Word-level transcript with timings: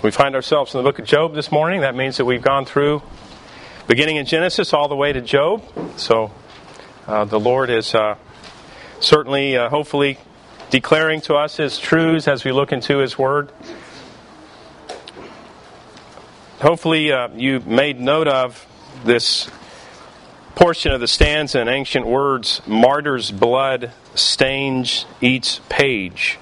We 0.00 0.12
find 0.12 0.36
ourselves 0.36 0.72
in 0.74 0.78
the 0.78 0.88
book 0.88 1.00
of 1.00 1.06
Job 1.06 1.34
this 1.34 1.50
morning. 1.50 1.80
That 1.80 1.96
means 1.96 2.18
that 2.18 2.24
we've 2.24 2.40
gone 2.40 2.64
through 2.64 3.02
beginning 3.88 4.14
in 4.14 4.26
Genesis 4.26 4.72
all 4.72 4.86
the 4.86 4.94
way 4.94 5.12
to 5.12 5.20
Job. 5.20 5.64
So 5.96 6.30
uh, 7.08 7.24
the 7.24 7.40
Lord 7.40 7.68
is 7.68 7.96
uh, 7.96 8.14
certainly, 9.00 9.56
uh, 9.56 9.68
hopefully, 9.68 10.18
declaring 10.70 11.20
to 11.22 11.34
us 11.34 11.56
His 11.56 11.80
truths 11.80 12.28
as 12.28 12.44
we 12.44 12.52
look 12.52 12.70
into 12.70 12.98
His 12.98 13.18
Word. 13.18 13.50
Hopefully, 16.60 17.10
uh, 17.10 17.30
you 17.34 17.58
made 17.58 17.98
note 17.98 18.28
of 18.28 18.64
this 19.04 19.50
portion 20.54 20.92
of 20.92 21.00
the 21.00 21.08
stanza 21.08 21.60
in 21.60 21.68
ancient 21.68 22.06
words 22.06 22.62
martyr's 22.68 23.32
blood 23.32 23.90
stains 24.14 25.06
each 25.20 25.58
page. 25.68 26.38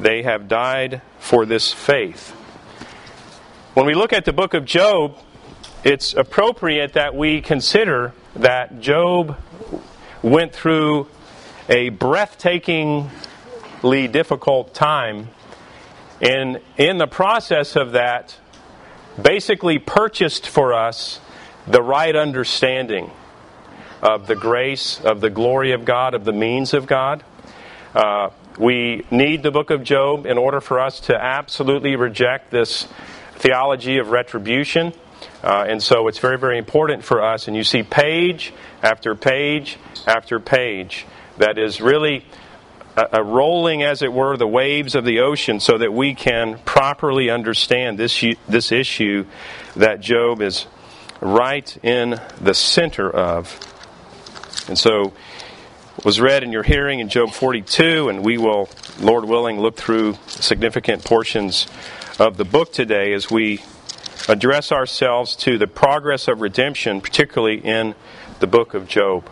They 0.00 0.24
have 0.24 0.48
died 0.48 1.02
for 1.20 1.46
this 1.46 1.72
faith. 1.72 2.34
When 3.80 3.86
we 3.86 3.94
look 3.94 4.12
at 4.12 4.26
the 4.26 4.34
book 4.34 4.52
of 4.52 4.66
Job, 4.66 5.16
it's 5.84 6.12
appropriate 6.12 6.92
that 6.92 7.14
we 7.14 7.40
consider 7.40 8.12
that 8.36 8.82
Job 8.82 9.38
went 10.22 10.52
through 10.52 11.08
a 11.66 11.88
breathtakingly 11.88 14.12
difficult 14.12 14.74
time. 14.74 15.30
And 16.20 16.60
in 16.76 16.98
the 16.98 17.06
process 17.06 17.74
of 17.74 17.92
that, 17.92 18.36
basically 19.20 19.78
purchased 19.78 20.46
for 20.46 20.74
us 20.74 21.18
the 21.66 21.80
right 21.80 22.14
understanding 22.14 23.10
of 24.02 24.26
the 24.26 24.36
grace, 24.36 25.00
of 25.00 25.22
the 25.22 25.30
glory 25.30 25.72
of 25.72 25.86
God, 25.86 26.12
of 26.12 26.26
the 26.26 26.34
means 26.34 26.74
of 26.74 26.86
God. 26.86 27.24
Uh, 27.94 28.28
we 28.58 29.06
need 29.10 29.42
the 29.42 29.50
book 29.50 29.70
of 29.70 29.82
Job 29.82 30.26
in 30.26 30.36
order 30.36 30.60
for 30.60 30.78
us 30.78 31.00
to 31.00 31.16
absolutely 31.16 31.96
reject 31.96 32.50
this 32.50 32.86
theology 33.40 33.96
of 33.98 34.10
retribution. 34.10 34.92
Uh, 35.42 35.64
and 35.68 35.82
so 35.82 36.08
it's 36.08 36.18
very, 36.18 36.38
very 36.38 36.58
important 36.58 37.02
for 37.02 37.22
us. 37.22 37.48
And 37.48 37.56
you 37.56 37.64
see 37.64 37.82
page 37.82 38.52
after 38.82 39.14
page 39.14 39.78
after 40.06 40.38
page 40.38 41.06
that 41.38 41.58
is 41.58 41.80
really 41.80 42.24
a, 42.96 43.20
a 43.20 43.24
rolling, 43.24 43.82
as 43.82 44.02
it 44.02 44.12
were, 44.12 44.36
the 44.36 44.46
waves 44.46 44.94
of 44.94 45.04
the 45.04 45.20
ocean 45.20 45.58
so 45.58 45.78
that 45.78 45.92
we 45.92 46.14
can 46.14 46.58
properly 46.64 47.30
understand 47.30 47.98
this, 47.98 48.22
this 48.46 48.72
issue 48.72 49.24
that 49.74 50.00
Job 50.00 50.42
is 50.42 50.66
right 51.20 51.76
in 51.82 52.20
the 52.40 52.54
center 52.54 53.10
of. 53.10 53.58
And 54.68 54.78
so 54.78 55.14
was 56.04 56.20
read 56.20 56.42
in 56.42 56.52
your 56.52 56.62
hearing 56.62 57.00
in 57.00 57.08
Job 57.08 57.30
42, 57.30 58.10
and 58.10 58.24
we 58.24 58.36
will, 58.36 58.68
Lord 59.00 59.24
willing, 59.24 59.60
look 59.60 59.76
through 59.76 60.16
significant 60.26 61.04
portions 61.04 61.66
of 62.20 62.36
the 62.36 62.44
book 62.44 62.70
today 62.70 63.14
as 63.14 63.30
we 63.30 63.62
address 64.28 64.72
ourselves 64.72 65.34
to 65.34 65.56
the 65.56 65.66
progress 65.66 66.28
of 66.28 66.42
redemption, 66.42 67.00
particularly 67.00 67.56
in 67.56 67.94
the 68.40 68.46
book 68.46 68.74
of 68.74 68.86
Job. 68.86 69.26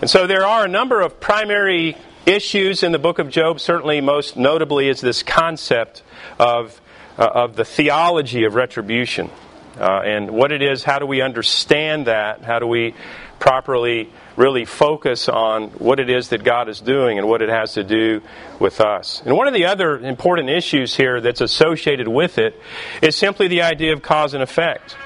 And 0.00 0.10
so 0.10 0.26
there 0.26 0.44
are 0.44 0.64
a 0.64 0.68
number 0.68 1.00
of 1.00 1.20
primary 1.20 1.96
issues 2.26 2.82
in 2.82 2.90
the 2.90 2.98
book 2.98 3.20
of 3.20 3.28
Job. 3.28 3.60
Certainly, 3.60 4.00
most 4.00 4.36
notably, 4.36 4.88
is 4.88 5.00
this 5.00 5.22
concept 5.22 6.02
of, 6.40 6.80
uh, 7.16 7.30
of 7.32 7.54
the 7.54 7.64
theology 7.64 8.42
of 8.42 8.56
retribution. 8.56 9.30
Uh, 9.78 10.00
and 10.04 10.32
what 10.32 10.50
it 10.50 10.62
is, 10.62 10.82
how 10.82 10.98
do 10.98 11.06
we 11.06 11.20
understand 11.20 12.08
that? 12.08 12.42
How 12.42 12.58
do 12.58 12.66
we 12.66 12.96
properly 13.38 14.12
really 14.36 14.64
focus 14.64 15.28
on 15.28 15.68
what 15.70 15.98
it 15.98 16.10
is 16.10 16.28
that 16.28 16.44
God 16.44 16.68
is 16.68 16.80
doing 16.80 17.18
and 17.18 17.26
what 17.26 17.42
it 17.42 17.48
has 17.48 17.72
to 17.74 17.84
do 17.84 18.20
with 18.60 18.80
us. 18.80 19.22
And 19.24 19.36
one 19.36 19.48
of 19.48 19.54
the 19.54 19.64
other 19.64 19.98
important 19.98 20.50
issues 20.50 20.94
here 20.94 21.20
that's 21.20 21.40
associated 21.40 22.06
with 22.06 22.38
it 22.38 22.60
is 23.02 23.16
simply 23.16 23.48
the 23.48 23.62
idea 23.62 23.92
of 23.92 24.02
cause 24.02 24.34
and 24.34 24.42
effect. 24.42 24.96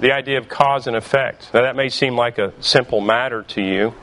The 0.00 0.12
idea 0.12 0.38
of 0.38 0.48
cause 0.48 0.86
and 0.86 0.96
effect. 0.96 1.50
Now, 1.54 1.62
that 1.62 1.76
may 1.76 1.88
seem 1.88 2.16
like 2.16 2.38
a 2.38 2.52
simple 2.60 3.00
matter 3.00 3.42
to 3.42 3.62
you, 3.62 3.94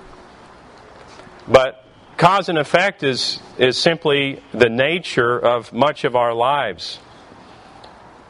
but 1.48 1.86
cause 2.18 2.50
and 2.50 2.58
effect 2.58 3.04
is, 3.04 3.40
is 3.58 3.78
simply 3.78 4.42
the 4.54 4.70
nature 4.70 5.38
of 5.38 5.74
much 5.74 6.04
of 6.04 6.16
our 6.16 6.34
lives. 6.34 7.00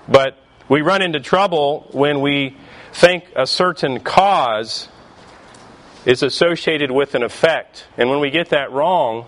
But 0.08 0.38
we 0.68 0.82
run 0.82 1.02
into 1.02 1.20
trouble 1.20 1.88
when 1.92 2.22
we 2.22 2.58
think 2.94 3.32
a 3.36 3.48
certain 3.48 4.00
cause 4.00 4.90
is 6.06 6.24
associated 6.24 6.92
with 6.92 7.16
an 7.16 7.24
effect. 7.24 7.86
And 7.98 8.10
when 8.10 8.20
we 8.20 8.30
get 8.30 8.50
that 8.50 8.72
wrong, 8.72 9.26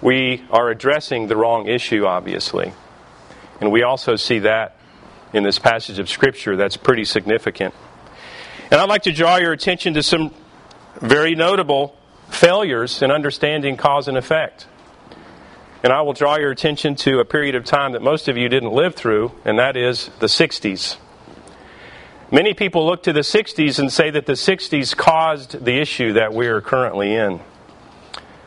we 0.00 0.44
are 0.50 0.70
addressing 0.70 1.28
the 1.28 1.36
wrong 1.36 1.68
issue, 1.68 2.06
obviously. 2.06 2.72
And 3.60 3.70
we 3.70 3.82
also 3.82 4.16
see 4.16 4.40
that 4.40 4.76
in 5.32 5.44
this 5.44 5.58
passage 5.58 5.98
of 5.98 6.08
Scripture 6.08 6.56
that's 6.56 6.76
pretty 6.76 7.04
significant. 7.04 7.74
And 8.70 8.80
I'd 8.80 8.88
like 8.88 9.02
to 9.02 9.12
draw 9.12 9.36
your 9.36 9.52
attention 9.52 9.94
to 9.94 10.02
some 10.02 10.34
very 11.00 11.34
notable 11.34 11.96
failures 12.28 13.02
in 13.02 13.10
understanding 13.10 13.76
cause 13.76 14.08
and 14.08 14.16
effect. 14.16 14.66
And 15.84 15.92
I 15.92 16.02
will 16.02 16.12
draw 16.12 16.36
your 16.36 16.50
attention 16.50 16.94
to 16.96 17.18
a 17.18 17.24
period 17.24 17.54
of 17.54 17.64
time 17.64 17.92
that 17.92 18.02
most 18.02 18.28
of 18.28 18.36
you 18.36 18.48
didn't 18.48 18.72
live 18.72 18.94
through, 18.94 19.32
and 19.44 19.58
that 19.58 19.76
is 19.76 20.10
the 20.20 20.26
60s. 20.26 20.96
Many 22.32 22.54
people 22.54 22.86
look 22.86 23.02
to 23.02 23.12
the 23.12 23.20
60s 23.20 23.78
and 23.78 23.92
say 23.92 24.08
that 24.08 24.24
the 24.24 24.32
60s 24.32 24.96
caused 24.96 25.66
the 25.66 25.78
issue 25.78 26.14
that 26.14 26.32
we 26.32 26.46
are 26.46 26.62
currently 26.62 27.14
in. 27.14 27.42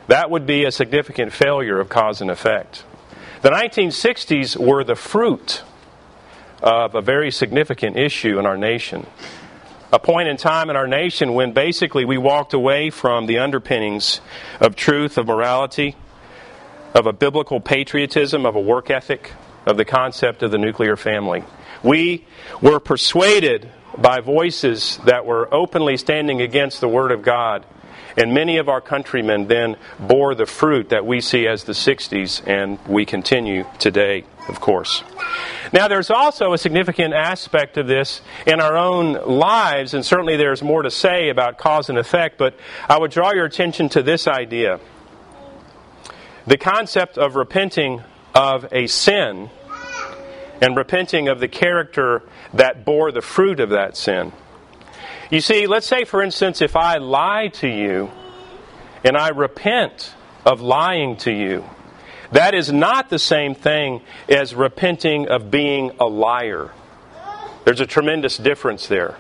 That 0.08 0.32
would 0.32 0.48
be 0.48 0.66
a 0.66 0.72
significant 0.72 1.32
failure 1.32 1.80
of 1.80 1.88
cause 1.88 2.20
and 2.20 2.32
effect. 2.32 2.84
The 3.44 3.52
1960s 3.52 4.58
were 4.58 4.84
the 4.84 4.96
fruit 4.96 5.62
of 6.64 6.96
a 6.96 7.02
very 7.02 7.30
significant 7.30 7.96
issue 7.96 8.40
in 8.40 8.48
our 8.48 8.58
nation. 8.58 9.06
A 9.94 10.00
point 10.00 10.30
in 10.30 10.38
time 10.38 10.72
in 10.72 10.76
our 10.76 10.88
nation 10.88 11.36
when 11.36 11.54
basically 11.54 12.06
we 12.06 12.18
walked 12.18 12.56
away 12.56 12.90
from 12.90 13.28
the 13.28 13.38
underpinnings 13.38 14.20
of 14.60 14.76
truth, 14.76 15.16
of 15.20 15.28
morality, 15.28 15.96
of 16.96 17.06
a 17.06 17.14
biblical 17.14 17.60
patriotism, 17.60 18.48
of 18.48 18.56
a 18.56 18.62
work 18.62 18.90
ethic, 18.90 19.34
of 19.66 19.78
the 19.78 19.86
concept 19.86 20.44
of 20.44 20.52
the 20.52 20.58
nuclear 20.58 20.96
family. 20.96 21.44
We 21.84 22.26
were 22.62 22.80
persuaded 22.80 23.70
by 23.98 24.20
voices 24.20 25.00
that 25.06 25.26
were 25.26 25.54
openly 25.54 25.98
standing 25.98 26.42
against 26.42 26.82
the 26.82 26.88
Word 26.88 27.12
of 27.12 27.22
God. 27.22 27.66
And 28.18 28.34
many 28.34 28.58
of 28.58 28.70
our 28.70 28.80
countrymen 28.80 29.48
then 29.48 29.76
bore 30.00 30.36
the 30.36 30.46
fruit 30.46 30.90
that 30.90 31.06
we 31.06 31.20
see 31.20 31.48
as 31.48 31.66
the 31.66 31.74
60s, 31.74 32.48
and 32.48 32.80
we 32.88 33.06
continue 33.06 33.66
today, 33.78 34.24
of 34.48 34.62
course. 34.62 35.04
Now, 35.74 35.90
there's 35.90 36.10
also 36.10 36.54
a 36.54 36.58
significant 36.58 37.14
aspect 37.14 37.78
of 37.78 37.88
this 37.88 38.22
in 38.48 38.62
our 38.62 38.78
own 38.78 39.14
lives, 39.14 39.94
and 39.94 40.06
certainly 40.06 40.38
there's 40.38 40.64
more 40.64 40.82
to 40.82 40.92
say 40.92 41.30
about 41.30 41.58
cause 41.58 41.90
and 41.90 41.98
effect, 41.98 42.38
but 42.38 42.58
I 42.88 42.98
would 42.98 43.12
draw 43.12 43.34
your 43.34 43.46
attention 43.46 43.90
to 43.90 44.02
this 44.02 44.28
idea. 44.28 44.80
The 46.48 46.58
concept 46.58 47.18
of 47.18 47.36
repenting 47.36 48.02
of 48.34 48.66
a 48.72 48.88
sin 48.88 49.50
and 50.62 50.76
repenting 50.76 51.28
of 51.28 51.40
the 51.40 51.48
character 51.48 52.24
that 52.54 52.86
bore 52.86 53.12
the 53.12 53.22
fruit 53.22 53.60
of 53.60 53.70
that 53.70 53.98
sin. 53.98 54.32
You 55.30 55.42
see, 55.42 55.68
let's 55.68 55.88
say, 55.88 56.06
for 56.06 56.22
instance, 56.22 56.62
if 56.62 56.76
I 56.76 56.98
lie 56.98 57.48
to 57.56 57.68
you 57.68 58.12
and 59.04 59.18
I 59.18 59.30
repent 59.30 60.14
of 60.46 60.62
lying 60.62 61.18
to 61.18 61.32
you, 61.32 61.66
that 62.32 62.54
is 62.54 62.72
not 62.72 63.10
the 63.10 63.20
same 63.20 63.56
thing 63.56 64.02
as 64.30 64.54
repenting 64.54 65.28
of 65.28 65.50
being 65.50 65.92
a 66.00 66.06
liar. 66.06 66.72
There's 67.64 67.82
a 67.82 67.86
tremendous 67.86 68.38
difference 68.38 68.88
there. 68.88 69.18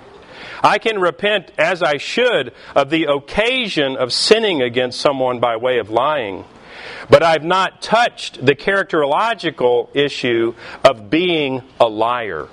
I 0.63 0.77
can 0.77 0.99
repent 0.99 1.51
as 1.57 1.81
I 1.81 1.97
should 1.97 2.53
of 2.75 2.89
the 2.89 3.05
occasion 3.05 3.97
of 3.97 4.13
sinning 4.13 4.61
against 4.61 4.99
someone 4.99 5.39
by 5.39 5.57
way 5.57 5.79
of 5.79 5.89
lying. 5.89 6.45
But 7.09 7.23
I've 7.23 7.43
not 7.43 7.81
touched 7.81 8.45
the 8.45 8.55
characterological 8.55 9.95
issue 9.95 10.53
of 10.83 11.09
being 11.09 11.63
a 11.79 11.87
liar. 11.87 12.47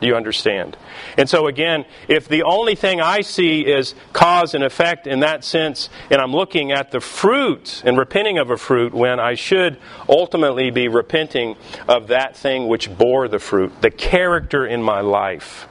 Do 0.00 0.06
you 0.06 0.14
understand? 0.14 0.76
And 1.16 1.28
so, 1.28 1.48
again, 1.48 1.84
if 2.06 2.28
the 2.28 2.44
only 2.44 2.76
thing 2.76 3.00
I 3.00 3.22
see 3.22 3.62
is 3.62 3.94
cause 4.12 4.54
and 4.54 4.62
effect 4.62 5.08
in 5.08 5.20
that 5.20 5.42
sense, 5.42 5.88
and 6.10 6.20
I'm 6.20 6.32
looking 6.32 6.70
at 6.70 6.92
the 6.92 7.00
fruit 7.00 7.82
and 7.84 7.98
repenting 7.98 8.38
of 8.38 8.50
a 8.50 8.56
fruit 8.56 8.94
when 8.94 9.18
I 9.18 9.34
should 9.34 9.78
ultimately 10.08 10.70
be 10.70 10.86
repenting 10.86 11.56
of 11.88 12.08
that 12.08 12.36
thing 12.36 12.68
which 12.68 12.96
bore 12.96 13.26
the 13.26 13.40
fruit, 13.40 13.82
the 13.82 13.90
character 13.90 14.64
in 14.64 14.82
my 14.82 15.00
life. 15.00 15.66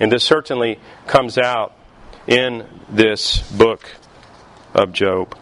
And 0.00 0.10
this 0.10 0.24
certainly 0.24 0.80
comes 1.06 1.38
out 1.38 1.74
in 2.26 2.66
this 2.88 3.40
book 3.52 3.88
of 4.74 4.92
Job. 4.92 5.36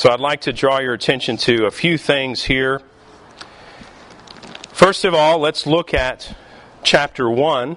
So 0.00 0.08
I'd 0.08 0.18
like 0.18 0.40
to 0.42 0.52
draw 0.54 0.80
your 0.80 0.94
attention 0.94 1.36
to 1.36 1.66
a 1.66 1.70
few 1.70 1.98
things 1.98 2.44
here. 2.44 2.80
First 4.72 5.04
of 5.04 5.12
all, 5.12 5.38
let's 5.38 5.66
look 5.66 5.92
at 5.92 6.34
chapter 6.82 7.28
1. 7.28 7.76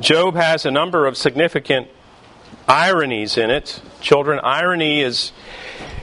Job 0.00 0.34
has 0.34 0.66
a 0.66 0.72
number 0.72 1.06
of 1.06 1.16
significant 1.16 1.86
ironies 2.66 3.38
in 3.38 3.50
it. 3.52 3.80
Children, 4.00 4.40
irony 4.42 5.00
is 5.00 5.30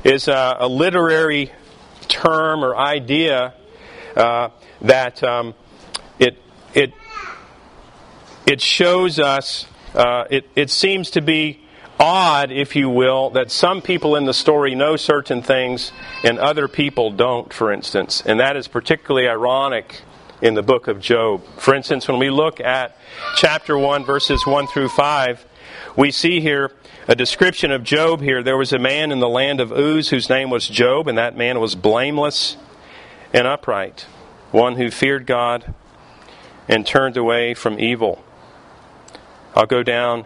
is 0.06 0.30
a, 0.30 0.56
a 0.62 0.68
literary 0.70 1.52
term 2.08 2.64
or 2.64 2.78
idea 2.78 3.56
uh, 4.16 4.48
that 4.80 5.22
um, 5.22 5.54
it 6.18 6.38
it 6.74 6.94
it 8.46 8.62
shows 8.62 9.20
us. 9.20 9.68
Uh, 9.94 10.24
it 10.30 10.50
it 10.56 10.70
seems 10.70 11.12
to 11.12 11.22
be 11.22 11.60
odd, 12.00 12.52
if 12.52 12.76
you 12.76 12.90
will, 12.90 13.30
that 13.32 13.52
some 13.52 13.82
people 13.82 14.16
in 14.16 14.26
the 14.26 14.34
story 14.34 14.76
know 14.76 14.96
certain 14.96 15.42
things 15.42 15.92
and 16.24 16.40
other 16.40 16.68
people 16.68 17.12
don't. 17.12 17.54
For 17.54 17.72
instance, 17.72 18.22
and 18.26 18.40
that 18.40 18.58
is 18.58 18.68
particularly 18.68 19.28
ironic 19.28 20.02
in 20.42 20.56
the 20.56 20.64
book 20.64 20.88
of 20.88 21.00
Job. 21.00 21.44
For 21.58 21.74
instance, 21.74 22.08
when 22.08 22.20
we 22.20 22.30
look 22.30 22.60
at 22.60 22.98
chapter 23.38 23.78
one, 23.78 24.04
verses 24.04 24.46
one 24.46 24.68
through 24.68 24.90
five, 24.90 25.46
we 25.96 26.12
see 26.12 26.42
here 26.42 26.72
a 27.08 27.16
description 27.16 27.72
of 27.72 27.84
Job 27.84 28.22
here. 28.22 28.44
There 28.44 28.58
was 28.58 28.74
a 28.74 28.80
man 28.80 29.12
in 29.12 29.20
the 29.20 29.30
land 29.30 29.60
of 29.62 29.72
Uz 29.72 30.10
whose 30.10 30.30
name 30.30 30.50
was 30.50 30.68
Job, 30.68 31.08
and 31.08 31.18
that 31.18 31.38
man 31.38 31.60
was 31.60 31.76
blameless 31.76 32.58
and 33.32 33.48
upright, 33.48 34.06
one 34.52 34.76
who 34.76 34.92
feared 34.92 35.26
God 35.26 35.74
and 36.68 36.86
turned 36.86 37.18
away 37.18 37.54
from 37.54 37.80
evil. 37.80 38.24
I'll 39.56 39.66
go 39.66 39.84
down 39.84 40.26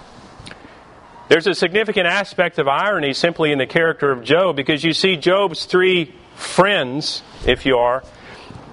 There's 1.31 1.47
a 1.47 1.55
significant 1.55 2.07
aspect 2.07 2.59
of 2.59 2.67
irony 2.67 3.13
simply 3.13 3.53
in 3.53 3.57
the 3.57 3.65
character 3.65 4.11
of 4.11 4.21
Job 4.21 4.57
because 4.57 4.83
you 4.83 4.91
see 4.91 5.15
Job's 5.15 5.63
three 5.63 6.13
friends, 6.35 7.23
if 7.47 7.65
you 7.65 7.77
are, 7.77 8.03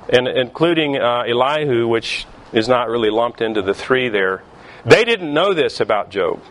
and 0.08 0.26
including 0.26 0.96
uh, 0.96 1.22
Elihu, 1.28 1.86
which 1.86 2.26
is 2.52 2.66
not 2.66 2.88
really 2.88 3.10
lumped 3.10 3.40
into 3.40 3.62
the 3.62 3.74
three 3.74 4.08
there 4.08 4.42
they 4.84 5.04
didn't 5.04 5.32
know 5.32 5.54
this 5.54 5.78
about 5.78 6.10
Job. 6.10 6.42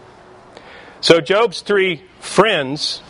So 1.01 1.19
Job's 1.19 1.59
three 1.59 2.03
friends, 2.21 3.01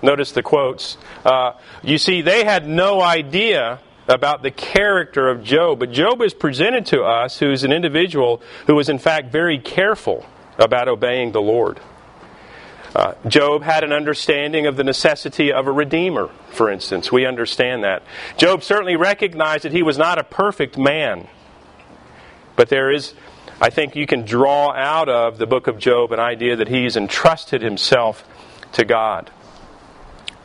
notice 0.00 0.32
the 0.32 0.42
quotes, 0.42 0.96
uh, 1.26 1.52
you 1.82 1.98
see, 1.98 2.22
they 2.22 2.44
had 2.44 2.66
no 2.66 3.02
idea 3.02 3.78
about 4.08 4.42
the 4.42 4.50
character 4.50 5.28
of 5.28 5.44
Job. 5.44 5.80
But 5.80 5.92
Job 5.92 6.22
is 6.22 6.32
presented 6.32 6.86
to 6.86 7.02
us 7.02 7.38
who's 7.40 7.62
an 7.62 7.72
individual 7.72 8.40
who 8.66 8.74
was, 8.74 8.88
in 8.88 8.98
fact, 8.98 9.30
very 9.30 9.58
careful 9.58 10.24
about 10.58 10.88
obeying 10.88 11.32
the 11.32 11.42
Lord. 11.42 11.78
Uh, 12.94 13.14
Job 13.26 13.62
had 13.62 13.84
an 13.84 13.92
understanding 13.92 14.66
of 14.66 14.76
the 14.76 14.84
necessity 14.84 15.52
of 15.52 15.66
a 15.66 15.72
redeemer, 15.72 16.28
for 16.50 16.70
instance. 16.70 17.10
We 17.10 17.24
understand 17.24 17.84
that. 17.84 18.02
Job 18.36 18.62
certainly 18.62 18.96
recognized 18.96 19.64
that 19.64 19.72
he 19.72 19.82
was 19.82 19.96
not 19.96 20.18
a 20.18 20.24
perfect 20.24 20.76
man, 20.76 21.26
but 22.54 22.68
there 22.68 22.90
is 22.90 23.14
I 23.62 23.70
think 23.70 23.94
you 23.94 24.08
can 24.08 24.24
draw 24.24 24.72
out 24.72 25.08
of 25.08 25.38
the 25.38 25.46
book 25.46 25.68
of 25.68 25.78
Job 25.78 26.10
an 26.10 26.18
idea 26.18 26.56
that 26.56 26.66
he's 26.66 26.96
entrusted 26.96 27.62
himself 27.62 28.24
to 28.72 28.84
God. 28.84 29.30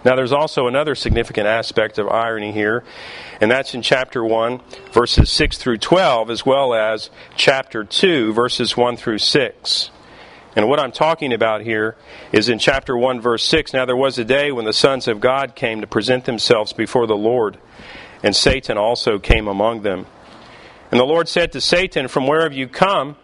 Now, 0.05 0.15
there's 0.15 0.31
also 0.31 0.67
another 0.67 0.93
significant 0.93 1.47
aspect 1.47 1.97
of 1.97 2.07
irony 2.07 2.51
here, 2.51 2.83
and 3.41 3.49
that's 3.49 3.73
in 3.73 3.81
chapter 3.81 4.23
1, 4.23 4.61
verses 4.91 5.31
6 5.31 5.57
through 5.57 5.79
12, 5.79 6.29
as 6.29 6.45
well 6.45 6.75
as 6.75 7.09
chapter 7.35 7.83
2, 7.83 8.33
verses 8.33 8.77
1 8.77 8.97
through 8.97 9.17
6. 9.17 9.89
And 10.55 10.67
what 10.67 10.79
I'm 10.79 10.91
talking 10.91 11.33
about 11.33 11.61
here 11.61 11.95
is 12.31 12.49
in 12.49 12.57
chapter 12.57 12.97
1, 12.97 13.21
verse 13.21 13.43
6. 13.43 13.73
Now, 13.73 13.85
there 13.85 13.95
was 13.95 14.17
a 14.17 14.25
day 14.25 14.51
when 14.51 14.65
the 14.65 14.73
sons 14.73 15.07
of 15.07 15.19
God 15.19 15.55
came 15.55 15.81
to 15.81 15.87
present 15.87 16.25
themselves 16.25 16.73
before 16.73 17.05
the 17.05 17.15
Lord, 17.15 17.57
and 18.23 18.35
Satan 18.35 18.77
also 18.77 19.19
came 19.19 19.47
among 19.47 19.83
them. 19.83 20.07
And 20.89 20.99
the 20.99 21.05
Lord 21.05 21.27
said 21.27 21.51
to 21.51 21.61
Satan, 21.61 22.07
From 22.07 22.27
where 22.27 22.41
have 22.41 22.53
you 22.53 22.67
come? 22.67 23.17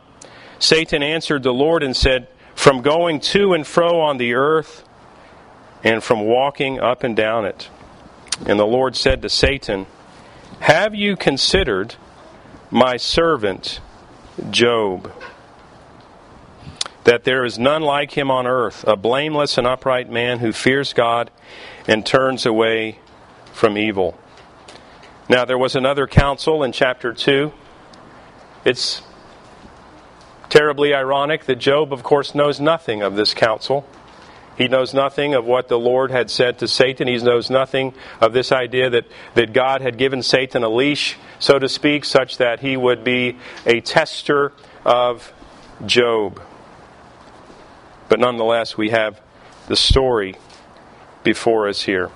Satan 0.60 1.02
answered 1.02 1.44
the 1.44 1.54
Lord 1.54 1.82
and 1.82 1.96
said, 1.96 2.28
From 2.56 2.82
going 2.82 3.20
to 3.22 3.54
and 3.54 3.66
fro 3.66 4.00
on 4.02 4.18
the 4.18 4.34
earth, 4.34 4.84
and 5.84 6.04
from 6.04 6.22
walking 6.22 6.80
up 6.80 7.04
and 7.04 7.16
down 7.16 7.46
it. 7.46 7.70
And 8.46 8.60
the 8.60 8.66
Lord 8.66 8.96
said 8.96 9.22
to 9.22 9.30
Satan, 9.30 9.86
Have 10.60 10.94
you 10.94 11.16
considered 11.16 11.96
my 12.70 12.98
servant 12.98 13.80
Job? 14.50 15.12
That 17.04 17.26
there 17.26 17.44
is 17.44 17.60
none 17.60 17.82
like 17.82 18.12
him 18.12 18.32
on 18.32 18.48
earth, 18.48 18.86
a 18.88 18.96
blameless 18.96 19.58
and 19.58 19.68
upright 19.68 20.10
man 20.10 20.40
who 20.40 20.54
fears 20.54 20.94
God 20.94 21.32
and 21.88 22.06
turns 22.06 22.46
away 22.46 23.00
from 23.52 23.78
evil. 23.78 24.18
Now, 25.30 25.46
there 25.46 25.58
was 25.58 25.76
another 25.76 26.08
council 26.08 26.64
in 26.64 26.72
chapter 26.72 27.14
2. 27.14 27.52
It's 28.66 29.02
terribly 30.50 30.94
ironic 30.94 31.46
that 31.46 31.56
Job, 31.56 31.92
of 31.92 32.04
course, 32.04 32.36
knows 32.36 32.60
nothing 32.60 33.02
of 33.02 33.16
this 33.16 33.34
council. 33.34 33.86
He 34.58 34.68
knows 34.68 34.94
nothing 34.94 35.34
of 35.34 35.46
what 35.46 35.68
the 35.68 35.80
Lord 35.80 36.12
had 36.12 36.30
said 36.30 36.60
to 36.60 36.68
Satan. 36.68 37.08
He 37.08 37.18
knows 37.18 37.50
nothing 37.50 37.94
of 38.22 38.34
this 38.34 38.52
idea 38.52 38.90
that, 38.92 39.06
that 39.34 39.52
God 39.52 39.82
had 39.82 39.98
given 39.98 40.22
Satan 40.22 40.64
a 40.64 40.70
leash, 40.70 41.18
so 41.40 41.58
to 41.58 41.68
speak, 41.68 42.06
such 42.06 42.38
that 42.38 42.60
he 42.60 42.78
would 42.78 43.04
be 43.04 43.38
a 43.66 43.82
tester 43.82 44.54
of 44.86 45.34
Job. 45.86 46.40
But 48.10 48.20
nonetheless, 48.20 48.78
we 48.78 48.90
have 48.90 49.22
the 49.68 49.76
story 49.76 50.36
before 51.24 51.68
us 51.68 51.84
here. 51.84 52.12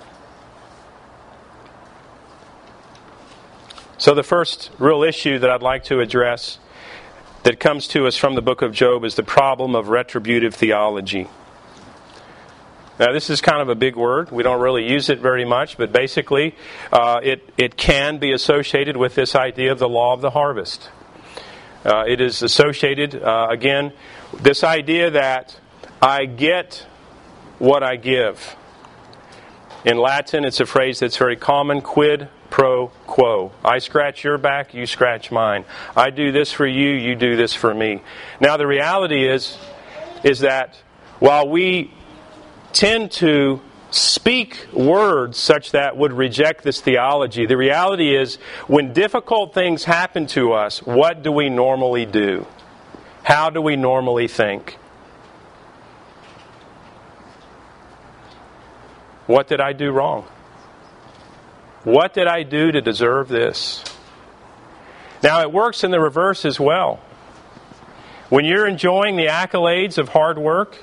So, 3.96 4.14
the 4.14 4.22
first 4.22 4.70
real 4.78 5.02
issue 5.02 5.38
that 5.40 5.50
I'd 5.50 5.62
like 5.62 5.84
to 5.84 6.00
address 6.00 6.58
that 7.42 7.58
comes 7.58 7.88
to 7.88 8.06
us 8.06 8.16
from 8.16 8.34
the 8.34 8.42
book 8.42 8.62
of 8.62 8.72
Job 8.72 9.04
is 9.04 9.16
the 9.16 9.22
problem 9.22 9.74
of 9.74 9.88
retributive 9.88 10.54
theology. 10.54 11.26
Now, 12.98 13.12
this 13.12 13.30
is 13.30 13.40
kind 13.40 13.62
of 13.62 13.68
a 13.68 13.76
big 13.76 13.94
word. 13.94 14.30
We 14.32 14.42
don't 14.42 14.60
really 14.60 14.88
use 14.88 15.08
it 15.08 15.20
very 15.20 15.44
much, 15.44 15.78
but 15.78 15.92
basically, 15.92 16.56
uh, 16.92 17.20
it, 17.22 17.48
it 17.56 17.76
can 17.76 18.18
be 18.18 18.32
associated 18.32 18.96
with 18.96 19.14
this 19.14 19.36
idea 19.36 19.70
of 19.70 19.78
the 19.78 19.88
law 19.88 20.14
of 20.14 20.20
the 20.20 20.30
harvest. 20.30 20.90
Uh, 21.84 22.04
it 22.08 22.20
is 22.20 22.42
associated, 22.42 23.14
uh, 23.14 23.46
again, 23.50 23.92
this 24.40 24.64
idea 24.64 25.10
that 25.10 25.58
I 26.00 26.26
get 26.26 26.86
what 27.58 27.82
I 27.82 27.96
give. 27.96 28.56
In 29.84 29.98
Latin, 29.98 30.44
it's 30.44 30.60
a 30.60 30.66
phrase 30.66 31.00
that's 31.00 31.16
very 31.16 31.36
common 31.36 31.80
quid 31.80 32.28
pro 32.50 32.88
quo. 33.06 33.52
I 33.64 33.78
scratch 33.78 34.24
your 34.24 34.38
back, 34.38 34.74
you 34.74 34.86
scratch 34.86 35.30
mine. 35.30 35.64
I 35.96 36.10
do 36.10 36.32
this 36.32 36.52
for 36.52 36.66
you, 36.66 36.90
you 36.90 37.14
do 37.14 37.36
this 37.36 37.52
for 37.54 37.74
me. 37.74 38.02
Now 38.40 38.56
the 38.56 38.66
reality 38.66 39.28
is 39.28 39.58
is 40.24 40.40
that 40.40 40.74
while 41.20 41.48
we 41.48 41.92
tend 42.72 43.10
to 43.12 43.60
speak 43.90 44.66
words 44.72 45.38
such 45.38 45.72
that 45.72 45.96
would 45.96 46.12
reject 46.12 46.64
this 46.64 46.80
theology, 46.80 47.46
the 47.46 47.56
reality 47.56 48.16
is 48.16 48.36
when 48.66 48.92
difficult 48.92 49.54
things 49.54 49.84
happen 49.84 50.26
to 50.26 50.52
us, 50.52 50.82
what 50.82 51.22
do 51.22 51.32
we 51.32 51.48
normally 51.48 52.04
do? 52.04 52.46
How 53.22 53.50
do 53.50 53.60
we 53.60 53.76
normally 53.76 54.28
think? 54.28 54.76
What 59.28 59.46
did 59.46 59.60
I 59.60 59.74
do 59.74 59.92
wrong? 59.92 60.24
What 61.84 62.14
did 62.14 62.26
I 62.26 62.44
do 62.44 62.72
to 62.72 62.80
deserve 62.80 63.28
this? 63.28 63.84
Now, 65.22 65.42
it 65.42 65.52
works 65.52 65.84
in 65.84 65.90
the 65.90 66.00
reverse 66.00 66.46
as 66.46 66.58
well. 66.58 66.98
When 68.30 68.46
you're 68.46 68.66
enjoying 68.66 69.16
the 69.16 69.26
accolades 69.26 69.98
of 69.98 70.08
hard 70.08 70.38
work, 70.38 70.82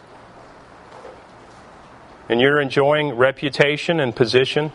and 2.30 2.40
you're 2.40 2.62
enjoying 2.62 3.16
reputation 3.16 4.00
and 4.00 4.16
position, 4.16 4.72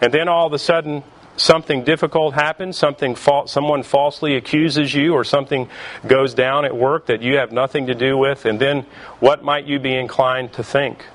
and 0.00 0.12
then 0.12 0.26
all 0.26 0.48
of 0.48 0.52
a 0.52 0.58
sudden 0.58 1.04
something 1.36 1.84
difficult 1.84 2.34
happens, 2.34 2.76
something 2.78 3.14
fa- 3.14 3.44
someone 3.46 3.84
falsely 3.84 4.34
accuses 4.34 4.92
you, 4.92 5.14
or 5.14 5.22
something 5.22 5.68
goes 6.04 6.34
down 6.34 6.64
at 6.64 6.76
work 6.76 7.06
that 7.06 7.22
you 7.22 7.36
have 7.36 7.52
nothing 7.52 7.86
to 7.86 7.94
do 7.94 8.18
with, 8.18 8.44
and 8.44 8.58
then 8.58 8.86
what 9.20 9.44
might 9.44 9.66
you 9.66 9.78
be 9.78 9.94
inclined 9.94 10.52
to 10.54 10.64
think? 10.64 11.06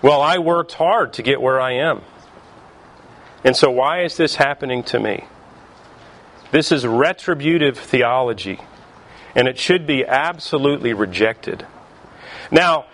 Well, 0.00 0.20
I 0.20 0.38
worked 0.38 0.72
hard 0.74 1.14
to 1.14 1.22
get 1.22 1.40
where 1.40 1.60
I 1.60 1.72
am. 1.72 2.02
And 3.44 3.56
so, 3.56 3.70
why 3.70 4.02
is 4.02 4.16
this 4.16 4.36
happening 4.36 4.82
to 4.84 5.00
me? 5.00 5.24
This 6.50 6.72
is 6.72 6.86
retributive 6.86 7.78
theology, 7.78 8.58
and 9.34 9.48
it 9.48 9.58
should 9.58 9.86
be 9.86 10.04
absolutely 10.04 10.92
rejected. 10.92 11.66
Now, 12.50 12.86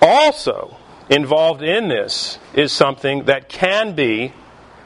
also, 0.00 0.76
involved 1.08 1.62
in 1.62 1.88
this 1.88 2.38
is 2.54 2.72
something 2.72 3.24
that 3.24 3.48
can 3.48 3.94
be, 3.94 4.32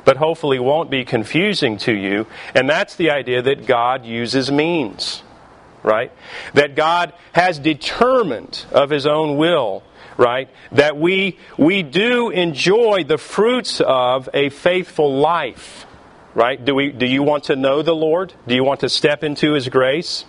but 0.04 0.16
hopefully 0.16 0.58
won't 0.58 0.90
be 0.90 1.04
confusing 1.04 1.76
to 1.78 1.92
you, 1.92 2.26
and 2.54 2.68
that's 2.68 2.96
the 2.96 3.10
idea 3.10 3.42
that 3.42 3.66
God 3.66 4.04
uses 4.04 4.50
means, 4.50 5.22
right? 5.82 6.10
That 6.54 6.76
God 6.76 7.12
has 7.32 7.58
determined 7.58 8.64
of 8.72 8.90
His 8.90 9.06
own 9.06 9.36
will, 9.36 9.82
right? 10.16 10.48
That 10.72 10.96
we, 10.96 11.38
we 11.58 11.82
do 11.82 12.30
enjoy 12.30 13.04
the 13.04 13.18
fruits 13.18 13.80
of 13.80 14.28
a 14.32 14.48
faithful 14.50 15.18
life, 15.18 15.86
right? 16.34 16.62
Do, 16.62 16.74
we, 16.74 16.92
do 16.92 17.06
you 17.06 17.22
want 17.22 17.44
to 17.44 17.56
know 17.56 17.82
the 17.82 17.94
Lord? 17.94 18.32
Do 18.46 18.54
you 18.54 18.64
want 18.64 18.80
to 18.80 18.88
step 18.88 19.24
into 19.24 19.52
His 19.52 19.68
grace? 19.68 20.24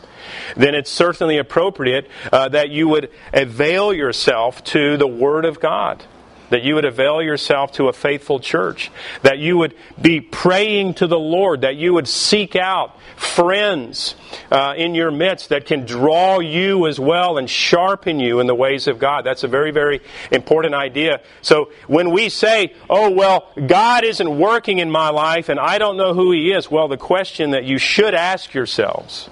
then 0.55 0.75
it's 0.75 0.89
certainly 0.89 1.37
appropriate 1.37 2.09
uh, 2.31 2.49
that 2.49 2.69
you 2.69 2.87
would 2.87 3.11
avail 3.33 3.93
yourself 3.93 4.63
to 4.63 4.97
the 4.97 5.07
Word 5.07 5.45
of 5.45 5.59
God. 5.59 6.03
That 6.49 6.63
you 6.63 6.75
would 6.75 6.85
avail 6.85 7.21
yourself 7.21 7.73
to 7.73 7.87
a 7.87 7.93
faithful 7.93 8.39
church. 8.39 8.91
That 9.23 9.39
you 9.39 9.57
would 9.57 9.75
be 9.99 10.21
praying 10.21 10.95
to 10.95 11.07
the 11.07 11.19
Lord. 11.19 11.61
That 11.61 11.75
you 11.75 11.93
would 11.93 12.07
seek 12.07 12.55
out 12.55 12.97
friends 13.15 14.15
uh, 14.51 14.73
in 14.77 14.95
your 14.95 15.11
midst 15.11 15.49
that 15.49 15.65
can 15.65 15.85
draw 15.85 16.39
you 16.39 16.87
as 16.87 16.99
well 16.99 17.37
and 17.37 17.49
sharpen 17.49 18.19
you 18.19 18.39
in 18.39 18.47
the 18.47 18.55
ways 18.55 18.87
of 18.87 18.99
God. 18.99 19.25
That's 19.25 19.43
a 19.43 19.47
very, 19.47 19.71
very 19.71 20.01
important 20.31 20.73
idea. 20.73 21.21
So 21.41 21.71
when 21.87 22.11
we 22.11 22.29
say, 22.29 22.73
oh, 22.89 23.09
well, 23.11 23.51
God 23.65 24.03
isn't 24.03 24.37
working 24.37 24.79
in 24.79 24.91
my 24.91 25.09
life 25.09 25.49
and 25.49 25.59
I 25.59 25.77
don't 25.77 25.97
know 25.97 26.13
who 26.13 26.31
He 26.31 26.51
is, 26.51 26.69
well, 26.69 26.87
the 26.87 26.97
question 26.97 27.51
that 27.51 27.63
you 27.63 27.77
should 27.77 28.13
ask 28.13 28.53
yourselves 28.53 29.29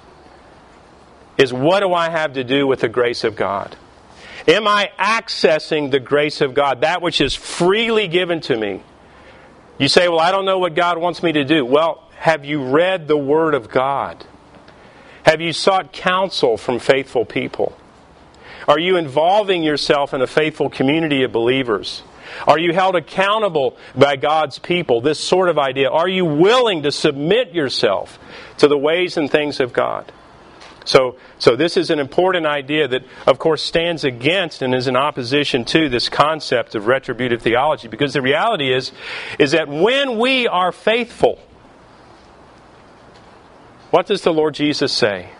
is 1.36 1.52
what 1.52 1.80
do 1.80 1.92
I 1.92 2.10
have 2.10 2.34
to 2.34 2.44
do 2.44 2.66
with 2.66 2.80
the 2.80 2.88
grace 2.88 3.24
of 3.24 3.36
God? 3.36 3.76
Am 4.46 4.68
I 4.68 4.90
accessing 4.98 5.90
the 5.90 6.00
grace 6.00 6.40
of 6.40 6.54
God, 6.54 6.82
that 6.82 7.00
which 7.00 7.20
is 7.20 7.34
freely 7.34 8.08
given 8.08 8.40
to 8.42 8.56
me? 8.56 8.82
You 9.78 9.88
say, 9.88 10.08
Well, 10.08 10.20
I 10.20 10.30
don't 10.30 10.44
know 10.44 10.58
what 10.58 10.74
God 10.74 10.98
wants 10.98 11.22
me 11.22 11.32
to 11.32 11.44
do. 11.44 11.64
Well, 11.64 12.02
have 12.16 12.44
you 12.44 12.62
read 12.62 13.08
the 13.08 13.16
Word 13.16 13.54
of 13.54 13.70
God? 13.70 14.24
Have 15.24 15.40
you 15.40 15.52
sought 15.52 15.92
counsel 15.92 16.56
from 16.56 16.78
faithful 16.78 17.24
people? 17.24 17.76
Are 18.68 18.78
you 18.78 18.96
involving 18.96 19.62
yourself 19.62 20.14
in 20.14 20.22
a 20.22 20.26
faithful 20.26 20.70
community 20.70 21.22
of 21.22 21.32
believers? 21.32 22.02
Are 22.46 22.58
you 22.58 22.72
held 22.72 22.96
accountable 22.96 23.76
by 23.94 24.16
God's 24.16 24.58
people? 24.58 25.00
This 25.00 25.20
sort 25.20 25.48
of 25.48 25.58
idea. 25.58 25.90
Are 25.90 26.08
you 26.08 26.24
willing 26.24 26.82
to 26.82 26.92
submit 26.92 27.52
yourself 27.52 28.18
to 28.58 28.68
the 28.68 28.78
ways 28.78 29.16
and 29.16 29.30
things 29.30 29.60
of 29.60 29.72
God? 29.72 30.10
So, 30.84 31.16
so 31.38 31.56
this 31.56 31.76
is 31.76 31.90
an 31.90 31.98
important 31.98 32.46
idea 32.46 32.86
that, 32.88 33.04
of 33.26 33.38
course, 33.38 33.62
stands 33.62 34.04
against 34.04 34.60
and 34.60 34.74
is 34.74 34.86
in 34.86 34.96
opposition 34.96 35.64
to 35.66 35.88
this 35.88 36.08
concept 36.08 36.74
of 36.74 36.86
retributive 36.86 37.42
theology. 37.42 37.88
Because 37.88 38.12
the 38.12 38.22
reality 38.22 38.72
is, 38.72 38.92
is 39.38 39.52
that 39.52 39.68
when 39.68 40.18
we 40.18 40.46
are 40.46 40.72
faithful, 40.72 41.38
what 43.90 44.06
does 44.06 44.22
the 44.22 44.32
Lord 44.32 44.54
Jesus 44.54 44.92
say? 44.92 45.30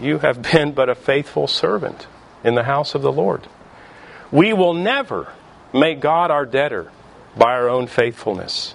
You 0.00 0.18
have 0.18 0.42
been 0.42 0.72
but 0.72 0.88
a 0.88 0.94
faithful 0.94 1.46
servant 1.46 2.06
in 2.44 2.54
the 2.54 2.64
house 2.64 2.94
of 2.94 3.02
the 3.02 3.12
Lord. 3.12 3.46
We 4.30 4.52
will 4.52 4.74
never 4.74 5.32
make 5.72 6.00
God 6.00 6.30
our 6.30 6.46
debtor 6.46 6.90
by 7.36 7.52
our 7.52 7.68
own 7.68 7.86
faithfulness. 7.86 8.74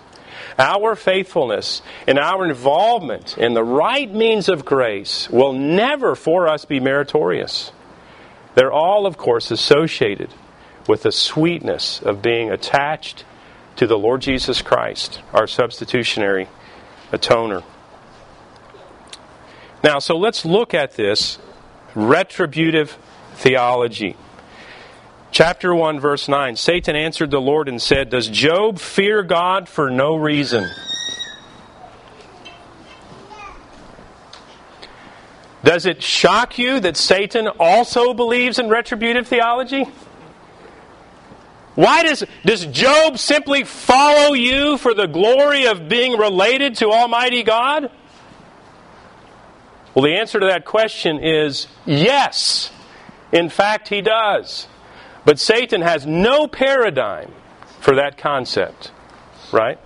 Our 0.58 0.96
faithfulness 0.96 1.82
and 2.08 2.17
our 2.20 2.46
involvement 2.46 3.38
in 3.38 3.53
the 3.53 3.63
right 3.63 4.12
means 4.12 4.50
of 4.50 4.65
grace 4.65 5.29
will 5.29 5.53
never 5.53 6.15
for 6.15 6.48
us 6.48 6.65
be 6.65 6.79
meritorious. 6.79 7.72
They're 8.56 8.72
all, 8.72 9.06
of 9.06 9.17
course, 9.17 9.51
associated 9.51 10.34
with 10.88 11.03
the 11.03 11.12
sweetness 11.12 12.01
of 12.01 12.22
being 12.22 12.50
attached 12.50 13.25
to 13.75 13.86
the 13.86 13.98
Lord 13.98 14.22
Jesus 14.22 14.62
Christ, 14.62 15.22
our 15.34 15.46
substitutionary 15.46 16.48
atoner. 17.12 17.63
Now, 19.84 20.00
so 20.00 20.17
let's 20.17 20.44
look 20.44 20.74
at 20.74 20.94
this 20.94 21.38
retributive 21.94 22.98
theology. 23.36 24.15
Chapter 25.38 25.75
1, 25.75 26.00
verse 26.00 26.27
9 26.27 26.56
Satan 26.56 26.96
answered 26.96 27.29
the 27.29 27.39
Lord 27.39 27.70
and 27.70 27.79
said, 27.79 28.10
Does 28.10 28.27
Job 28.27 28.79
fear 28.79 29.22
God 29.22 29.70
for 29.70 29.91
no 29.91 30.15
reason? 30.15 30.67
Does 35.63 35.86
it 35.86 36.01
shock 36.01 36.58
you 36.58 36.79
that 36.79 36.98
Satan 36.98 37.48
also 37.60 38.15
believes 38.15 38.58
in 38.58 38.67
retributive 38.67 39.27
theology? 39.27 39.86
Why 41.75 42.01
does, 42.01 42.24
does 42.44 42.65
Job 42.65 43.20
simply 43.20 43.63
follow 43.63 44.34
you 44.34 44.79
for 44.79 44.96
the 44.96 45.06
glory 45.06 45.67
of 45.67 45.88
being 45.88 46.17
related 46.17 46.77
to 46.77 46.89
Almighty 46.89 47.44
God? 47.44 47.91
Well, 49.94 50.03
the 50.03 50.17
answer 50.17 50.39
to 50.39 50.48
that 50.48 50.65
question 50.65 51.20
is 51.24 51.67
yes. 51.86 52.72
In 53.32 53.50
fact, 53.50 53.88
he 53.88 54.01
does. 54.01 54.67
But 55.27 55.39
Satan 55.39 55.81
has 55.81 56.05
no 56.05 56.48
paradigm 56.48 57.34
for 57.81 57.98
that 57.98 58.17
concept, 58.17 58.93
right? 59.51 59.77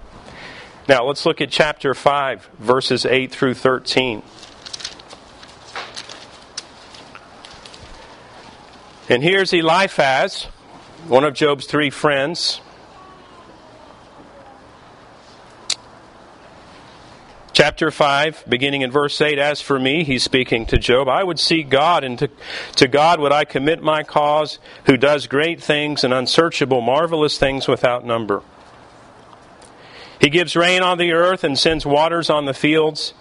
Now, 0.87 1.05
let's 1.05 1.25
look 1.25 1.41
at 1.41 1.49
chapter 1.49 1.95
5, 1.95 2.47
verses 2.59 3.07
8 3.07 3.31
through 3.31 3.55
13. 3.55 4.21
And 9.09 9.23
here's 9.23 9.51
Eliphaz, 9.51 10.43
one 11.07 11.23
of 11.23 11.33
Job's 11.33 11.65
three 11.65 11.89
friends. 11.89 12.61
Chapter 17.63 17.91
5, 17.91 18.45
beginning 18.49 18.81
in 18.81 18.89
verse 18.89 19.21
8, 19.21 19.37
As 19.37 19.61
for 19.61 19.77
me, 19.77 20.03
he's 20.03 20.23
speaking 20.23 20.65
to 20.65 20.79
Job, 20.79 21.07
I 21.07 21.23
would 21.23 21.37
seek 21.37 21.69
God, 21.69 22.03
and 22.03 22.17
to, 22.17 22.27
to 22.77 22.87
God 22.87 23.19
would 23.19 23.31
I 23.31 23.45
commit 23.45 23.83
my 23.83 24.01
cause, 24.01 24.57
who 24.87 24.97
does 24.97 25.27
great 25.27 25.61
things 25.61 26.03
and 26.03 26.11
unsearchable, 26.11 26.81
marvelous 26.81 27.37
things 27.37 27.67
without 27.67 28.03
number. 28.03 28.41
He 30.19 30.31
gives 30.31 30.55
rain 30.55 30.81
on 30.81 30.97
the 30.97 31.11
earth 31.11 31.43
and 31.43 31.55
sends 31.55 31.85
waters 31.85 32.31
on 32.31 32.45
the 32.45 32.55
fields. 32.55 33.13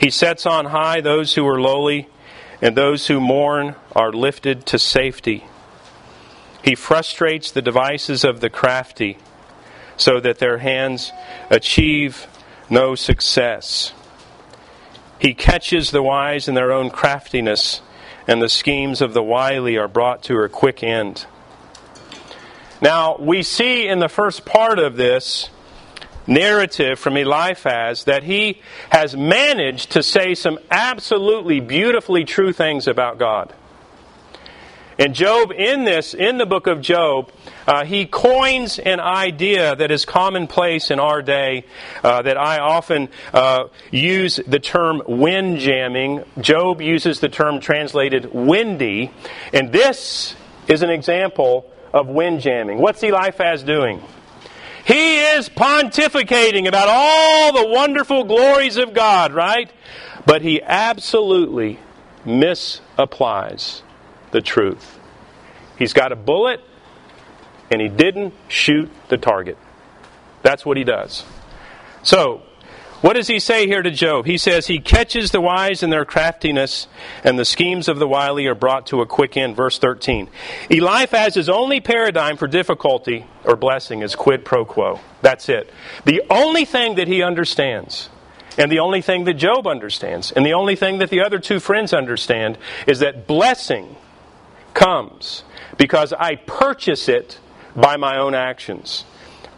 He 0.00 0.10
sets 0.10 0.44
on 0.44 0.64
high 0.64 1.00
those 1.00 1.36
who 1.36 1.46
are 1.46 1.60
lowly, 1.60 2.08
and 2.60 2.76
those 2.76 3.06
who 3.06 3.20
mourn 3.20 3.76
are 3.92 4.10
lifted 4.12 4.66
to 4.66 4.78
safety. 4.80 5.44
He 6.64 6.74
frustrates 6.74 7.52
the 7.52 7.62
devices 7.62 8.24
of 8.24 8.40
the 8.40 8.50
crafty, 8.50 9.18
so 9.96 10.18
that 10.18 10.40
their 10.40 10.58
hands 10.58 11.12
achieve 11.48 12.26
no 12.70 12.94
success. 12.94 13.92
He 15.18 15.34
catches 15.34 15.90
the 15.90 16.02
wise 16.02 16.48
in 16.48 16.54
their 16.54 16.72
own 16.72 16.90
craftiness, 16.90 17.80
and 18.26 18.42
the 18.42 18.48
schemes 18.48 19.00
of 19.00 19.14
the 19.14 19.22
wily 19.22 19.76
are 19.76 19.88
brought 19.88 20.22
to 20.24 20.38
a 20.38 20.48
quick 20.48 20.82
end. 20.82 21.26
Now, 22.80 23.16
we 23.18 23.42
see 23.42 23.86
in 23.88 24.00
the 24.00 24.08
first 24.08 24.44
part 24.44 24.78
of 24.78 24.96
this 24.96 25.48
narrative 26.26 26.98
from 26.98 27.16
Eliphaz 27.16 28.04
that 28.04 28.22
he 28.22 28.60
has 28.90 29.16
managed 29.16 29.92
to 29.92 30.02
say 30.02 30.34
some 30.34 30.58
absolutely 30.70 31.60
beautifully 31.60 32.24
true 32.24 32.52
things 32.52 32.86
about 32.86 33.18
God. 33.18 33.52
And 34.98 35.14
Job, 35.14 35.50
in 35.50 35.84
this, 35.84 36.14
in 36.14 36.38
the 36.38 36.46
book 36.46 36.66
of 36.68 36.80
Job, 36.80 37.30
uh, 37.66 37.84
he 37.84 38.06
coins 38.06 38.78
an 38.78 39.00
idea 39.00 39.74
that 39.74 39.90
is 39.90 40.04
commonplace 40.04 40.90
in 40.90 41.00
our 41.00 41.20
day 41.20 41.64
uh, 42.04 42.22
that 42.22 42.36
I 42.36 42.58
often 42.58 43.08
uh, 43.32 43.64
use 43.90 44.38
the 44.46 44.60
term 44.60 45.02
wind 45.06 45.58
jamming. 45.58 46.24
Job 46.40 46.80
uses 46.80 47.18
the 47.18 47.28
term 47.28 47.58
translated 47.58 48.32
windy. 48.32 49.10
And 49.52 49.72
this 49.72 50.36
is 50.68 50.82
an 50.82 50.90
example 50.90 51.70
of 51.92 52.06
wind 52.06 52.40
jamming. 52.40 52.78
What's 52.78 53.02
Eliphaz 53.02 53.64
doing? 53.64 54.00
He 54.84 55.18
is 55.18 55.48
pontificating 55.48 56.68
about 56.68 56.88
all 56.88 57.52
the 57.52 57.68
wonderful 57.68 58.24
glories 58.24 58.76
of 58.76 58.94
God, 58.94 59.32
right? 59.32 59.70
But 60.26 60.42
he 60.42 60.62
absolutely 60.62 61.78
misapplies 62.24 63.83
the 64.34 64.42
truth. 64.42 64.98
He's 65.78 65.92
got 65.92 66.12
a 66.12 66.16
bullet, 66.16 66.60
and 67.70 67.80
he 67.80 67.88
didn't 67.88 68.34
shoot 68.48 68.90
the 69.08 69.16
target. 69.16 69.56
That's 70.42 70.66
what 70.66 70.76
he 70.76 70.84
does. 70.84 71.24
So, 72.02 72.42
what 73.00 73.14
does 73.14 73.28
he 73.28 73.38
say 73.38 73.66
here 73.66 73.82
to 73.82 73.90
Job? 73.90 74.26
He 74.26 74.36
says, 74.36 74.66
He 74.66 74.80
catches 74.80 75.30
the 75.30 75.40
wise 75.40 75.84
in 75.84 75.90
their 75.90 76.04
craftiness, 76.04 76.88
and 77.22 77.38
the 77.38 77.44
schemes 77.44 77.86
of 77.86 77.98
the 77.98 78.08
wily 78.08 78.46
are 78.46 78.54
brought 78.56 78.86
to 78.88 79.02
a 79.02 79.06
quick 79.06 79.36
end. 79.36 79.54
Verse 79.54 79.78
13. 79.78 80.28
Eliphaz's 80.68 81.48
only 81.48 81.80
paradigm 81.80 82.36
for 82.36 82.48
difficulty 82.48 83.26
or 83.44 83.54
blessing 83.56 84.02
is 84.02 84.16
quid 84.16 84.44
pro 84.44 84.64
quo. 84.64 84.98
That's 85.22 85.48
it. 85.48 85.70
The 86.04 86.22
only 86.28 86.64
thing 86.64 86.96
that 86.96 87.06
he 87.06 87.22
understands 87.22 88.10
and 88.56 88.70
the 88.70 88.78
only 88.78 89.02
thing 89.02 89.24
that 89.24 89.34
Job 89.34 89.66
understands, 89.66 90.32
and 90.32 90.46
the 90.46 90.54
only 90.54 90.76
thing 90.76 90.98
that 90.98 91.10
the 91.10 91.20
other 91.20 91.38
two 91.38 91.60
friends 91.60 91.92
understand, 91.92 92.58
is 92.86 93.00
that 93.00 93.26
blessing 93.26 93.96
comes 94.74 95.44
because 95.78 96.12
I 96.12 96.36
purchase 96.36 97.08
it 97.08 97.38
by 97.74 97.96
my 97.96 98.18
own 98.18 98.34
actions. 98.34 99.04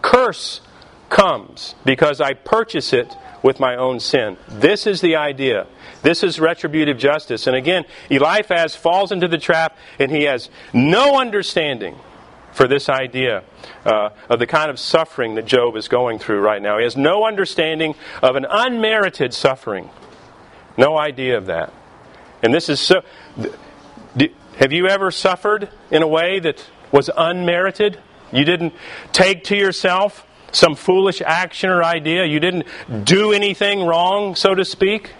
Curse 0.03 0.61
comes 1.09 1.75
because 1.85 2.21
I 2.21 2.35
purchase 2.35 2.93
it 2.93 3.17
with 3.43 3.61
my 3.61 3.77
own 3.77 4.01
sin. 4.01 4.37
This 4.49 4.87
is 4.87 5.01
the 5.01 5.17
idea. 5.17 5.67
This 6.03 6.23
is 6.23 6.39
retributive 6.39 6.99
justice. 6.99 7.47
And 7.47 7.57
again, 7.57 7.85
Eliphaz 8.11 8.75
falls 8.75 9.13
into 9.13 9.29
the 9.29 9.39
trap 9.39 9.77
and 9.99 10.11
he 10.11 10.25
has 10.25 10.51
no 10.73 11.19
understanding 11.19 11.97
for 12.53 12.67
this 12.67 12.89
idea 12.89 13.45
uh, 13.85 14.09
of 14.31 14.39
the 14.39 14.47
kind 14.47 14.71
of 14.71 14.79
suffering 14.79 15.35
that 15.35 15.45
Job 15.45 15.77
is 15.77 15.89
going 15.89 16.19
through 16.19 16.41
right 16.41 16.61
now. 16.61 16.79
He 16.79 16.85
has 16.85 16.97
no 16.97 17.27
understanding 17.27 17.95
of 18.23 18.35
an 18.35 18.47
unmerited 18.49 19.35
suffering. 19.35 19.91
No 20.79 20.99
idea 20.99 21.37
of 21.37 21.47
that. 21.47 21.73
And 22.43 22.53
this 22.53 22.69
is 22.69 22.81
so. 22.81 23.03
Have 24.57 24.73
you 24.73 24.89
ever 24.89 25.11
suffered 25.11 25.69
in 25.91 26.03
a 26.03 26.09
way 26.09 26.41
that 26.41 26.65
was 26.91 27.11
unmerited? 27.15 27.99
You 28.33 28.45
didn't 28.45 28.73
take 29.13 29.45
to 29.45 29.57
yourself 29.57 30.27
some 30.51 30.75
foolish 30.75 31.21
action 31.21 31.69
or 31.69 31.85
idea. 31.85 32.25
You 32.25 32.41
didn't 32.41 32.65
do 33.05 33.33
anything 33.33 33.85
wrong, 33.85 34.35
so 34.35 34.55
to 34.55 34.65
speak. 34.65 35.13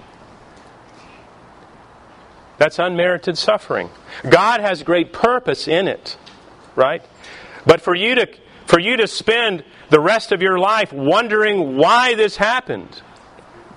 That's 2.57 2.79
unmerited 2.79 3.37
suffering. 3.37 3.91
God 4.27 4.61
has 4.61 4.83
great 4.83 5.13
purpose 5.13 5.69
in 5.69 5.87
it, 5.87 6.17
right? 6.75 7.05
But 7.67 7.83
for 7.83 7.95
you 7.95 8.15
to 8.15 8.29
for 8.65 8.81
you 8.81 8.97
to 8.97 9.07
spend 9.07 9.63
the 9.91 10.01
rest 10.01 10.33
of 10.33 10.43
your 10.43 10.59
life 10.59 10.93
wondering 10.93 11.77
why 11.77 12.15
this 12.15 12.37
happened 12.37 13.03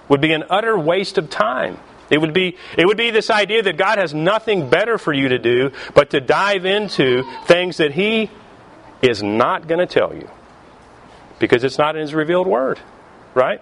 would 0.07 0.21
be 0.21 0.31
an 0.31 0.45
utter 0.49 0.79
waste 0.79 1.17
of 1.17 1.29
time. 1.29 1.77
It 2.09 2.19
would 2.19 2.33
be 2.33 2.57
it 2.77 2.85
would 2.85 2.97
be 2.97 3.11
this 3.11 3.29
idea 3.29 3.61
that 3.63 3.77
God 3.77 3.99
has 3.99 4.13
nothing 4.13 4.69
better 4.69 4.97
for 4.97 5.13
you 5.13 5.29
to 5.29 5.39
do 5.39 5.71
but 5.93 6.09
to 6.11 6.21
dive 6.21 6.65
into 6.65 7.23
things 7.45 7.77
that 7.77 7.93
he 7.93 8.31
is 9.01 9.21
not 9.21 9.67
going 9.67 9.79
to 9.79 9.85
tell 9.85 10.13
you 10.13 10.29
because 11.37 11.63
it's 11.63 11.77
not 11.77 11.95
in 11.95 12.01
his 12.01 12.13
revealed 12.13 12.47
word, 12.47 12.79
right? 13.33 13.61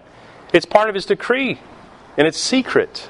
It's 0.53 0.65
part 0.65 0.89
of 0.89 0.95
his 0.95 1.05
decree 1.05 1.59
and 2.17 2.27
it's 2.27 2.39
secret. 2.39 3.09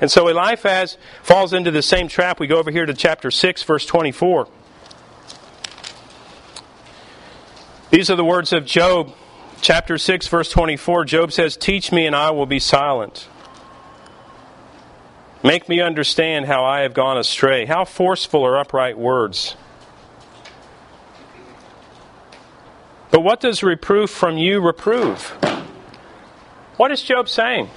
And 0.00 0.10
so 0.10 0.28
Eliphaz 0.28 0.96
falls 1.22 1.52
into 1.52 1.70
the 1.70 1.82
same 1.82 2.08
trap. 2.08 2.40
We 2.40 2.46
go 2.46 2.58
over 2.58 2.70
here 2.70 2.86
to 2.86 2.94
chapter 2.94 3.30
6 3.30 3.62
verse 3.64 3.84
24. 3.84 4.48
These 7.90 8.10
are 8.10 8.16
the 8.16 8.24
words 8.24 8.52
of 8.52 8.66
Job, 8.66 9.14
chapter 9.62 9.96
6, 9.96 10.28
verse 10.28 10.50
24. 10.50 11.06
Job 11.06 11.32
says, 11.32 11.56
Teach 11.56 11.90
me, 11.90 12.04
and 12.04 12.14
I 12.14 12.30
will 12.32 12.44
be 12.44 12.58
silent. 12.58 13.28
Make 15.42 15.68
me 15.68 15.80
understand 15.80 16.46
how 16.46 16.64
I 16.64 16.80
have 16.80 16.94
gone 16.94 17.16
astray. 17.16 17.64
How 17.64 17.84
forceful 17.84 18.44
are 18.44 18.58
upright 18.58 18.98
words. 18.98 19.56
But 23.10 23.20
what 23.20 23.40
does 23.40 23.62
reproof 23.62 24.10
from 24.10 24.36
you 24.36 24.60
reprove? 24.60 25.22
What 26.76 26.90
is 26.90 27.02
Job 27.02 27.28
saying? 27.28 27.70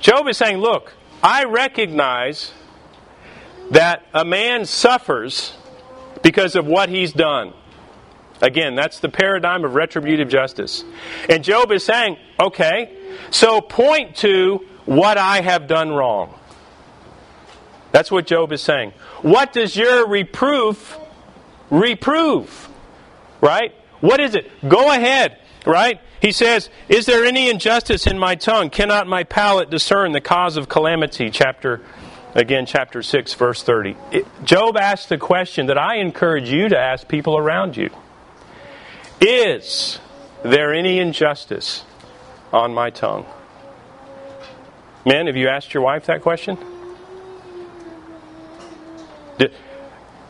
Job 0.00 0.26
is 0.28 0.36
saying, 0.36 0.58
Look, 0.58 0.92
I 1.22 1.44
recognize 1.44 2.52
that 3.70 4.04
a 4.12 4.24
man 4.24 4.66
suffers 4.66 5.52
because 6.22 6.56
of 6.56 6.66
what 6.66 6.88
he's 6.88 7.12
done. 7.12 7.52
Again, 8.40 8.74
that's 8.74 8.98
the 8.98 9.08
paradigm 9.08 9.64
of 9.64 9.74
retributive 9.74 10.28
justice. 10.28 10.84
And 11.28 11.44
Job 11.44 11.70
is 11.70 11.84
saying, 11.84 12.16
okay, 12.40 12.92
so 13.30 13.60
point 13.60 14.16
to 14.16 14.66
what 14.86 15.18
I 15.18 15.40
have 15.40 15.66
done 15.66 15.90
wrong. 15.90 16.38
That's 17.92 18.10
what 18.10 18.26
Job 18.26 18.52
is 18.52 18.62
saying. 18.62 18.92
What 19.20 19.52
does 19.52 19.76
your 19.76 20.08
reproof 20.08 20.98
reprove? 21.70 22.68
Right? 23.40 23.74
What 24.00 24.20
is 24.20 24.34
it? 24.34 24.50
Go 24.68 24.90
ahead, 24.90 25.38
right? 25.66 26.00
He 26.20 26.32
says, 26.32 26.70
Is 26.88 27.06
there 27.06 27.24
any 27.24 27.50
injustice 27.50 28.06
in 28.06 28.18
my 28.18 28.34
tongue? 28.34 28.70
Cannot 28.70 29.06
my 29.06 29.24
palate 29.24 29.70
discern 29.70 30.12
the 30.12 30.20
cause 30.20 30.56
of 30.56 30.68
calamity? 30.68 31.30
Chapter, 31.30 31.82
again, 32.34 32.64
chapter 32.66 33.02
6, 33.02 33.34
verse 33.34 33.62
30. 33.62 33.96
It, 34.10 34.26
Job 34.44 34.76
asked 34.76 35.08
the 35.08 35.18
question 35.18 35.66
that 35.66 35.78
I 35.78 35.96
encourage 35.96 36.48
you 36.48 36.68
to 36.68 36.78
ask 36.78 37.06
people 37.06 37.36
around 37.36 37.76
you. 37.76 37.90
Is 39.20 40.00
there 40.42 40.72
any 40.72 40.98
injustice 40.98 41.84
on 42.52 42.74
my 42.74 42.90
tongue? 42.90 43.26
Men, 45.04 45.26
have 45.26 45.36
you 45.36 45.48
asked 45.48 45.74
your 45.74 45.82
wife 45.82 46.06
that 46.06 46.22
question? 46.22 46.56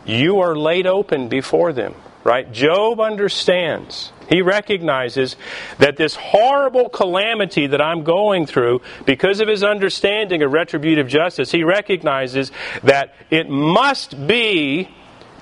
You 0.04 0.40
are 0.40 0.56
laid 0.56 0.86
open 0.86 1.28
before 1.28 1.72
them, 1.72 1.94
right? 2.24 2.50
Job 2.50 3.00
understands. 3.00 4.12
He 4.28 4.42
recognizes 4.42 5.36
that 5.78 5.96
this 5.96 6.16
horrible 6.16 6.88
calamity 6.88 7.68
that 7.68 7.80
I'm 7.80 8.02
going 8.02 8.46
through, 8.46 8.80
because 9.04 9.40
of 9.40 9.48
his 9.48 9.62
understanding 9.62 10.42
of 10.42 10.52
retributive 10.52 11.06
justice, 11.06 11.52
he 11.52 11.62
recognizes 11.62 12.50
that 12.82 13.14
it 13.30 13.48
must 13.48 14.26
be 14.26 14.88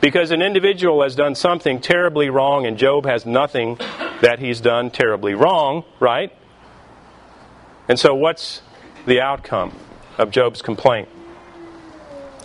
because 0.01 0.31
an 0.31 0.43
individual 0.43 1.03
has 1.03 1.15
done 1.15 1.35
something 1.35 1.81
terribly 1.81 2.31
wrong 2.31 2.67
and 2.67 2.77
Job 2.77 3.07
has 3.07 3.25
nothing 3.25 3.79
that 4.23 4.39
he's 4.39 4.61
done 4.61 4.91
terribly 4.91 5.35
wrong, 5.35 5.85
right? 6.01 6.33
And 7.89 7.99
so, 7.99 8.15
what's 8.15 8.63
the 9.07 9.21
outcome 9.21 9.77
of 10.19 10.31
Job's 10.31 10.63
complaint? 10.63 11.09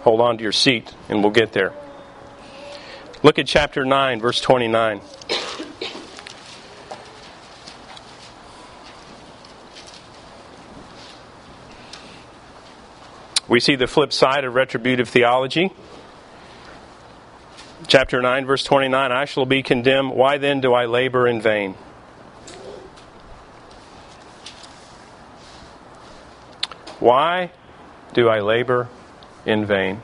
Hold 0.01 0.21
on 0.21 0.37
to 0.37 0.43
your 0.43 0.51
seat 0.51 0.93
and 1.09 1.21
we'll 1.21 1.31
get 1.31 1.51
there. 1.51 1.73
Look 3.23 3.39
at 3.39 3.47
chapter 3.47 3.85
9, 3.85 4.19
verse 4.19 4.39
29. 4.41 5.01
We 13.47 13.59
see 13.59 13.75
the 13.75 13.87
flip 13.87 14.11
side 14.11 14.43
of 14.43 14.55
retributive 14.55 15.09
theology 15.09 15.71
chapter 17.87 18.21
9, 18.21 18.45
verse 18.45 18.63
29 18.63 19.11
I 19.11 19.25
shall 19.25 19.45
be 19.45 19.63
condemned. 19.63 20.11
Why 20.11 20.37
then 20.37 20.61
do 20.61 20.73
I 20.73 20.85
labor 20.85 21.27
in 21.27 21.41
vain? 21.41 21.75
Why 27.05 27.51
do 28.13 28.29
I 28.29 28.39
labor 28.39 28.89
in 29.45 29.63
vain? 29.63 30.01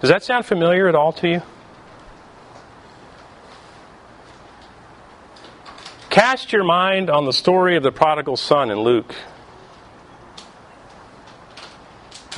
Does 0.00 0.08
that 0.10 0.22
sound 0.22 0.46
familiar 0.46 0.86
at 0.86 0.94
all 0.94 1.12
to 1.14 1.28
you? 1.28 1.42
Cast 6.08 6.52
your 6.52 6.62
mind 6.62 7.10
on 7.10 7.24
the 7.24 7.32
story 7.32 7.74
of 7.74 7.82
the 7.82 7.90
prodigal 7.90 8.36
son 8.36 8.70
in 8.70 8.78
Luke 8.78 9.12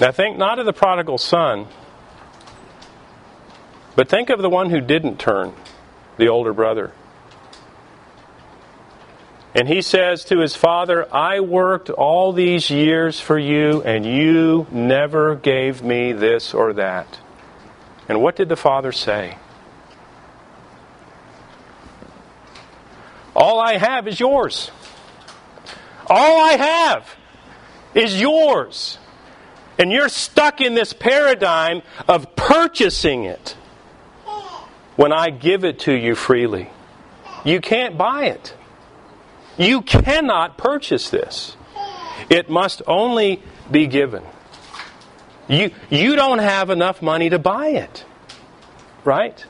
Now, 0.00 0.12
think 0.12 0.38
not 0.38 0.58
of 0.58 0.64
the 0.64 0.72
prodigal 0.72 1.18
son, 1.18 1.66
but 3.94 4.08
think 4.08 4.30
of 4.30 4.40
the 4.40 4.48
one 4.48 4.70
who 4.70 4.80
didn't 4.80 5.18
turn, 5.20 5.52
the 6.16 6.28
older 6.28 6.54
brother. 6.54 6.92
And 9.54 9.66
he 9.66 9.82
says 9.82 10.24
to 10.26 10.38
his 10.38 10.54
father, 10.54 11.12
I 11.12 11.40
worked 11.40 11.90
all 11.90 12.32
these 12.32 12.70
years 12.70 13.18
for 13.18 13.38
you, 13.38 13.82
and 13.82 14.06
you 14.06 14.66
never 14.70 15.34
gave 15.34 15.82
me 15.82 16.12
this 16.12 16.54
or 16.54 16.72
that. 16.74 17.18
And 18.08 18.22
what 18.22 18.36
did 18.36 18.48
the 18.48 18.56
father 18.56 18.92
say? 18.92 19.36
All 23.34 23.60
I 23.60 23.76
have 23.76 24.06
is 24.06 24.20
yours. 24.20 24.70
All 26.06 26.40
I 26.40 26.52
have 26.52 27.16
is 27.94 28.20
yours. 28.20 28.98
And 29.78 29.90
you're 29.90 30.08
stuck 30.08 30.60
in 30.60 30.74
this 30.74 30.92
paradigm 30.92 31.82
of 32.06 32.36
purchasing 32.36 33.24
it 33.24 33.56
when 34.96 35.12
I 35.12 35.30
give 35.30 35.64
it 35.64 35.80
to 35.80 35.92
you 35.92 36.14
freely. 36.14 36.70
You 37.44 37.60
can't 37.60 37.96
buy 37.96 38.26
it. 38.26 38.54
You 39.60 39.82
cannot 39.82 40.58
purchase 40.58 41.10
this. 41.10 41.56
It 42.28 42.50
must 42.50 42.82
only 42.86 43.42
be 43.70 43.86
given. 43.86 44.24
You, 45.48 45.70
you 45.88 46.16
don't 46.16 46.38
have 46.38 46.70
enough 46.70 47.02
money 47.02 47.30
to 47.30 47.38
buy 47.38 47.68
it. 47.68 48.04
Right? 49.04 49.44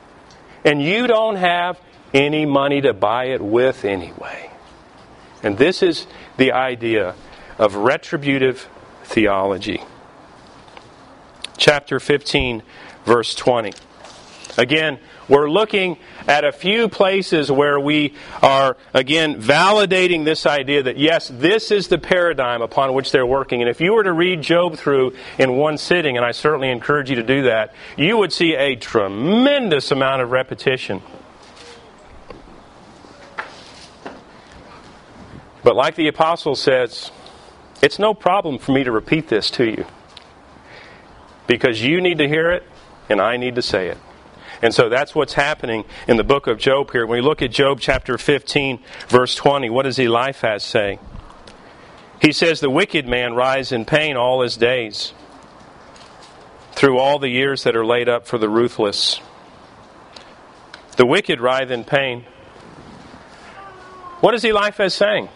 And 0.64 0.82
you 0.82 1.06
don't 1.06 1.36
have 1.36 1.80
any 2.12 2.44
money 2.44 2.80
to 2.82 2.92
buy 2.92 3.26
it 3.26 3.40
with 3.40 3.84
anyway. 3.84 4.50
And 5.42 5.56
this 5.56 5.82
is 5.82 6.06
the 6.36 6.52
idea 6.52 7.14
of 7.58 7.76
retributive 7.76 8.68
theology 9.04 9.80
chapter 11.60 12.00
15, 12.00 12.62
verse 13.04 13.34
20. 13.34 13.72
Again, 14.58 14.98
we're 15.28 15.48
looking 15.48 15.98
at 16.26 16.44
a 16.44 16.52
few 16.52 16.88
places 16.88 17.50
where 17.50 17.78
we 17.78 18.14
are, 18.42 18.76
again, 18.92 19.40
validating 19.40 20.24
this 20.24 20.44
idea 20.44 20.82
that, 20.82 20.98
yes, 20.98 21.28
this 21.28 21.70
is 21.70 21.88
the 21.88 21.98
paradigm 21.98 22.62
upon 22.62 22.94
which 22.94 23.12
they're 23.12 23.26
working. 23.26 23.60
And 23.60 23.70
if 23.70 23.80
you 23.80 23.92
were 23.92 24.02
to 24.02 24.12
read 24.12 24.42
Job 24.42 24.76
through 24.76 25.14
in 25.38 25.56
one 25.56 25.78
sitting, 25.78 26.16
and 26.16 26.26
I 26.26 26.32
certainly 26.32 26.70
encourage 26.70 27.10
you 27.10 27.16
to 27.16 27.22
do 27.22 27.42
that, 27.42 27.74
you 27.96 28.16
would 28.16 28.32
see 28.32 28.54
a 28.54 28.76
tremendous 28.76 29.90
amount 29.90 30.22
of 30.22 30.30
repetition. 30.30 31.02
But 35.62 35.76
like 35.76 35.94
the 35.94 36.08
apostle 36.08 36.56
says, 36.56 37.10
it's 37.82 37.98
no 37.98 38.14
problem 38.14 38.58
for 38.58 38.72
me 38.72 38.84
to 38.84 38.90
repeat 38.90 39.28
this 39.28 39.50
to 39.52 39.64
you 39.64 39.86
because 41.46 41.82
you 41.82 42.00
need 42.00 42.18
to 42.18 42.28
hear 42.28 42.50
it 42.50 42.64
and 43.08 43.20
I 43.20 43.36
need 43.36 43.56
to 43.56 43.62
say 43.62 43.88
it. 43.88 43.98
And 44.62 44.74
so 44.74 44.88
that's 44.88 45.14
what's 45.14 45.32
happening 45.32 45.84
in 46.06 46.16
the 46.16 46.24
book 46.24 46.46
of 46.46 46.58
Job 46.58 46.90
here. 46.90 47.06
When 47.06 47.22
we 47.22 47.26
look 47.26 47.40
at 47.40 47.50
Job 47.50 47.80
chapter 47.80 48.18
15, 48.18 48.80
verse 49.08 49.34
20, 49.34 49.70
what 49.70 49.84
does 49.84 49.98
Eliphaz 49.98 50.62
say? 50.62 50.98
He 52.20 52.32
says, 52.32 52.60
The 52.60 52.68
wicked 52.68 53.06
man 53.06 53.34
rise 53.34 53.72
in 53.72 53.86
pain 53.86 54.16
all 54.16 54.42
his 54.42 54.56
days, 54.56 55.14
through 56.72 56.98
all 56.98 57.18
the 57.18 57.30
years 57.30 57.64
that 57.64 57.74
are 57.74 57.86
laid 57.86 58.08
up 58.08 58.26
for 58.26 58.36
the 58.36 58.48
ruthless. 58.48 59.20
The 60.96 61.06
wicked 61.06 61.40
writhe 61.40 61.70
in 61.70 61.84
pain. 61.84 62.26
What 64.20 64.34
is 64.34 64.44
Eliphaz 64.44 64.92
saying? 64.92 65.30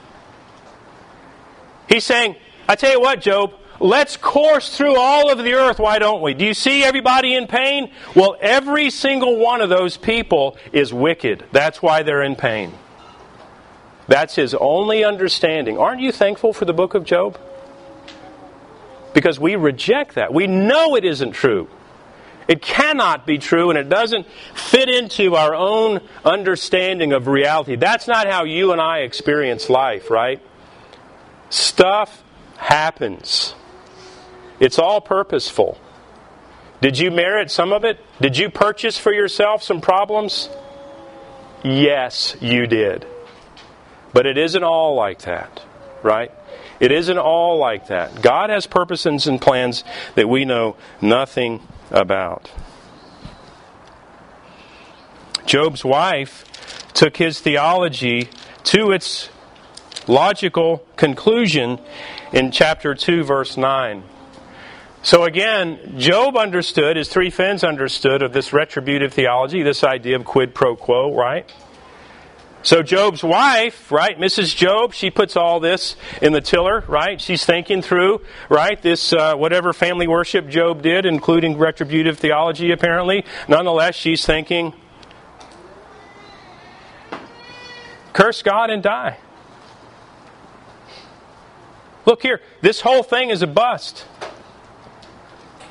He's 1.89 2.05
saying, 2.05 2.37
I 2.69 2.77
tell 2.77 2.93
you 2.93 3.01
what, 3.01 3.23
Job, 3.23 3.55
Let's 3.85 4.16
course 4.16 4.75
through 4.75 4.97
all 4.97 5.31
of 5.31 5.37
the 5.37 5.53
earth, 5.53 5.79
why 5.79 5.99
don't 5.99 6.23
we? 6.23 6.33
Do 6.33 6.47
you 6.47 6.55
see 6.55 6.83
everybody 6.83 7.35
in 7.35 7.47
pain? 7.47 7.92
Well, 8.16 8.35
every 8.40 8.88
single 8.88 9.37
one 9.37 9.61
of 9.61 9.68
those 9.68 9.99
people 9.99 10.57
is 10.73 10.94
wicked. 10.94 11.44
That's 11.53 11.83
why 11.83 12.03
they're 12.03 12.23
in 12.23 12.35
pain. 12.35 12.73
That's 14.09 14.37
his 14.37 14.55
only 14.55 15.05
understanding. 15.05 15.77
Aren't 15.77 16.01
you 16.01 16.12
thankful 16.12 16.55
for 16.55 16.64
the 16.64 16.73
book 16.73 16.94
of 16.94 17.05
Job? 17.05 17.38
Because 19.12 19.38
we 19.38 19.55
reject 19.55 20.14
that. 20.14 20.33
We 20.33 20.47
know 20.47 20.97
it 20.97 21.05
isn't 21.05 21.33
true. 21.33 21.68
It 22.49 22.62
cannot 22.62 23.27
be 23.27 23.37
true, 23.37 23.68
and 23.68 23.79
it 23.79 23.90
doesn't 23.90 24.27
fit 24.55 24.88
into 24.88 25.37
our 25.37 25.55
own 25.55 26.01
understanding 26.25 27.12
of 27.12 27.27
reality. 27.27 27.77
That's 27.77 28.09
not 28.09 28.29
how 28.29 28.44
you 28.44 28.73
and 28.73 28.81
I 28.81 29.01
experience 29.01 29.68
life, 29.68 30.09
right? 30.09 30.40
Stuff 31.51 32.25
happens. 32.57 33.55
It's 34.61 34.79
all 34.79 35.01
purposeful. 35.01 35.79
Did 36.81 36.99
you 36.99 37.11
merit 37.11 37.51
some 37.51 37.73
of 37.73 37.85
it? 37.85 37.99
Did 38.21 38.37
you 38.37 38.51
purchase 38.51 38.99
for 38.99 39.12
yourself 39.12 39.62
some 39.62 39.81
problems? 39.81 40.49
Yes, 41.62 42.37
you 42.40 42.67
did. 42.67 43.07
But 44.12 44.27
it 44.27 44.37
isn't 44.37 44.62
all 44.62 44.95
like 44.95 45.23
that, 45.23 45.62
right? 46.03 46.31
It 46.81 46.93
isn't 46.93 47.19
all 47.19 47.59
like 47.59 47.88
that. 47.88 48.21
God 48.21 48.51
has 48.51 48.67
purposes 48.67 49.27
and 49.27 49.40
plans 49.40 49.83
that 50.14 50.29
we 50.29 50.45
know 50.45 50.77
nothing 51.01 51.67
about. 51.90 52.51
Job's 55.47 55.85
wife 55.85 56.45
took 56.95 57.17
his 57.17 57.40
theology 57.40 58.29
to 58.64 58.93
its 58.93 59.29
logical 60.07 60.85
conclusion 60.97 61.79
in 62.33 62.51
chapter 62.51 62.95
2, 62.95 63.25
verse 63.25 63.57
9. 63.57 64.05
So 65.05 65.25
again, 65.25 65.99
Job 65.99 66.35
understood, 66.35 66.97
his 66.97 67.11
three 67.11 67.29
friends 67.29 67.62
understood 67.62 68.23
of 68.23 68.33
this 68.33 68.55
retributive 68.55 69.12
theology, 69.12 69.62
this 69.62 69.85
idea 69.85 70.17
of 70.17 70.25
quid 70.25 70.55
pro 70.55 70.77
quo, 70.77 71.14
right? 71.14 71.53
So 72.62 72.83
Job's 72.83 73.23
wife, 73.23 73.93
right, 73.93 74.19
Mrs. 74.19 74.57
Job, 74.57 74.95
she 74.95 75.11
puts 75.11 75.37
all 75.37 75.61
this 75.61 75.97
in 76.23 76.33
the 76.33 76.40
tiller, 76.40 76.85
right? 76.88 77.21
She's 77.21 77.45
thinking 77.45 77.83
through, 77.83 78.23
right, 78.49 78.81
this 78.81 79.12
uh, 79.12 79.35
whatever 79.37 79.75
family 79.75 80.09
worship 80.09 80.49
Job 80.49 80.81
did, 80.81 81.05
including 81.05 81.59
retributive 81.59 82.19
theology, 82.19 82.73
apparently. 82.73 83.27
Nonetheless, 83.47 83.95
she's 83.95 84.25
thinking, 84.25 84.73
curse 88.14 88.40
God 88.40 88.71
and 88.71 88.83
die. 88.83 89.19
Look 92.07 92.23
here, 92.23 92.40
this 92.62 92.81
whole 92.81 93.03
thing 93.03 93.29
is 93.29 93.43
a 93.43 93.47
bust. 93.47 94.07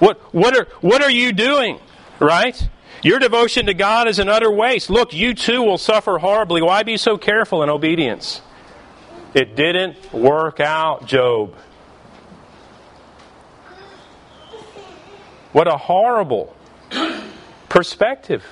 What, 0.04 0.20
what, 0.34 0.58
are, 0.58 0.68
what 0.82 1.02
are 1.02 1.10
you 1.10 1.32
doing? 1.32 1.80
Right? 2.20 2.62
Your 3.04 3.20
devotion 3.20 3.68
to 3.68 3.74
God 3.74 4.10
is 4.10 4.20
an 4.20 4.28
utter 4.28 4.52
waste. 4.52 4.90
Look, 4.90 5.14
you 5.14 5.34
too 5.34 5.62
will 5.62 5.78
suffer 5.78 6.18
horribly. 6.18 6.62
Why 6.62 6.84
be 6.84 6.98
so 6.98 7.18
careful 7.18 7.64
in 7.64 7.70
obedience? 7.70 8.42
It 9.34 9.56
didn't 9.56 10.12
work 10.12 10.60
out, 10.60 11.06
Job. 11.06 11.56
What 15.54 15.70
a 15.70 15.78
horrible 15.78 16.54
perspective 17.70 18.44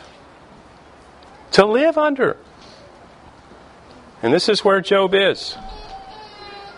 to 1.51 1.65
live 1.65 1.97
under. 1.97 2.37
And 4.23 4.33
this 4.33 4.47
is 4.47 4.63
where 4.63 4.79
Job 4.79 5.13
is, 5.13 5.57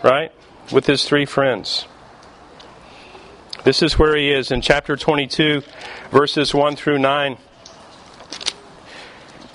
right? 0.04 0.32
With 0.72 0.88
his 0.88 1.06
three 1.06 1.26
friends. 1.26 1.86
This 3.64 3.82
is 3.82 3.98
where 3.98 4.14
he 4.18 4.30
is 4.30 4.52
in 4.52 4.60
chapter 4.60 4.98
22, 4.98 5.64
verses 6.12 6.54
1 6.54 6.76
through 6.76 7.00
9. 7.00 7.38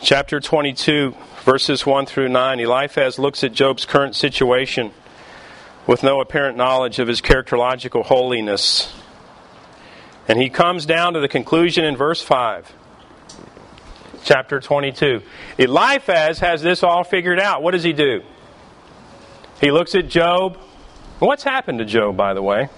Chapter 0.00 0.40
22, 0.40 1.14
verses 1.44 1.84
1 1.84 2.06
through 2.06 2.30
9. 2.30 2.60
Eliphaz 2.60 3.18
looks 3.18 3.44
at 3.44 3.52
Job's 3.52 3.84
current 3.84 4.16
situation 4.16 4.92
with 5.86 6.02
no 6.02 6.22
apparent 6.22 6.56
knowledge 6.56 6.98
of 6.98 7.06
his 7.06 7.20
characterological 7.20 8.02
holiness. 8.02 8.94
And 10.26 10.40
he 10.40 10.48
comes 10.48 10.86
down 10.86 11.12
to 11.12 11.20
the 11.20 11.28
conclusion 11.28 11.84
in 11.84 11.94
verse 11.94 12.22
5 12.22 12.72
chapter 14.24 14.58
22. 14.58 15.20
Eliphaz 15.58 16.38
has 16.38 16.62
this 16.62 16.82
all 16.82 17.04
figured 17.04 17.38
out. 17.38 17.62
What 17.62 17.72
does 17.72 17.84
he 17.84 17.92
do? 17.92 18.22
He 19.60 19.70
looks 19.70 19.94
at 19.94 20.08
Job. 20.08 20.56
What's 21.18 21.42
happened 21.42 21.80
to 21.80 21.84
Job, 21.84 22.16
by 22.16 22.32
the 22.32 22.42
way? 22.42 22.70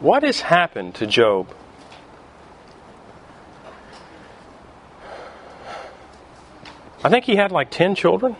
What 0.00 0.22
has 0.22 0.40
happened 0.40 0.94
to 0.96 1.06
Job? 1.06 1.54
I 7.04 7.10
think 7.10 7.26
he 7.26 7.36
had 7.36 7.52
like 7.52 7.70
10 7.70 7.94
children. 7.94 8.36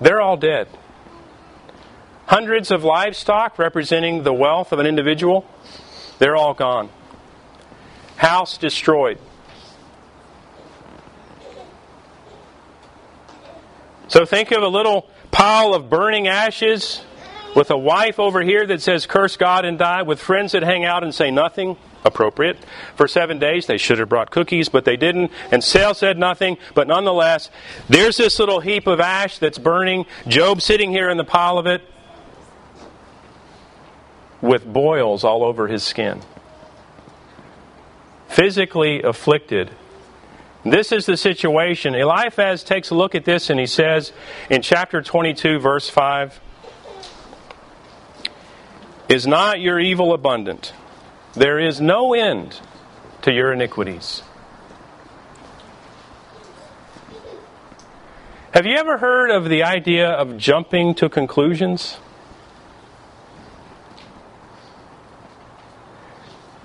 They're 0.00 0.20
all 0.20 0.36
dead. 0.36 0.68
Hundreds 2.26 2.72
of 2.72 2.82
livestock 2.82 3.58
representing 3.58 4.24
the 4.24 4.32
wealth 4.32 4.72
of 4.72 4.80
an 4.80 4.86
individual, 4.86 5.46
they're 6.18 6.36
all 6.36 6.54
gone. 6.54 6.90
House 8.16 8.58
destroyed. 8.58 9.18
So 14.08 14.24
think 14.24 14.50
of 14.50 14.62
a 14.62 14.68
little 14.68 15.08
pile 15.30 15.74
of 15.74 15.88
burning 15.88 16.26
ashes 16.26 17.02
with 17.54 17.70
a 17.70 17.78
wife 17.78 18.18
over 18.18 18.42
here 18.42 18.66
that 18.66 18.82
says 18.82 19.06
curse 19.06 19.36
God 19.36 19.64
and 19.64 19.78
die, 19.78 20.02
with 20.02 20.20
friends 20.20 20.52
that 20.52 20.62
hang 20.62 20.84
out 20.84 21.02
and 21.02 21.14
say 21.14 21.30
nothing 21.30 21.76
appropriate. 22.04 22.58
For 22.96 23.08
seven 23.08 23.38
days, 23.38 23.66
they 23.66 23.78
should 23.78 23.98
have 23.98 24.08
brought 24.08 24.30
cookies, 24.30 24.68
but 24.68 24.84
they 24.84 24.96
didn't. 24.96 25.30
And 25.50 25.62
Sale 25.62 25.94
said 25.94 26.18
nothing, 26.18 26.58
but 26.74 26.86
nonetheless, 26.86 27.50
there's 27.88 28.16
this 28.16 28.38
little 28.38 28.60
heap 28.60 28.86
of 28.86 29.00
ash 29.00 29.38
that's 29.38 29.58
burning. 29.58 30.06
Job 30.28 30.60
sitting 30.60 30.90
here 30.90 31.08
in 31.08 31.16
the 31.16 31.24
pile 31.24 31.58
of 31.58 31.66
it 31.66 31.82
with 34.40 34.70
boils 34.70 35.24
all 35.24 35.42
over 35.42 35.68
his 35.68 35.82
skin. 35.82 36.20
Physically 38.28 39.02
afflicted. 39.02 39.70
This 40.64 40.92
is 40.92 41.06
the 41.06 41.16
situation. 41.16 41.94
Eliphaz 41.94 42.64
takes 42.64 42.90
a 42.90 42.94
look 42.94 43.14
at 43.14 43.24
this 43.24 43.48
and 43.48 43.60
he 43.60 43.66
says 43.66 44.12
in 44.50 44.60
chapter 44.60 45.02
22, 45.02 45.58
verse 45.58 45.88
5 45.88 46.40
is 49.08 49.26
not 49.26 49.60
your 49.60 49.78
evil 49.78 50.12
abundant? 50.12 50.72
There 51.34 51.58
is 51.58 51.80
no 51.80 52.14
end 52.14 52.60
to 53.22 53.32
your 53.32 53.52
iniquities. 53.52 54.22
Have 58.52 58.66
you 58.66 58.76
ever 58.76 58.98
heard 58.98 59.30
of 59.30 59.48
the 59.48 59.64
idea 59.64 60.10
of 60.10 60.38
jumping 60.38 60.94
to 60.96 61.08
conclusions? 61.08 61.98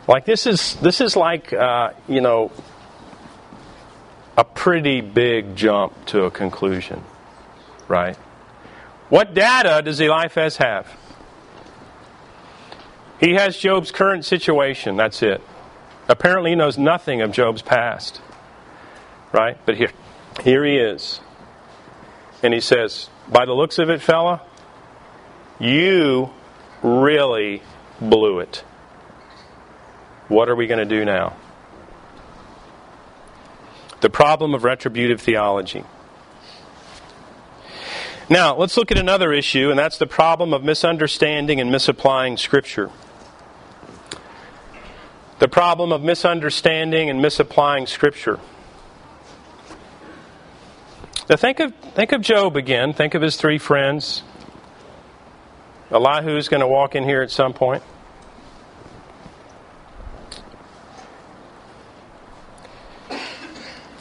Like 0.07 0.25
this 0.25 0.45
is 0.45 0.75
this 0.75 1.01
is 1.01 1.15
like 1.15 1.51
uh, 1.51 1.91
you 2.07 2.21
know 2.21 2.51
a 4.37 4.43
pretty 4.43 5.01
big 5.01 5.55
jump 5.55 5.93
to 6.07 6.25
a 6.25 6.31
conclusion, 6.31 7.03
right? 7.87 8.15
What 9.09 9.33
data 9.33 9.81
does 9.83 9.99
Eliphaz 9.99 10.57
have? 10.57 10.87
He 13.19 13.33
has 13.33 13.57
Job's 13.57 13.91
current 13.91 14.25
situation. 14.25 14.95
That's 14.95 15.21
it. 15.21 15.41
Apparently, 16.07 16.51
he 16.51 16.55
knows 16.55 16.77
nothing 16.77 17.21
of 17.21 17.31
Job's 17.31 17.61
past. 17.61 18.21
Right? 19.31 19.57
But 19.65 19.75
here, 19.75 19.91
here 20.41 20.65
he 20.65 20.77
is. 20.77 21.19
And 22.41 22.53
he 22.53 22.61
says, 22.61 23.09
By 23.27 23.45
the 23.45 23.53
looks 23.53 23.77
of 23.77 23.89
it, 23.89 24.01
fella, 24.01 24.41
you 25.59 26.31
really 26.81 27.61
blew 27.99 28.39
it. 28.39 28.63
What 30.29 30.47
are 30.47 30.55
we 30.55 30.67
going 30.67 30.79
to 30.79 30.85
do 30.85 31.03
now? 31.03 31.35
The 34.01 34.09
problem 34.09 34.53
of 34.53 34.63
retributive 34.63 35.19
theology. 35.19 35.83
Now, 38.29 38.55
let's 38.55 38.77
look 38.77 38.91
at 38.91 38.97
another 38.97 39.33
issue, 39.33 39.71
and 39.71 39.77
that's 39.77 39.97
the 39.97 40.05
problem 40.05 40.53
of 40.53 40.63
misunderstanding 40.63 41.59
and 41.59 41.71
misapplying 41.71 42.37
Scripture. 42.37 42.91
The 45.39 45.47
problem 45.47 45.93
of 45.93 46.03
misunderstanding 46.03 47.09
and 47.09 47.21
misapplying 47.21 47.87
Scripture. 47.87 48.39
Now, 51.29 51.37
think 51.37 51.61
of, 51.61 51.73
think 51.75 52.11
of 52.11 52.21
Job 52.21 52.57
again. 52.57 52.91
Think 52.91 53.13
of 53.13 53.21
his 53.21 53.37
three 53.37 53.57
friends. 53.57 54.23
Elihu 55.91 56.35
is 56.35 56.49
going 56.49 56.61
to 56.61 56.67
walk 56.67 56.93
in 56.93 57.03
here 57.03 57.21
at 57.21 57.31
some 57.31 57.53
point. 57.53 57.83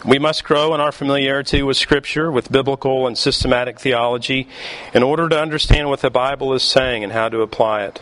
We 0.04 0.18
must 0.18 0.42
grow 0.42 0.74
in 0.74 0.80
our 0.80 0.90
familiarity 0.90 1.62
with 1.62 1.76
Scripture, 1.76 2.32
with 2.32 2.50
biblical 2.50 3.06
and 3.06 3.16
systematic 3.16 3.78
theology, 3.78 4.48
in 4.94 5.02
order 5.02 5.28
to 5.28 5.38
understand 5.38 5.88
what 5.88 6.00
the 6.00 6.10
Bible 6.10 6.52
is 6.54 6.62
saying 6.62 7.04
and 7.04 7.12
how 7.12 7.28
to 7.28 7.42
apply 7.42 7.84
it. 7.84 8.00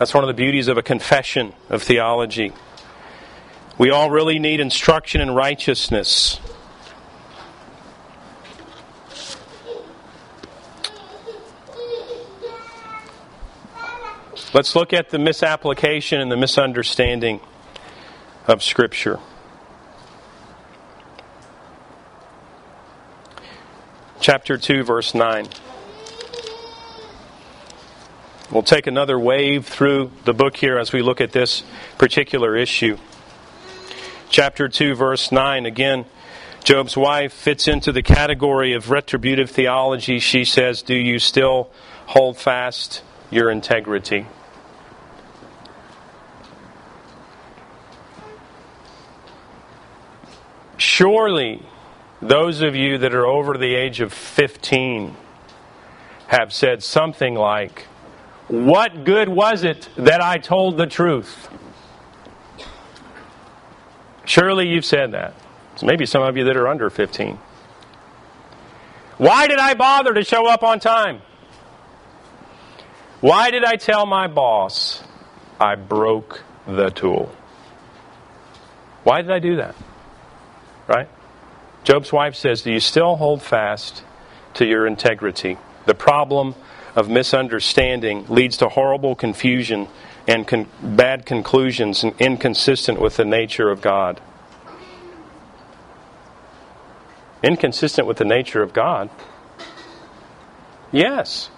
That's 0.00 0.14
one 0.14 0.24
of 0.24 0.28
the 0.28 0.34
beauties 0.34 0.68
of 0.68 0.78
a 0.78 0.82
confession 0.82 1.52
of 1.68 1.82
theology. 1.82 2.54
We 3.76 3.90
all 3.90 4.10
really 4.10 4.38
need 4.38 4.58
instruction 4.58 5.20
in 5.20 5.30
righteousness. 5.32 6.40
Let's 14.54 14.74
look 14.74 14.94
at 14.94 15.10
the 15.10 15.18
misapplication 15.18 16.18
and 16.22 16.32
the 16.32 16.36
misunderstanding 16.38 17.40
of 18.48 18.62
Scripture. 18.62 19.20
chapter 24.20 24.56
2, 24.56 24.84
verse 24.84 25.14
9. 25.14 25.48
We'll 28.50 28.64
take 28.64 28.88
another 28.88 29.16
wave 29.16 29.64
through 29.66 30.10
the 30.24 30.34
book 30.34 30.56
here 30.56 30.76
as 30.76 30.92
we 30.92 31.02
look 31.02 31.20
at 31.20 31.30
this 31.30 31.62
particular 31.98 32.56
issue. 32.56 32.98
Chapter 34.28 34.68
2, 34.68 34.96
verse 34.96 35.30
9, 35.30 35.66
again, 35.66 36.04
Job's 36.64 36.96
wife 36.96 37.32
fits 37.32 37.68
into 37.68 37.92
the 37.92 38.02
category 38.02 38.72
of 38.72 38.90
retributive 38.90 39.50
theology. 39.50 40.18
She 40.18 40.44
says, 40.44 40.82
Do 40.82 40.96
you 40.96 41.20
still 41.20 41.70
hold 42.06 42.38
fast 42.38 43.04
your 43.30 43.50
integrity? 43.50 44.26
Surely 50.76 51.62
those 52.20 52.62
of 52.62 52.74
you 52.74 52.98
that 52.98 53.14
are 53.14 53.26
over 53.26 53.56
the 53.56 53.76
age 53.76 54.00
of 54.00 54.12
15 54.12 55.16
have 56.26 56.52
said 56.52 56.82
something 56.82 57.36
like, 57.36 57.86
What 58.50 59.04
good 59.04 59.28
was 59.28 59.62
it 59.62 59.88
that 59.96 60.20
I 60.20 60.38
told 60.38 60.76
the 60.76 60.86
truth? 60.86 61.48
Surely 64.24 64.66
you've 64.68 64.84
said 64.84 65.12
that. 65.12 65.34
Maybe 65.82 66.04
some 66.04 66.22
of 66.22 66.36
you 66.36 66.44
that 66.44 66.56
are 66.56 66.66
under 66.66 66.90
15. 66.90 67.38
Why 69.18 69.46
did 69.46 69.60
I 69.60 69.74
bother 69.74 70.12
to 70.14 70.24
show 70.24 70.48
up 70.48 70.64
on 70.64 70.80
time? 70.80 71.22
Why 73.20 73.52
did 73.52 73.64
I 73.64 73.76
tell 73.76 74.04
my 74.04 74.26
boss 74.26 75.00
I 75.60 75.76
broke 75.76 76.42
the 76.66 76.90
tool? 76.90 77.32
Why 79.04 79.22
did 79.22 79.30
I 79.30 79.38
do 79.38 79.56
that? 79.56 79.76
Right? 80.88 81.08
Job's 81.84 82.12
wife 82.12 82.34
says, 82.34 82.62
Do 82.62 82.72
you 82.72 82.80
still 82.80 83.14
hold 83.14 83.42
fast 83.42 84.02
to 84.54 84.66
your 84.66 84.88
integrity? 84.88 85.56
The 85.86 85.94
problem 85.94 86.56
of 86.94 87.08
misunderstanding 87.08 88.26
leads 88.28 88.56
to 88.58 88.68
horrible 88.68 89.14
confusion 89.14 89.88
and 90.26 90.46
con- 90.46 90.68
bad 90.82 91.26
conclusions 91.26 92.02
and 92.04 92.14
inconsistent 92.20 93.00
with 93.00 93.16
the 93.16 93.24
nature 93.24 93.70
of 93.70 93.80
God. 93.80 94.20
Inconsistent 97.42 98.06
with 98.06 98.18
the 98.18 98.24
nature 98.24 98.62
of 98.62 98.72
God? 98.72 99.08
Yes. 100.92 101.50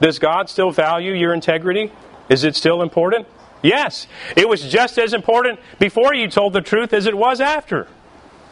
Does 0.00 0.18
God 0.18 0.48
still 0.48 0.70
value 0.70 1.12
your 1.12 1.32
integrity? 1.32 1.92
Is 2.28 2.44
it 2.44 2.56
still 2.56 2.82
important? 2.82 3.26
Yes. 3.62 4.06
It 4.36 4.48
was 4.48 4.62
just 4.62 4.98
as 4.98 5.12
important 5.12 5.58
before 5.78 6.14
you 6.14 6.28
told 6.28 6.52
the 6.52 6.60
truth 6.60 6.92
as 6.92 7.06
it 7.06 7.16
was 7.16 7.40
after. 7.40 7.86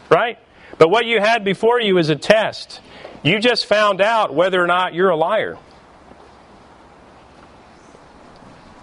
Right? 0.09 0.39
But 0.77 0.89
what 0.89 1.05
you 1.05 1.19
had 1.19 1.43
before 1.43 1.79
you 1.81 1.97
is 1.97 2.09
a 2.09 2.15
test. 2.15 2.81
You 3.23 3.39
just 3.39 3.65
found 3.65 4.01
out 4.01 4.33
whether 4.33 4.61
or 4.63 4.67
not 4.67 4.93
you're 4.93 5.09
a 5.09 5.15
liar. 5.15 5.57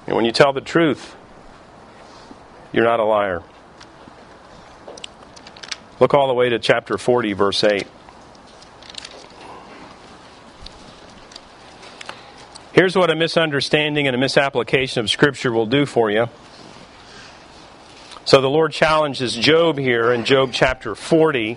And 0.07 0.15
when 0.15 0.25
you 0.25 0.33
tell 0.33 0.53
the 0.53 0.61
truth, 0.61 1.17
you're 2.73 2.85
not 2.85 3.01
a 3.01 3.05
liar. 3.05 3.43
Look 5.99 6.15
all 6.15 6.29
the 6.29 6.35
way 6.35 6.51
to 6.51 6.59
chapter 6.59 6.99
40, 6.99 7.33
verse 7.33 7.65
8. 7.65 7.87
Here's 12.73 12.95
what 12.95 13.11
a 13.11 13.17
misunderstanding 13.17 14.07
and 14.07 14.15
a 14.15 14.19
misapplication 14.19 15.01
of 15.01 15.09
Scripture 15.09 15.51
will 15.51 15.67
do 15.67 15.87
for 15.87 16.11
you. 16.11 16.29
So 18.27 18.41
the 18.41 18.51
Lord 18.51 18.73
challenges 18.73 19.35
Job 19.35 19.79
here 19.79 20.13
in 20.13 20.25
Job 20.25 20.51
chapter 20.53 20.95
40 20.95 21.57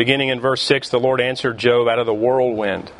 Beginning 0.00 0.30
in 0.30 0.40
verse 0.40 0.62
6, 0.62 0.88
the 0.88 0.98
Lord 0.98 1.20
answered 1.20 1.58
Job 1.58 1.86
out 1.86 1.98
of 1.98 2.06
the 2.06 2.14
whirlwind 2.14 2.90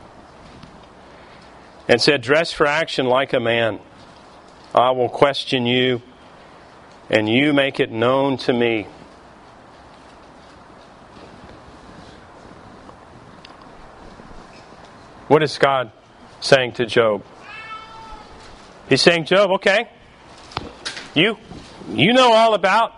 and 1.89 1.99
said, 1.99 2.21
Dress 2.21 2.53
for 2.53 2.67
action 2.67 3.07
like 3.07 3.33
a 3.33 3.41
man. 3.41 3.81
I 4.75 4.91
will 4.91 5.09
question 5.09 5.65
you, 5.65 6.03
and 7.09 7.27
you 7.27 7.55
make 7.55 7.81
it 7.81 7.91
known 7.91 8.37
to 8.37 8.53
me. 8.53 8.87
What 15.29 15.43
is 15.43 15.57
God 15.57 15.93
saying 16.43 16.73
to 16.73 16.85
Job? 16.85 17.25
He's 18.91 19.01
saying, 19.01 19.25
Job, 19.25 19.53
okay, 19.53 19.89
you, 21.15 21.39
you 21.89 22.13
know 22.13 22.35
all 22.35 22.53
about 22.53 22.93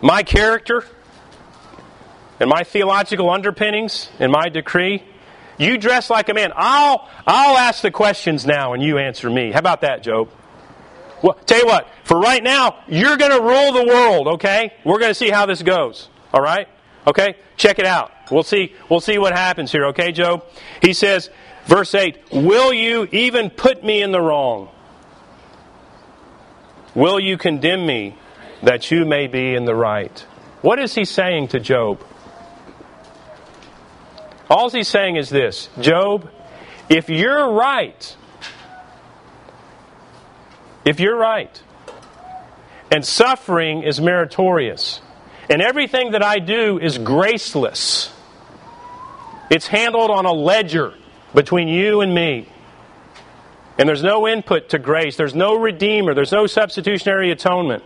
my 0.00 0.22
character 0.22 0.86
and 2.42 2.50
my 2.50 2.64
theological 2.64 3.30
underpinnings 3.30 4.10
and 4.18 4.32
my 4.32 4.48
decree. 4.48 5.04
You 5.58 5.78
dress 5.78 6.10
like 6.10 6.28
a 6.28 6.34
man. 6.34 6.52
I'll, 6.56 7.08
I'll 7.24 7.56
ask 7.56 7.82
the 7.82 7.92
questions 7.92 8.44
now 8.44 8.72
and 8.72 8.82
you 8.82 8.98
answer 8.98 9.30
me. 9.30 9.52
How 9.52 9.60
about 9.60 9.82
that, 9.82 10.02
Job? 10.02 10.28
Well, 11.22 11.34
tell 11.46 11.60
you 11.60 11.66
what, 11.66 11.86
for 12.02 12.18
right 12.18 12.42
now, 12.42 12.80
you're 12.88 13.16
going 13.16 13.30
to 13.30 13.40
rule 13.40 13.72
the 13.72 13.86
world, 13.86 14.26
okay? 14.26 14.72
We're 14.84 14.98
going 14.98 15.12
to 15.12 15.14
see 15.14 15.30
how 15.30 15.46
this 15.46 15.62
goes, 15.62 16.08
all 16.34 16.40
right? 16.40 16.66
Okay? 17.06 17.36
Check 17.56 17.78
it 17.78 17.86
out. 17.86 18.10
We'll 18.28 18.42
see, 18.42 18.74
we'll 18.90 18.98
see 18.98 19.18
what 19.18 19.32
happens 19.34 19.70
here, 19.70 19.86
okay, 19.86 20.10
Job? 20.10 20.44
He 20.80 20.94
says, 20.94 21.30
verse 21.66 21.94
8, 21.94 22.32
Will 22.32 22.72
you 22.72 23.06
even 23.12 23.50
put 23.50 23.84
me 23.84 24.02
in 24.02 24.10
the 24.10 24.20
wrong? 24.20 24.68
Will 26.96 27.20
you 27.20 27.38
condemn 27.38 27.86
me 27.86 28.16
that 28.64 28.90
you 28.90 29.04
may 29.04 29.28
be 29.28 29.54
in 29.54 29.64
the 29.64 29.76
right? 29.76 30.18
What 30.60 30.80
is 30.80 30.92
he 30.92 31.04
saying 31.04 31.48
to 31.48 31.60
Job? 31.60 32.04
All 34.52 34.68
he's 34.68 34.88
saying 34.88 35.16
is 35.16 35.30
this 35.30 35.70
Job, 35.80 36.28
if 36.90 37.08
you're 37.08 37.52
right, 37.52 38.16
if 40.84 41.00
you're 41.00 41.16
right, 41.16 41.62
and 42.90 43.02
suffering 43.02 43.82
is 43.82 43.98
meritorious, 43.98 45.00
and 45.48 45.62
everything 45.62 46.10
that 46.10 46.22
I 46.22 46.38
do 46.38 46.78
is 46.78 46.98
graceless, 46.98 48.12
it's 49.50 49.66
handled 49.66 50.10
on 50.10 50.26
a 50.26 50.32
ledger 50.32 50.92
between 51.34 51.68
you 51.68 52.02
and 52.02 52.14
me. 52.14 52.46
And 53.78 53.88
there's 53.88 54.02
no 54.02 54.28
input 54.28 54.68
to 54.70 54.78
grace. 54.78 55.16
There's 55.16 55.34
no 55.34 55.56
redeemer. 55.56 56.12
There's 56.12 56.30
no 56.30 56.46
substitutionary 56.46 57.30
atonement. 57.30 57.82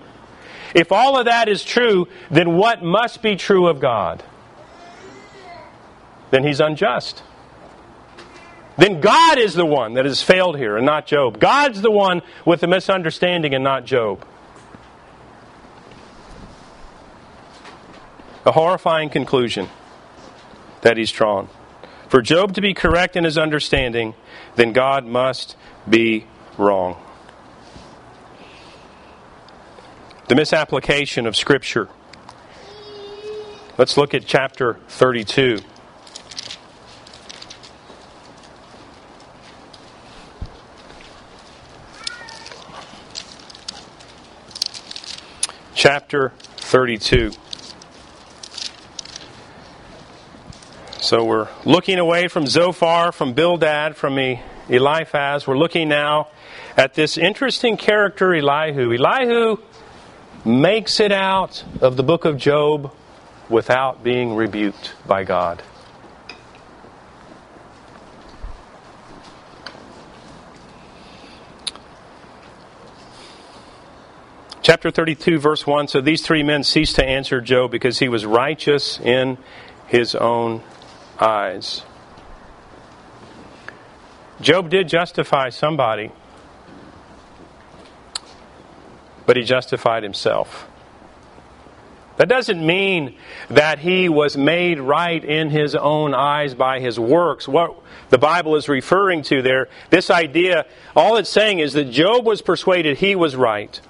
If 0.75 0.91
all 0.91 1.17
of 1.17 1.27
that 1.27 1.49
is 1.49 1.63
true, 1.63 2.09
then 2.29 2.57
what 2.57 2.83
must 2.83 3.23
be 3.23 3.37
true 3.37 3.69
of 3.69 3.79
God? 3.79 4.25
Then 6.37 6.45
he's 6.45 6.61
unjust. 6.61 7.23
Then 8.77 9.01
God 9.01 9.39
is 9.39 9.55
the 9.55 9.65
one 9.65 9.95
that 9.95 10.05
has 10.05 10.21
failed 10.21 10.59
here 10.59 10.77
and 10.77 10.85
not 10.85 11.07
Job. 11.07 11.41
God's 11.41 11.81
the 11.81 11.91
one 11.91 12.21
with 12.45 12.61
the 12.61 12.67
misunderstanding 12.67 13.55
and 13.55 13.65
not 13.65 13.87
Job. 13.87 14.23
A 18.45 18.53
horrifying 18.53 19.09
conclusion 19.09 19.71
that 20.83 20.99
he's 20.99 21.11
drawn. 21.11 21.49
For 22.11 22.21
Job 22.21 22.53
to 22.57 22.61
be 22.61 22.75
correct 22.75 23.17
in 23.17 23.25
his 23.25 23.39
understanding, 23.39 24.15
then 24.57 24.75
God 24.75 25.07
must 25.07 25.57
be 25.89 26.27
wrong. 26.59 27.03
The 30.29 30.35
misapplication 30.35 31.27
of 31.27 31.35
Scripture. 31.35 31.89
Let's 33.79 33.97
look 33.97 34.13
at 34.13 34.27
chapter 34.27 34.75
32. 34.89 35.63
Chapter 45.77 46.31
32. 46.57 47.33
So 51.01 51.23
we're 51.23 51.49
looking 51.67 51.99
away 51.99 52.29
from 52.29 52.47
Zophar, 52.47 53.13
from 53.13 53.35
Bildad, 53.35 53.95
from 53.95 54.19
Eliphaz. 54.71 55.47
We're 55.47 55.59
looking 55.59 55.91
now 55.91 56.29
at 56.79 56.95
this 56.95 57.19
interesting 57.19 57.77
character, 57.77 58.35
Elihu. 58.35 58.91
Elihu 58.91 59.59
makes 60.47 60.99
it 60.99 61.13
out 61.13 61.63
of 61.83 61.99
the 61.99 62.03
book 62.03 62.25
of 62.25 62.39
Job 62.39 62.95
without 63.51 64.03
being 64.03 64.35
rebuked 64.35 64.95
by 65.07 65.25
God. 65.25 65.63
Chapter 74.67 74.91
32, 74.91 75.39
verse 75.39 75.65
1 75.65 75.87
So 75.87 76.01
these 76.01 76.23
three 76.23 76.43
men 76.43 76.65
ceased 76.65 76.97
to 76.97 77.07
answer 77.07 77.41
Job 77.41 77.71
because 77.71 78.01
he 78.01 78.09
was 78.09 78.27
righteous 78.27 78.99
in 78.99 79.39
his 79.87 80.17
own 80.17 80.61
eyes. 81.21 81.85
Job 84.41 84.69
did 84.69 84.89
justify 84.89 85.51
somebody, 85.51 86.11
but 89.25 89.37
he 89.37 89.45
justified 89.45 90.03
himself. 90.03 90.67
That 92.17 92.29
doesn't 92.29 92.67
mean 92.67 93.15
that 93.49 93.79
he 93.79 94.09
was 94.09 94.37
made 94.37 94.81
right 94.81 95.25
in 95.25 95.49
his 95.49 95.77
own 95.77 96.13
eyes 96.13 96.57
by 96.57 96.81
his 96.81 96.99
works. 96.99 97.47
What 97.47 97.77
the 98.11 98.19
Bible 98.19 98.57
is 98.57 98.69
referring 98.69 99.23
to 99.25 99.43
there, 99.43 99.69
this 99.91 100.11
idea, 100.11 100.67
all 100.97 101.19
it's 101.19 101.31
saying 101.31 101.61
is 101.61 101.75
that 101.75 101.85
Job 101.85 102.27
was 102.27 102.43
persuaded 102.43 102.99
he 102.99 103.15
was 103.15 103.37
right. 103.37 103.81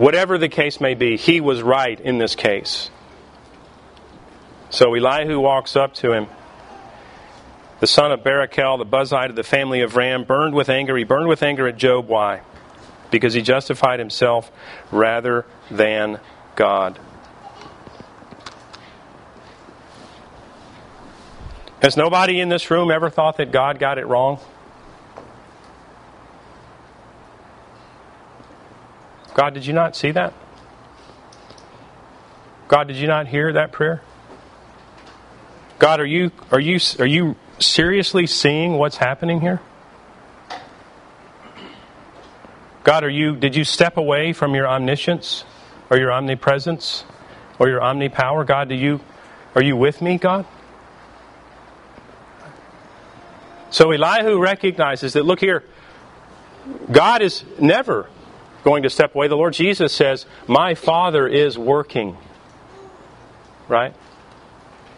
Whatever 0.00 0.38
the 0.38 0.48
case 0.48 0.80
may 0.80 0.94
be, 0.94 1.18
he 1.18 1.42
was 1.42 1.60
right 1.60 2.00
in 2.00 2.16
this 2.16 2.34
case. 2.34 2.88
So 4.70 4.94
Elihu 4.94 5.38
walks 5.38 5.76
up 5.76 5.92
to 5.96 6.14
him. 6.14 6.26
The 7.80 7.86
son 7.86 8.10
of 8.10 8.20
Barachel, 8.20 8.78
the 8.78 8.86
Buzite 8.86 9.28
of 9.28 9.36
the 9.36 9.42
family 9.42 9.82
of 9.82 9.96
Ram, 9.96 10.24
burned 10.24 10.54
with 10.54 10.70
anger. 10.70 10.96
He 10.96 11.04
burned 11.04 11.28
with 11.28 11.42
anger 11.42 11.68
at 11.68 11.76
Job. 11.76 12.08
Why? 12.08 12.40
Because 13.10 13.34
he 13.34 13.42
justified 13.42 13.98
himself 13.98 14.50
rather 14.90 15.44
than 15.70 16.18
God. 16.56 16.98
Has 21.82 21.98
nobody 21.98 22.40
in 22.40 22.48
this 22.48 22.70
room 22.70 22.90
ever 22.90 23.10
thought 23.10 23.36
that 23.36 23.52
God 23.52 23.78
got 23.78 23.98
it 23.98 24.06
wrong? 24.06 24.40
God, 29.34 29.54
did 29.54 29.66
you 29.66 29.72
not 29.72 29.96
see 29.96 30.10
that? 30.10 30.32
God, 32.68 32.88
did 32.88 32.96
you 32.96 33.06
not 33.06 33.26
hear 33.26 33.52
that 33.52 33.72
prayer? 33.72 34.02
God, 35.80 35.98
are 35.98 36.06
you 36.06 36.30
are 36.50 36.60
you 36.60 36.78
are 36.98 37.06
you 37.06 37.36
seriously 37.58 38.26
seeing 38.26 38.74
what's 38.74 38.98
happening 38.98 39.40
here? 39.40 39.60
God, 42.84 43.02
are 43.02 43.10
you 43.10 43.34
did 43.34 43.56
you 43.56 43.64
step 43.64 43.96
away 43.96 44.32
from 44.32 44.54
your 44.54 44.68
omniscience 44.68 45.44
or 45.90 45.98
your 45.98 46.12
omnipresence 46.12 47.04
or 47.58 47.68
your 47.68 47.80
omnipower? 47.80 48.46
God, 48.46 48.68
do 48.68 48.74
you 48.74 49.00
are 49.54 49.62
you 49.62 49.76
with 49.76 50.00
me, 50.00 50.18
God? 50.18 50.46
So 53.70 53.90
Elihu 53.92 54.38
recognizes 54.40 55.14
that 55.14 55.24
look 55.24 55.40
here, 55.40 55.64
God 56.92 57.22
is 57.22 57.44
never 57.58 58.08
going 58.64 58.82
to 58.82 58.90
step 58.90 59.14
away. 59.14 59.28
The 59.28 59.36
Lord 59.36 59.54
Jesus 59.54 59.92
says, 59.92 60.26
My 60.46 60.74
Father 60.74 61.26
is 61.26 61.56
working. 61.58 62.16
Right? 63.68 63.94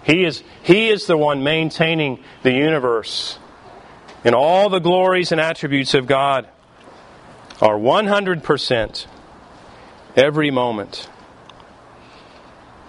He 0.04 0.24
is, 0.24 0.42
he 0.62 0.88
is 0.88 1.06
the 1.06 1.16
one 1.16 1.42
maintaining 1.42 2.22
the 2.42 2.52
universe. 2.52 3.38
And 4.24 4.34
all 4.34 4.68
the 4.68 4.78
glories 4.78 5.32
and 5.32 5.40
attributes 5.40 5.94
of 5.94 6.06
God 6.06 6.48
are 7.60 7.76
100% 7.76 9.06
every 10.16 10.50
moment. 10.50 11.08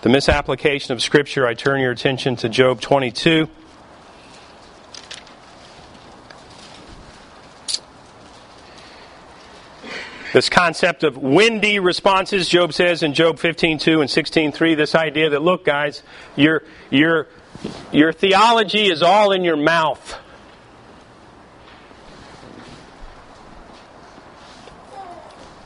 The 0.01 0.09
misapplication 0.09 0.91
of 0.93 1.01
Scripture, 1.01 1.47
I 1.47 1.53
turn 1.53 1.79
your 1.79 1.91
attention 1.91 2.35
to 2.37 2.49
Job 2.49 2.81
22. 2.81 3.47
This 10.33 10.49
concept 10.49 11.03
of 11.03 11.15
windy 11.15 11.77
responses, 11.77 12.49
Job 12.49 12.73
says 12.73 13.03
in 13.03 13.13
Job 13.13 13.37
15:2 13.37 14.01
and 14.01 14.09
16:3, 14.09 14.73
this 14.73 14.95
idea 14.95 15.29
that 15.29 15.43
look 15.43 15.63
guys, 15.63 16.01
your 16.35 16.63
your 16.89 17.27
your 17.91 18.11
theology 18.11 18.89
is 18.89 19.03
all 19.03 19.31
in 19.31 19.43
your 19.43 19.55
mouth. 19.55 20.17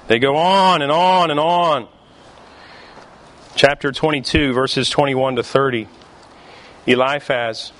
They 0.08 0.20
go 0.20 0.36
on 0.36 0.82
and 0.82 0.92
on 0.92 1.32
and 1.32 1.40
on. 1.40 1.88
Chapter 3.56 3.94
22, 3.94 4.54
verses 4.54 4.90
21 4.90 5.38
to 5.38 5.44
30. 5.44 5.88
Eliphaz. 6.86 7.72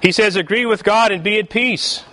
He 0.00 0.12
says, 0.12 0.36
Agree 0.36 0.64
with 0.64 0.84
God 0.84 1.10
and 1.10 1.22
be 1.22 1.38
at 1.38 1.50
peace. 1.50 2.04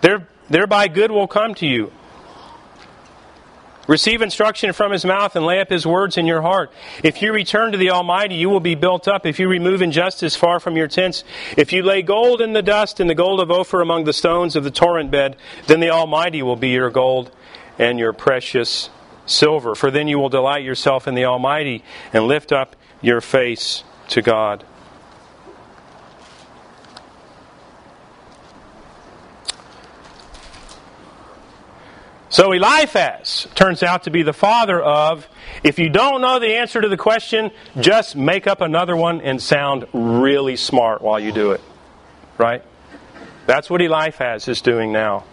There, 0.00 0.26
Thereby 0.50 0.88
good 0.88 1.10
will 1.10 1.28
come 1.28 1.54
to 1.56 1.66
you. 1.66 1.92
Receive 3.86 4.22
instruction 4.22 4.72
from 4.72 4.92
his 4.92 5.04
mouth 5.04 5.34
and 5.34 5.44
lay 5.44 5.60
up 5.60 5.68
his 5.68 5.84
words 5.84 6.16
in 6.16 6.24
your 6.24 6.42
heart. 6.42 6.70
If 7.02 7.22
you 7.22 7.32
return 7.32 7.72
to 7.72 7.78
the 7.78 7.90
Almighty, 7.90 8.36
you 8.36 8.48
will 8.48 8.60
be 8.60 8.76
built 8.76 9.08
up. 9.08 9.26
If 9.26 9.40
you 9.40 9.48
remove 9.48 9.82
injustice 9.82 10.36
far 10.36 10.60
from 10.60 10.76
your 10.76 10.86
tents, 10.86 11.24
if 11.56 11.72
you 11.72 11.82
lay 11.82 12.02
gold 12.02 12.40
in 12.40 12.52
the 12.52 12.62
dust 12.62 13.00
and 13.00 13.10
the 13.10 13.16
gold 13.16 13.40
of 13.40 13.50
Ophir 13.50 13.80
among 13.80 14.04
the 14.04 14.12
stones 14.12 14.54
of 14.54 14.62
the 14.62 14.70
torrent 14.70 15.10
bed, 15.10 15.36
then 15.66 15.80
the 15.80 15.90
Almighty 15.90 16.40
will 16.40 16.54
be 16.54 16.68
your 16.68 16.90
gold 16.90 17.32
and 17.80 17.98
your 17.98 18.12
precious 18.12 18.90
silver. 19.26 19.74
For 19.74 19.90
then 19.90 20.06
you 20.06 20.20
will 20.20 20.28
delight 20.28 20.62
yourself 20.62 21.08
in 21.08 21.14
the 21.16 21.24
Almighty 21.24 21.82
and 22.12 22.28
lift 22.28 22.52
up 22.52 22.76
your 23.00 23.20
face 23.20 23.82
to 24.08 24.22
God. 24.22 24.64
So 32.30 32.52
Eliphaz 32.52 33.48
turns 33.56 33.82
out 33.82 34.04
to 34.04 34.10
be 34.12 34.22
the 34.22 34.32
father 34.32 34.80
of, 34.80 35.28
if 35.64 35.80
you 35.80 35.90
don't 35.90 36.20
know 36.20 36.38
the 36.38 36.54
answer 36.54 36.80
to 36.80 36.88
the 36.88 36.96
question, 36.96 37.50
just 37.80 38.14
make 38.14 38.46
up 38.46 38.60
another 38.60 38.94
one 38.94 39.20
and 39.20 39.42
sound 39.42 39.88
really 39.92 40.54
smart 40.54 41.02
while 41.02 41.18
you 41.18 41.32
do 41.32 41.50
it. 41.50 41.60
Right? 42.38 42.62
That's 43.46 43.68
what 43.68 43.82
Eliphaz 43.82 44.46
is 44.46 44.62
doing 44.62 44.92
now. 44.92 45.24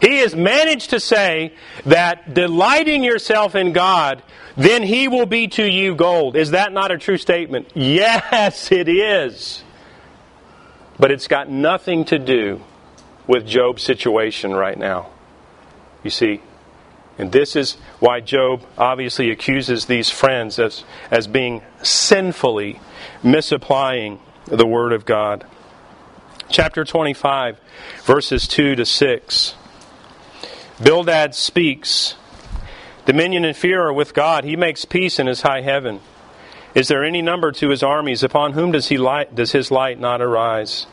He 0.00 0.18
has 0.18 0.34
managed 0.34 0.90
to 0.90 0.98
say 0.98 1.54
that 1.86 2.34
delighting 2.34 3.04
yourself 3.04 3.54
in 3.54 3.72
God, 3.72 4.20
then 4.56 4.82
He 4.82 5.06
will 5.06 5.26
be 5.26 5.46
to 5.48 5.64
you 5.64 5.94
gold. 5.94 6.34
Is 6.34 6.50
that 6.50 6.72
not 6.72 6.90
a 6.90 6.98
true 6.98 7.18
statement? 7.18 7.70
Yes, 7.76 8.72
it 8.72 8.88
is. 8.88 9.62
But 10.98 11.12
it's 11.12 11.28
got 11.28 11.48
nothing 11.48 12.06
to 12.06 12.18
do 12.18 12.60
with 13.28 13.46
Job's 13.46 13.84
situation 13.84 14.52
right 14.52 14.76
now. 14.76 15.10
You 16.02 16.10
see, 16.10 16.40
and 17.18 17.32
this 17.32 17.54
is 17.54 17.74
why 17.98 18.20
Job 18.20 18.62
obviously 18.78 19.30
accuses 19.30 19.84
these 19.84 20.08
friends 20.08 20.58
as, 20.58 20.84
as 21.10 21.26
being 21.26 21.62
sinfully 21.82 22.80
misapplying 23.22 24.20
the 24.46 24.66
Word 24.66 24.92
of 24.92 25.04
God. 25.04 25.44
Chapter 26.48 26.84
25, 26.84 27.60
verses 28.04 28.48
2 28.48 28.74
to 28.76 28.86
6. 28.86 29.54
Bildad 30.82 31.34
speaks. 31.34 32.16
Dominion 33.04 33.44
and 33.44 33.56
fear 33.56 33.82
are 33.86 33.92
with 33.92 34.14
God. 34.14 34.44
He 34.44 34.56
makes 34.56 34.84
peace 34.84 35.18
in 35.18 35.26
his 35.26 35.42
high 35.42 35.60
heaven. 35.60 36.00
Is 36.74 36.88
there 36.88 37.04
any 37.04 37.20
number 37.20 37.52
to 37.52 37.68
his 37.68 37.82
armies? 37.82 38.22
Upon 38.22 38.52
whom 38.52 38.72
does, 38.72 38.88
he 38.88 38.96
light, 38.96 39.34
does 39.34 39.52
his 39.52 39.70
light 39.70 40.00
not 40.00 40.22
arise? 40.22 40.86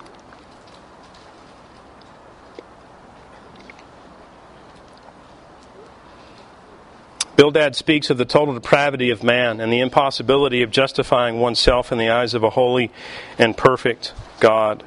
Bildad 7.37 7.75
speaks 7.75 8.09
of 8.09 8.17
the 8.17 8.25
total 8.25 8.55
depravity 8.55 9.11
of 9.11 9.23
man 9.23 9.59
and 9.59 9.71
the 9.71 9.79
impossibility 9.79 10.63
of 10.63 10.71
justifying 10.71 11.39
oneself 11.39 11.91
in 11.91 11.99
the 11.99 12.09
eyes 12.09 12.33
of 12.33 12.43
a 12.43 12.49
holy 12.49 12.91
and 13.37 13.55
perfect 13.55 14.11
God. 14.39 14.83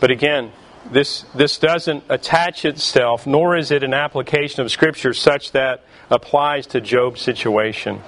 But 0.00 0.10
again, 0.10 0.50
this, 0.90 1.24
this 1.36 1.56
doesn't 1.56 2.02
attach 2.08 2.64
itself, 2.64 3.24
nor 3.24 3.56
is 3.56 3.70
it 3.70 3.84
an 3.84 3.94
application 3.94 4.62
of 4.62 4.72
Scripture 4.72 5.14
such 5.14 5.52
that 5.52 5.84
applies 6.10 6.66
to 6.68 6.80
Job's 6.80 7.20
situation. 7.20 8.02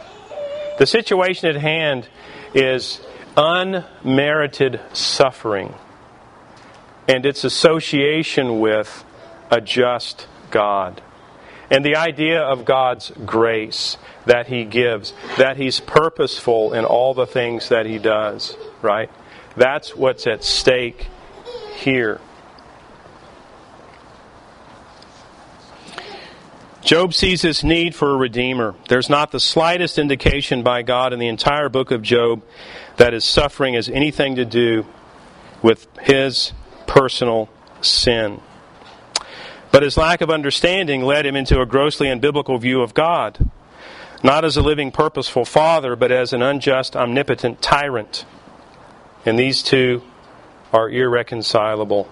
The 0.80 0.86
situation 0.86 1.48
at 1.48 1.56
hand 1.56 2.08
is 2.54 3.00
unmerited 3.36 4.80
suffering 4.92 5.76
and 7.08 7.26
its 7.26 7.44
association 7.44 8.60
with 8.60 9.04
a 9.50 9.60
just 9.60 10.26
God. 10.50 11.02
And 11.70 11.84
the 11.84 11.96
idea 11.96 12.40
of 12.40 12.64
God's 12.64 13.10
grace 13.24 13.96
that 14.26 14.46
He 14.46 14.64
gives, 14.64 15.12
that 15.38 15.56
He's 15.56 15.80
purposeful 15.80 16.74
in 16.74 16.84
all 16.84 17.14
the 17.14 17.26
things 17.26 17.68
that 17.70 17.86
He 17.86 17.98
does, 17.98 18.56
right? 18.82 19.10
That's 19.56 19.96
what's 19.96 20.26
at 20.26 20.44
stake 20.44 21.08
here. 21.76 22.20
Job 26.82 27.14
sees 27.14 27.42
his 27.42 27.62
need 27.62 27.94
for 27.94 28.10
a 28.10 28.16
redeemer. 28.16 28.74
There's 28.88 29.08
not 29.08 29.30
the 29.30 29.38
slightest 29.38 29.98
indication 29.98 30.64
by 30.64 30.82
God 30.82 31.12
in 31.12 31.20
the 31.20 31.28
entire 31.28 31.68
book 31.68 31.92
of 31.92 32.02
Job 32.02 32.42
that 32.96 33.12
his 33.12 33.24
suffering 33.24 33.74
has 33.74 33.88
anything 33.88 34.34
to 34.34 34.44
do 34.44 34.84
with 35.62 35.86
his 36.00 36.52
personal 36.92 37.48
sin. 37.80 38.38
But 39.70 39.82
his 39.82 39.96
lack 39.96 40.20
of 40.20 40.28
understanding 40.28 41.02
led 41.02 41.24
him 41.24 41.34
into 41.34 41.58
a 41.58 41.64
grossly 41.64 42.08
unbiblical 42.08 42.60
view 42.60 42.82
of 42.82 42.92
God, 42.92 43.50
not 44.22 44.44
as 44.44 44.58
a 44.58 44.62
living, 44.62 44.90
purposeful 44.92 45.46
father, 45.46 45.96
but 45.96 46.12
as 46.12 46.34
an 46.34 46.42
unjust, 46.42 46.94
omnipotent 46.94 47.62
tyrant. 47.62 48.26
And 49.24 49.38
these 49.38 49.62
two 49.62 50.02
are 50.70 50.90
irreconcilable. 50.90 52.10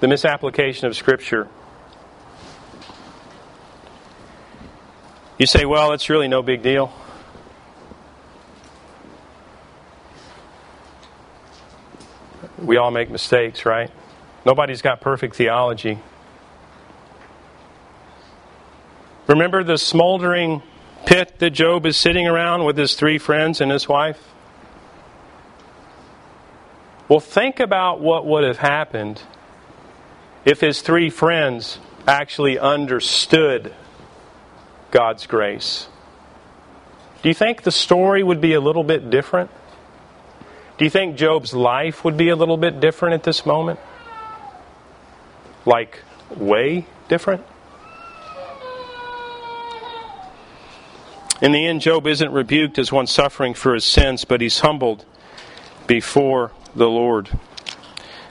The 0.00 0.08
misapplication 0.08 0.86
of 0.86 0.96
Scripture. 0.96 1.46
You 5.36 5.44
say, 5.44 5.66
well, 5.66 5.92
it's 5.92 6.08
really 6.08 6.28
no 6.28 6.40
big 6.40 6.62
deal. 6.62 6.90
We 12.62 12.76
all 12.76 12.90
make 12.90 13.10
mistakes, 13.10 13.66
right? 13.66 13.90
Nobody's 14.46 14.82
got 14.82 15.00
perfect 15.00 15.36
theology. 15.36 15.98
Remember 19.26 19.64
the 19.64 19.78
smoldering 19.78 20.62
pit 21.06 21.38
that 21.38 21.50
Job 21.50 21.86
is 21.86 21.96
sitting 21.96 22.26
around 22.26 22.64
with 22.64 22.76
his 22.76 22.94
three 22.94 23.18
friends 23.18 23.60
and 23.60 23.70
his 23.70 23.88
wife? 23.88 24.18
Well, 27.08 27.20
think 27.20 27.60
about 27.60 28.00
what 28.00 28.26
would 28.26 28.44
have 28.44 28.58
happened 28.58 29.22
if 30.44 30.60
his 30.60 30.82
three 30.82 31.10
friends 31.10 31.78
actually 32.06 32.58
understood 32.58 33.72
God's 34.90 35.26
grace. 35.26 35.88
Do 37.22 37.28
you 37.28 37.34
think 37.34 37.62
the 37.62 37.70
story 37.70 38.22
would 38.22 38.40
be 38.40 38.54
a 38.54 38.60
little 38.60 38.82
bit 38.84 39.10
different? 39.10 39.50
Do 40.82 40.86
you 40.86 40.90
think 40.90 41.14
Job's 41.14 41.54
life 41.54 42.04
would 42.04 42.16
be 42.16 42.30
a 42.30 42.34
little 42.34 42.56
bit 42.56 42.80
different 42.80 43.14
at 43.14 43.22
this 43.22 43.46
moment? 43.46 43.78
Like, 45.64 46.00
way 46.28 46.86
different? 47.06 47.44
In 51.40 51.52
the 51.52 51.64
end, 51.64 51.82
Job 51.82 52.08
isn't 52.08 52.32
rebuked 52.32 52.80
as 52.80 52.90
one 52.90 53.06
suffering 53.06 53.54
for 53.54 53.74
his 53.74 53.84
sins, 53.84 54.24
but 54.24 54.40
he's 54.40 54.58
humbled 54.58 55.04
before 55.86 56.50
the 56.74 56.88
Lord, 56.88 57.30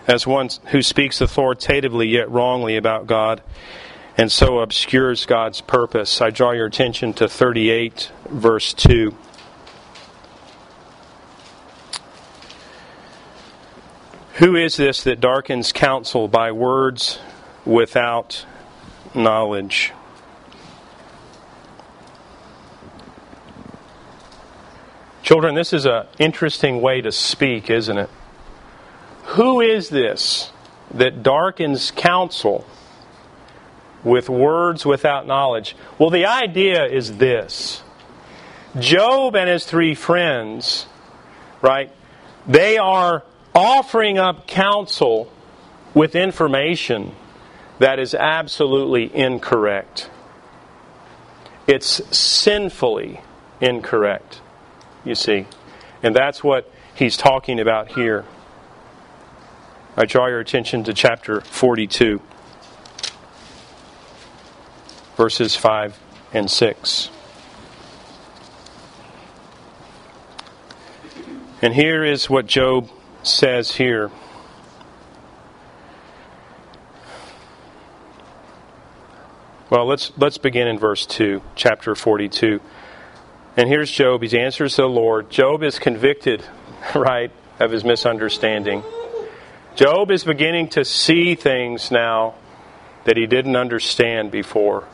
as 0.05 0.27
one 0.27 0.49
who 0.71 0.81
speaks 0.81 1.21
authoritatively 1.21 2.09
yet 2.09 2.29
wrongly 2.29 2.75
about 2.75 3.07
God 3.07 3.41
and 4.17 4.29
so 4.29 4.59
obscures 4.59 5.25
God's 5.25 5.61
purpose. 5.61 6.19
I 6.19 6.31
draw 6.31 6.51
your 6.51 6.65
attention 6.65 7.13
to 7.13 7.29
38, 7.29 8.11
verse 8.29 8.73
2. 8.73 9.15
Who 14.35 14.55
is 14.55 14.77
this 14.77 15.03
that 15.03 15.19
darkens 15.19 15.71
counsel 15.71 16.27
by 16.27 16.51
words 16.51 17.19
without 17.65 18.45
knowledge? 19.13 19.91
Children, 25.21 25.55
this 25.55 25.73
is 25.73 25.85
an 25.85 26.05
interesting 26.17 26.81
way 26.81 27.01
to 27.01 27.11
speak, 27.11 27.69
isn't 27.69 27.97
it? 27.97 28.09
Who 29.23 29.61
is 29.61 29.89
this 29.89 30.51
that 30.93 31.23
darkens 31.23 31.91
counsel 31.91 32.65
with 34.03 34.29
words 34.29 34.85
without 34.85 35.27
knowledge? 35.27 35.75
Well, 35.99 36.09
the 36.09 36.25
idea 36.25 36.85
is 36.85 37.17
this 37.17 37.83
Job 38.79 39.35
and 39.35 39.49
his 39.49 39.65
three 39.65 39.95
friends, 39.95 40.85
right, 41.61 41.91
they 42.47 42.77
are 42.77 43.23
offering 43.53 44.17
up 44.17 44.47
counsel 44.47 45.31
with 45.93 46.15
information 46.15 47.13
that 47.79 47.99
is 47.99 48.13
absolutely 48.13 49.13
incorrect. 49.15 50.09
It's 51.67 52.15
sinfully 52.15 53.21
incorrect, 53.59 54.41
you 55.03 55.15
see. 55.15 55.47
And 56.03 56.15
that's 56.15 56.43
what 56.43 56.71
he's 56.93 57.17
talking 57.17 57.59
about 57.59 57.89
here. 57.89 58.25
I 59.97 60.05
draw 60.05 60.27
your 60.27 60.39
attention 60.39 60.83
to 60.85 60.93
chapter 60.93 61.41
42, 61.41 62.21
verses 65.17 65.55
5 65.55 65.99
and 66.33 66.49
6. 66.49 67.09
And 71.61 71.73
here 71.75 72.03
is 72.03 72.29
what 72.29 72.47
Job 72.47 72.89
says 73.23 73.71
here. 73.71 74.11
Well, 79.69 79.85
let's 79.85 80.11
let's 80.17 80.37
begin 80.37 80.67
in 80.67 80.77
verse 80.77 81.05
2, 81.05 81.41
chapter 81.55 81.95
42. 81.95 82.59
And 83.55 83.69
here's 83.69 83.91
Job. 83.91 84.21
He 84.21 84.37
answers 84.37 84.75
to 84.75 84.83
the 84.83 84.89
Lord. 84.89 85.29
Job 85.29 85.63
is 85.63 85.79
convicted, 85.79 86.43
right, 86.95 87.31
of 87.59 87.71
his 87.71 87.83
misunderstanding. 87.83 88.83
Job 89.75 90.11
is 90.11 90.23
beginning 90.23 90.69
to 90.69 90.83
see 90.83 91.35
things 91.35 91.91
now 91.91 92.35
that 93.05 93.17
he 93.17 93.25
didn't 93.25 93.55
understand 93.55 94.31
before. 94.31 94.85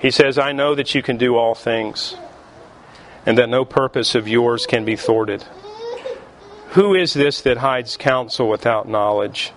He 0.00 0.10
says, 0.10 0.38
I 0.38 0.50
know 0.50 0.74
that 0.74 0.96
you 0.96 1.02
can 1.02 1.16
do 1.16 1.36
all 1.36 1.54
things, 1.54 2.16
and 3.26 3.38
that 3.38 3.48
no 3.48 3.64
purpose 3.64 4.14
of 4.14 4.28
yours 4.28 4.66
can 4.66 4.84
be 4.84 4.96
thwarted. 4.96 5.44
Who 6.70 6.94
is 6.94 7.12
this 7.12 7.40
that 7.42 7.58
hides 7.58 7.96
counsel 7.96 8.48
without 8.48 8.88
knowledge? 8.88 9.52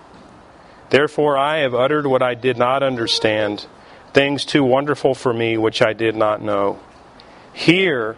Therefore, 0.90 1.36
I 1.36 1.58
have 1.58 1.74
uttered 1.74 2.06
what 2.06 2.22
I 2.22 2.34
did 2.34 2.58
not 2.58 2.82
understand, 2.82 3.66
things 4.12 4.44
too 4.44 4.62
wonderful 4.62 5.14
for 5.14 5.32
me 5.32 5.56
which 5.56 5.82
I 5.82 5.92
did 5.92 6.14
not 6.14 6.42
know. 6.42 6.78
Hear 7.52 8.16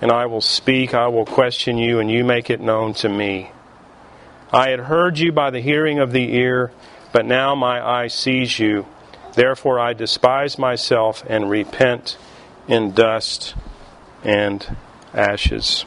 and 0.00 0.12
I 0.12 0.26
will 0.26 0.40
speak, 0.40 0.94
I 0.94 1.08
will 1.08 1.24
question 1.24 1.76
you, 1.76 1.98
and 1.98 2.10
you 2.10 2.24
make 2.24 2.50
it 2.50 2.60
known 2.60 2.94
to 2.94 3.08
me. 3.08 3.50
I 4.52 4.70
had 4.70 4.80
heard 4.80 5.18
you 5.18 5.32
by 5.32 5.50
the 5.50 5.60
hearing 5.60 5.98
of 5.98 6.12
the 6.12 6.34
ear, 6.36 6.70
but 7.12 7.26
now 7.26 7.54
my 7.54 7.84
eye 7.84 8.06
sees 8.06 8.58
you. 8.58 8.86
Therefore 9.34 9.78
I 9.78 9.92
despise 9.92 10.58
myself 10.58 11.24
and 11.28 11.50
repent 11.50 12.16
in 12.68 12.92
dust 12.92 13.54
and 14.24 14.76
ashes. 15.14 15.84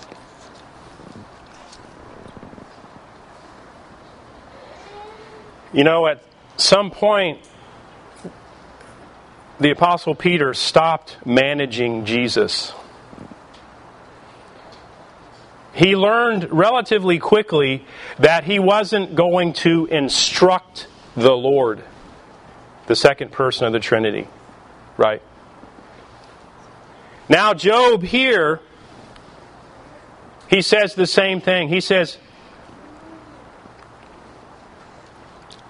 You 5.74 5.84
know, 5.84 6.08
at 6.08 6.24
some 6.58 6.92
point, 6.92 7.40
the 9.60 9.72
Apostle 9.72 10.16
Peter 10.16 10.54
stopped 10.54 11.18
managing 11.26 12.06
Jesus 12.06 12.74
he 15.74 15.96
learned 15.96 16.52
relatively 16.52 17.20
quickly 17.20 17.86
that 18.20 18.44
he 18.44 18.60
wasn't 18.60 19.16
going 19.16 19.54
to 19.54 19.86
instruct 19.86 20.88
the 21.16 21.32
Lord, 21.32 21.84
the 22.88 22.96
second 22.96 23.32
person 23.32 23.66
of 23.66 23.74
the 23.74 23.80
Trinity. 23.80 24.28
Right? 24.98 25.22
Now, 27.32 27.54
Job 27.54 28.04
here, 28.04 28.60
he 30.50 30.62
says 30.62 30.96
the 30.96 31.08
same 31.08 31.40
thing. 31.40 31.70
He 31.70 31.80
says, 31.80 32.18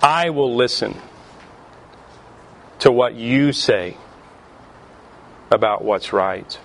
I 0.01 0.31
will 0.31 0.55
listen 0.55 0.99
to 2.79 2.91
what 2.91 3.13
you 3.13 3.53
say 3.53 3.95
about 5.51 5.83
what's 5.83 6.11
right. 6.11 6.59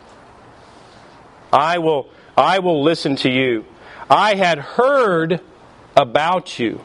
I 1.53 1.77
will, 1.77 2.09
I 2.35 2.61
will 2.61 2.83
listen 2.83 3.17
to 3.17 3.29
you. 3.29 3.67
I 4.09 4.35
had 4.35 4.59
heard 4.59 5.43
about 5.95 6.59
you, 6.59 6.81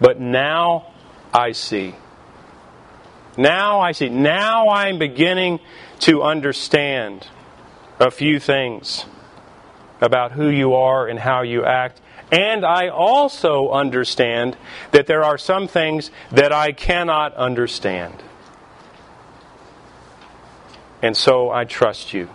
but 0.00 0.18
now 0.18 0.92
I 1.32 1.52
see. 1.52 1.94
Now 3.36 3.78
I 3.78 3.92
see. 3.92 4.08
Now 4.08 4.70
I'm 4.70 4.98
beginning 4.98 5.60
to 6.00 6.22
understand 6.22 7.26
a 7.98 8.10
few 8.10 8.38
things 8.38 9.04
about 10.00 10.32
who 10.32 10.48
you 10.48 10.74
are 10.74 11.08
and 11.08 11.18
how 11.18 11.42
you 11.42 11.64
act. 11.64 12.00
And 12.30 12.64
I 12.64 12.88
also 12.88 13.70
understand 13.70 14.56
that 14.92 15.06
there 15.06 15.24
are 15.24 15.38
some 15.38 15.66
things 15.66 16.10
that 16.30 16.52
I 16.52 16.72
cannot 16.72 17.34
understand. 17.34 18.14
And 21.02 21.16
so 21.16 21.50
I 21.50 21.64
trust 21.64 22.12
you 22.12 22.28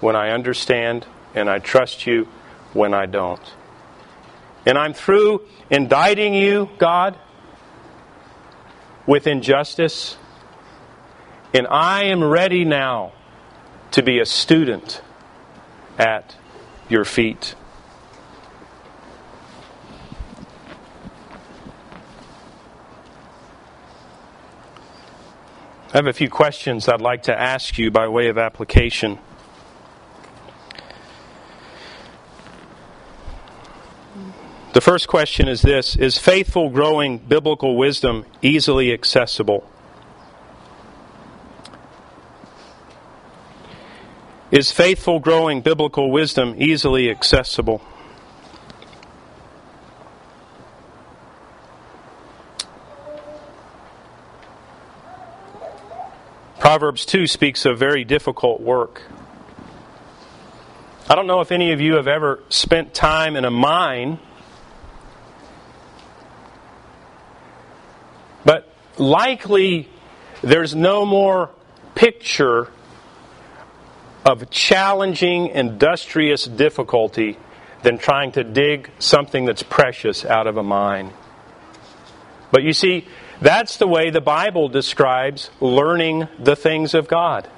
when 0.00 0.16
I 0.16 0.30
understand, 0.30 1.06
and 1.34 1.48
I 1.48 1.58
trust 1.58 2.06
you 2.06 2.28
when 2.72 2.92
I 2.92 3.06
don't. 3.06 3.54
And 4.66 4.78
I'm 4.78 4.94
through 4.94 5.42
indicting 5.70 6.34
you, 6.34 6.70
God, 6.78 7.18
with 9.06 9.26
injustice. 9.26 10.16
And 11.54 11.66
I 11.66 12.04
am 12.04 12.24
ready 12.24 12.64
now 12.64 13.12
to 13.90 14.02
be 14.02 14.18
a 14.18 14.26
student 14.26 15.02
at 15.98 16.34
your 16.88 17.04
feet. 17.04 17.54
I 25.92 25.98
have 25.98 26.06
a 26.06 26.14
few 26.14 26.30
questions 26.30 26.88
I'd 26.88 27.02
like 27.02 27.24
to 27.24 27.38
ask 27.38 27.76
you 27.76 27.90
by 27.90 28.08
way 28.08 28.28
of 28.28 28.38
application. 28.38 29.18
The 34.72 34.80
first 34.80 35.06
question 35.06 35.48
is 35.48 35.60
this 35.60 35.96
Is 35.96 36.16
faithful 36.16 36.70
growing 36.70 37.18
biblical 37.18 37.76
wisdom 37.76 38.24
easily 38.40 38.90
accessible? 38.90 39.68
Is 44.52 44.70
faithful 44.70 45.18
growing 45.18 45.62
biblical 45.62 46.10
wisdom 46.10 46.54
easily 46.58 47.08
accessible? 47.08 47.80
Proverbs 56.60 57.06
2 57.06 57.26
speaks 57.26 57.64
of 57.64 57.78
very 57.78 58.04
difficult 58.04 58.60
work. 58.60 59.00
I 61.08 61.14
don't 61.14 61.26
know 61.26 61.40
if 61.40 61.50
any 61.50 61.72
of 61.72 61.80
you 61.80 61.94
have 61.94 62.06
ever 62.06 62.40
spent 62.50 62.92
time 62.92 63.36
in 63.36 63.46
a 63.46 63.50
mine, 63.50 64.18
but 68.44 68.70
likely 68.98 69.88
there's 70.42 70.74
no 70.74 71.06
more 71.06 71.48
picture 71.94 72.68
of 74.24 74.50
challenging, 74.50 75.48
industrious 75.48 76.44
difficulty 76.44 77.36
than 77.82 77.98
trying 77.98 78.32
to 78.32 78.44
dig 78.44 78.90
something 78.98 79.44
that's 79.44 79.62
precious 79.62 80.24
out 80.24 80.46
of 80.46 80.56
a 80.56 80.62
mine. 80.62 81.12
But 82.50 82.62
you 82.62 82.72
see, 82.72 83.08
that's 83.40 83.78
the 83.78 83.88
way 83.88 84.10
the 84.10 84.20
Bible 84.20 84.68
describes 84.68 85.50
learning 85.60 86.28
the 86.38 86.54
things 86.54 86.94
of 86.94 87.08
God. 87.08 87.48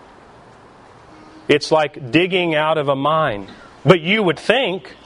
It's 1.49 1.71
like 1.71 2.11
digging 2.11 2.55
out 2.55 2.79
of 2.79 2.89
a 2.89 2.97
mine. 2.97 3.53
But 3.85 4.01
you 4.01 4.23
would 4.23 4.39
think 4.39 4.97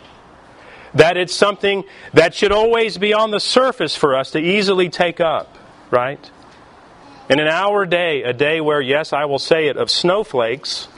that 0.95 1.17
it's 1.17 1.35
something 1.35 1.85
that 2.13 2.35
should 2.35 2.53
always 2.53 2.97
be 2.97 3.13
on 3.13 3.33
the 3.33 3.41
surface 3.41 3.97
for 3.97 4.17
us 4.17 4.31
to 4.33 4.39
easily 4.39 4.89
take 4.89 5.21
up, 5.21 5.57
right? 5.91 6.31
In 7.29 7.41
an 7.41 7.49
hour 7.49 7.85
day, 7.85 8.23
a 8.23 8.33
day 8.33 8.61
where, 8.61 8.81
yes, 8.81 9.13
I 9.13 9.25
will 9.25 9.39
say 9.39 9.67
it, 9.67 9.77
of 9.77 9.91
snowflakes, 9.91 10.89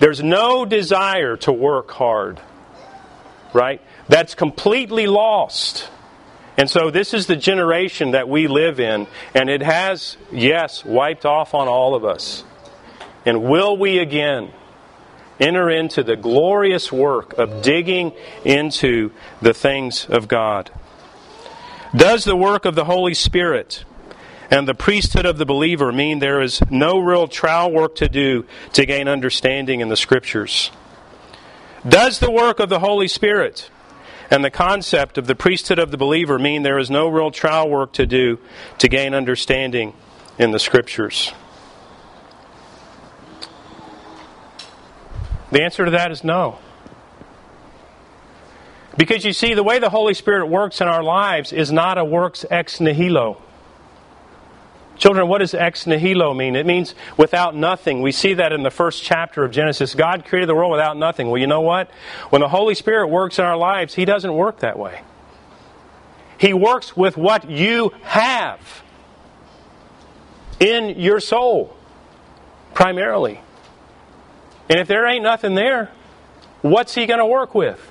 there's 0.00 0.22
no 0.22 0.64
desire 0.64 1.36
to 1.36 1.52
work 1.52 1.90
hard, 1.90 2.40
right? 3.54 3.80
That's 4.08 4.34
completely 4.34 5.06
lost. 5.06 5.88
And 6.56 6.68
so 6.68 6.90
this 6.90 7.14
is 7.14 7.26
the 7.26 7.36
generation 7.36 8.10
that 8.10 8.28
we 8.28 8.48
live 8.48 8.80
in, 8.80 9.06
and 9.34 9.48
it 9.48 9.62
has, 9.62 10.16
yes, 10.32 10.84
wiped 10.84 11.24
off 11.24 11.54
on 11.54 11.68
all 11.68 11.94
of 11.94 12.04
us. 12.04 12.44
And 13.24 13.44
will 13.44 13.76
we 13.76 13.98
again 13.98 14.50
enter 15.38 15.70
into 15.70 16.02
the 16.02 16.16
glorious 16.16 16.90
work 16.90 17.34
of 17.38 17.62
digging 17.62 18.12
into 18.44 19.12
the 19.40 19.54
things 19.54 20.06
of 20.06 20.28
God? 20.28 20.70
Does 21.94 22.24
the 22.24 22.36
work 22.36 22.64
of 22.64 22.74
the 22.74 22.84
Holy 22.84 23.14
Spirit 23.14 23.84
and 24.50 24.66
the 24.66 24.74
priesthood 24.74 25.24
of 25.24 25.38
the 25.38 25.46
believer 25.46 25.92
mean 25.92 26.18
there 26.18 26.42
is 26.42 26.60
no 26.70 26.98
real 26.98 27.28
trial 27.28 27.70
work 27.70 27.94
to 27.96 28.08
do 28.08 28.44
to 28.72 28.84
gain 28.84 29.06
understanding 29.06 29.80
in 29.80 29.88
the 29.88 29.96
Scriptures? 29.96 30.70
Does 31.88 32.18
the 32.18 32.30
work 32.30 32.58
of 32.58 32.68
the 32.68 32.80
Holy 32.80 33.08
Spirit 33.08 33.70
and 34.30 34.44
the 34.44 34.50
concept 34.50 35.16
of 35.18 35.26
the 35.26 35.34
priesthood 35.34 35.78
of 35.78 35.90
the 35.90 35.96
believer 35.96 36.38
mean 36.38 36.62
there 36.62 36.78
is 36.78 36.90
no 36.90 37.08
real 37.08 37.30
trial 37.30 37.70
work 37.70 37.92
to 37.94 38.06
do 38.06 38.38
to 38.78 38.88
gain 38.88 39.14
understanding 39.14 39.94
in 40.38 40.50
the 40.50 40.58
Scriptures? 40.58 41.32
The 45.52 45.62
answer 45.62 45.84
to 45.84 45.90
that 45.92 46.10
is 46.10 46.22
no. 46.22 46.58
Because 48.96 49.24
you 49.24 49.32
see, 49.32 49.54
the 49.54 49.62
way 49.62 49.78
the 49.78 49.90
Holy 49.90 50.14
Spirit 50.14 50.46
works 50.46 50.80
in 50.80 50.88
our 50.88 51.02
lives 51.02 51.52
is 51.52 51.72
not 51.72 51.98
a 51.98 52.04
works 52.04 52.44
ex 52.50 52.80
nihilo. 52.80 53.40
Children, 55.00 55.28
what 55.28 55.38
does 55.38 55.54
ex 55.54 55.86
nihilo 55.86 56.34
mean? 56.34 56.54
It 56.54 56.66
means 56.66 56.94
without 57.16 57.56
nothing. 57.56 58.02
We 58.02 58.12
see 58.12 58.34
that 58.34 58.52
in 58.52 58.62
the 58.62 58.70
first 58.70 59.02
chapter 59.02 59.42
of 59.42 59.50
Genesis. 59.50 59.94
God 59.94 60.26
created 60.26 60.46
the 60.46 60.54
world 60.54 60.70
without 60.70 60.94
nothing. 60.98 61.30
Well, 61.30 61.40
you 61.40 61.46
know 61.46 61.62
what? 61.62 61.90
When 62.28 62.42
the 62.42 62.48
Holy 62.48 62.74
Spirit 62.74 63.08
works 63.08 63.38
in 63.38 63.46
our 63.46 63.56
lives, 63.56 63.94
He 63.94 64.04
doesn't 64.04 64.32
work 64.32 64.60
that 64.60 64.78
way. 64.78 65.00
He 66.36 66.52
works 66.52 66.98
with 66.98 67.16
what 67.16 67.50
you 67.50 67.94
have 68.02 68.60
in 70.58 71.00
your 71.00 71.18
soul, 71.18 71.74
primarily. 72.74 73.40
And 74.68 74.78
if 74.78 74.86
there 74.86 75.06
ain't 75.06 75.22
nothing 75.22 75.54
there, 75.54 75.90
what's 76.60 76.94
He 76.94 77.06
going 77.06 77.20
to 77.20 77.26
work 77.26 77.54
with? 77.54 77.90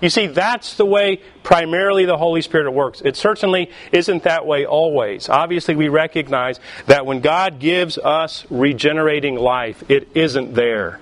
You 0.00 0.10
see, 0.10 0.26
that's 0.26 0.76
the 0.76 0.84
way 0.84 1.22
primarily 1.42 2.04
the 2.04 2.18
Holy 2.18 2.42
Spirit 2.42 2.70
works. 2.70 3.00
It 3.04 3.16
certainly 3.16 3.70
isn't 3.92 4.24
that 4.24 4.46
way 4.46 4.66
always. 4.66 5.28
Obviously, 5.28 5.74
we 5.74 5.88
recognize 5.88 6.60
that 6.86 7.06
when 7.06 7.20
God 7.20 7.58
gives 7.58 7.96
us 7.96 8.46
regenerating 8.50 9.36
life, 9.36 9.82
it 9.88 10.08
isn't 10.14 10.54
there. 10.54 11.00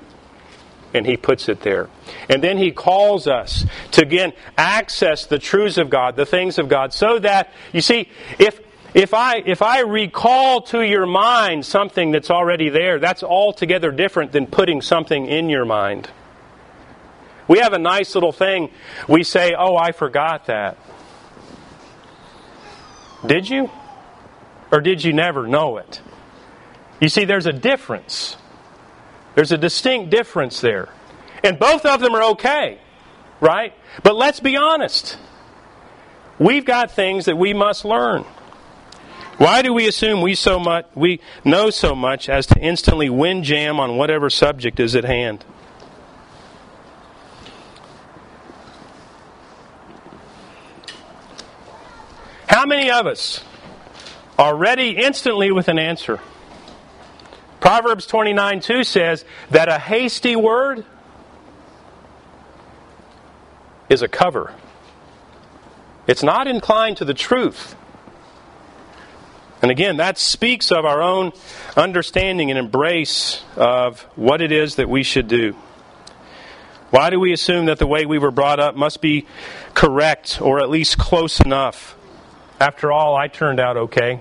And 0.93 1.05
He 1.05 1.17
puts 1.17 1.49
it 1.49 1.61
there. 1.63 1.89
And 2.29 2.43
then 2.43 2.57
He 2.57 2.71
calls 2.71 3.27
us 3.27 3.67
to 3.93 4.03
again 4.03 4.33
access 4.57 5.27
the 5.27 5.41
truths 5.41 5.77
of 5.77 5.91
God, 5.91 6.15
the 6.15 6.27
things 6.27 6.59
of 6.59 6.69
God, 6.69 6.93
so 6.93 7.19
that, 7.19 7.53
you 7.73 7.81
see, 7.81 8.09
if 8.39 8.61
if 8.95 9.13
I, 9.13 9.43
if 9.45 9.61
I 9.61 9.81
recall 9.81 10.63
to 10.63 10.81
your 10.81 11.05
mind 11.05 11.67
something 11.67 12.13
that's 12.13 12.31
already 12.31 12.69
there, 12.69 13.01
that's 13.01 13.25
altogether 13.25 13.91
different 13.91 14.31
than 14.31 14.47
putting 14.47 14.81
something 14.81 15.27
in 15.27 15.49
your 15.49 15.65
mind. 15.65 16.09
We 17.49 17.59
have 17.59 17.73
a 17.73 17.79
nice 17.79 18.15
little 18.15 18.33
thing. 18.33 18.71
We 19.09 19.23
say, 19.23 19.55
Oh, 19.57 19.77
I 19.77 19.93
forgot 19.93 20.47
that. 20.47 20.79
Did 23.27 23.49
you? 23.49 23.71
Or 24.71 24.81
did 24.81 25.05
you 25.05 25.13
never 25.13 25.47
know 25.47 25.79
it? 25.79 26.01
You 27.01 27.09
see, 27.09 27.25
there's 27.25 27.47
a 27.47 27.53
difference. 27.53 28.37
There's 29.35 29.53
a 29.53 29.59
distinct 29.59 30.11
difference 30.11 30.61
there. 30.61 30.89
And 31.43 31.59
both 31.59 31.85
of 31.85 32.01
them 32.01 32.15
are 32.15 32.23
okay, 32.33 32.79
right? 33.41 33.75
But 34.03 34.17
let's 34.17 34.41
be 34.41 34.57
honest. 34.57 35.19
We've 36.39 36.65
got 36.65 36.91
things 36.91 37.27
that 37.27 37.37
we 37.37 37.53
must 37.53 37.85
learn. 37.85 38.25
Why 39.37 39.63
do 39.63 39.73
we 39.73 39.89
assume 39.89 40.23
we 40.23 40.35
so 40.37 40.59
much 40.59 40.87
we 40.95 41.21
know 41.45 41.71
so 41.71 41.95
much 41.95 42.29
as 42.29 42.47
to 42.47 42.59
instantly 42.59 43.11
windjam 43.11 43.81
on 43.81 43.97
whatever 43.97 44.31
subject 44.31 44.79
is 44.79 44.95
at 44.95 45.05
hand? 45.05 45.45
How 52.65 52.69
many 52.69 52.91
of 52.91 53.07
us 53.07 53.45
are 54.39 54.57
ready 54.57 54.97
instantly 54.97 55.51
with 55.51 55.69
an 55.69 55.79
answer? 55.79 56.19
Proverbs 57.61 58.07
29 58.07 58.61
2 58.61 58.85
says 58.85 59.27
that 59.51 59.69
a 59.69 59.79
hasty 59.79 60.35
word 60.35 60.87
is 63.91 64.01
a 64.01 64.09
cover. 64.09 64.55
It's 66.07 66.23
not 66.23 66.47
inclined 66.47 66.97
to 66.97 67.05
the 67.05 67.13
truth. 67.13 67.77
And 69.61 69.71
again, 69.71 69.99
that 69.99 70.17
speaks 70.17 70.73
of 70.73 70.87
our 70.87 71.03
own 71.03 71.33
understanding 71.77 72.49
and 72.49 72.59
embrace 72.59 73.45
of 73.57 74.01
what 74.17 74.41
it 74.41 74.53
is 74.53 74.77
that 74.77 74.89
we 74.89 75.03
should 75.03 75.29
do. 75.29 75.55
Why 76.89 77.11
do 77.11 77.21
we 77.21 77.35
assume 77.35 77.67
that 77.67 77.79
the 77.79 77.87
way 77.87 78.07
we 78.07 78.19
were 78.19 78.31
brought 78.31 78.59
up 78.59 78.75
must 78.75 79.03
be 79.03 79.27
correct 79.75 80.41
or 80.41 80.61
at 80.61 80.71
least 80.71 80.97
close 80.97 81.41
enough? 81.41 81.95
After 82.61 82.93
all, 82.93 83.17
I 83.17 83.29
turned 83.29 83.61
out 83.61 83.77
okay. 83.77 84.21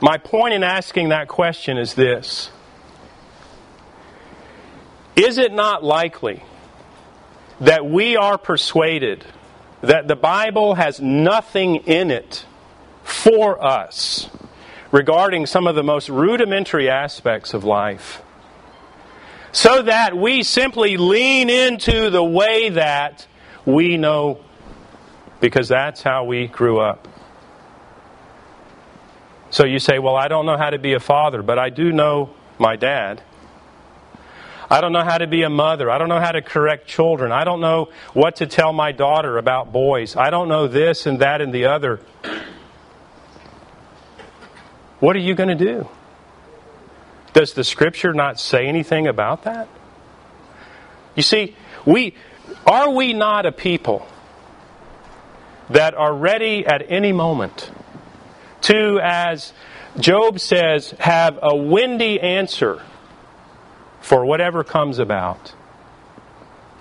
My 0.00 0.16
point 0.16 0.54
in 0.54 0.62
asking 0.62 1.10
that 1.10 1.28
question 1.28 1.76
is 1.76 1.94
this 1.94 2.50
Is 5.16 5.38
it 5.38 5.52
not 5.52 5.84
likely 5.84 6.42
that 7.60 7.84
we 7.84 8.16
are 8.16 8.38
persuaded 8.38 9.24
that 9.82 10.08
the 10.08 10.16
Bible 10.16 10.74
has 10.74 11.00
nothing 11.00 11.76
in 11.76 12.10
it 12.10 12.44
for 13.02 13.62
us 13.62 14.28
regarding 14.90 15.46
some 15.46 15.66
of 15.66 15.74
the 15.74 15.82
most 15.82 16.08
rudimentary 16.08 16.88
aspects 16.88 17.54
of 17.54 17.64
life? 17.64 18.22
So 19.52 19.82
that 19.82 20.16
we 20.16 20.44
simply 20.44 20.96
lean 20.96 21.50
into 21.50 22.08
the 22.08 22.22
way 22.22 22.70
that 22.70 23.26
we 23.66 23.96
know 23.96 24.40
because 25.40 25.68
that's 25.68 26.02
how 26.02 26.24
we 26.24 26.46
grew 26.46 26.80
up. 26.80 27.08
So 29.50 29.64
you 29.64 29.78
say, 29.78 29.98
Well, 29.98 30.16
I 30.16 30.28
don't 30.28 30.46
know 30.46 30.56
how 30.56 30.70
to 30.70 30.78
be 30.78 30.92
a 30.94 31.00
father, 31.00 31.42
but 31.42 31.58
I 31.58 31.70
do 31.70 31.92
know 31.92 32.30
my 32.58 32.76
dad. 32.76 33.22
I 34.72 34.80
don't 34.80 34.92
know 34.92 35.02
how 35.02 35.18
to 35.18 35.26
be 35.26 35.42
a 35.42 35.50
mother. 35.50 35.90
I 35.90 35.98
don't 35.98 36.08
know 36.08 36.20
how 36.20 36.30
to 36.30 36.42
correct 36.42 36.86
children. 36.86 37.32
I 37.32 37.42
don't 37.42 37.60
know 37.60 37.88
what 38.12 38.36
to 38.36 38.46
tell 38.46 38.72
my 38.72 38.92
daughter 38.92 39.36
about 39.36 39.72
boys. 39.72 40.14
I 40.14 40.30
don't 40.30 40.48
know 40.48 40.68
this 40.68 41.06
and 41.06 41.18
that 41.18 41.40
and 41.40 41.52
the 41.52 41.64
other. 41.64 42.00
What 45.00 45.16
are 45.16 45.20
you 45.20 45.34
going 45.34 45.48
to 45.48 45.64
do? 45.64 45.88
Does 47.32 47.54
the 47.54 47.64
scripture 47.64 48.12
not 48.12 48.38
say 48.38 48.66
anything 48.66 49.08
about 49.08 49.42
that? 49.42 49.68
You 51.16 51.24
see, 51.24 51.56
we 51.84 52.14
are 52.66 52.90
we 52.90 53.12
not 53.12 53.46
a 53.46 53.52
people 53.52 54.06
that 55.70 55.94
are 55.94 56.14
ready 56.14 56.66
at 56.66 56.84
any 56.88 57.12
moment 57.12 57.70
to, 58.62 59.00
as 59.02 59.52
Job 59.98 60.38
says, 60.38 60.94
have 60.98 61.38
a 61.42 61.54
windy 61.54 62.20
answer 62.20 62.82
for 64.00 64.24
whatever 64.24 64.64
comes 64.64 64.98
about. 64.98 65.54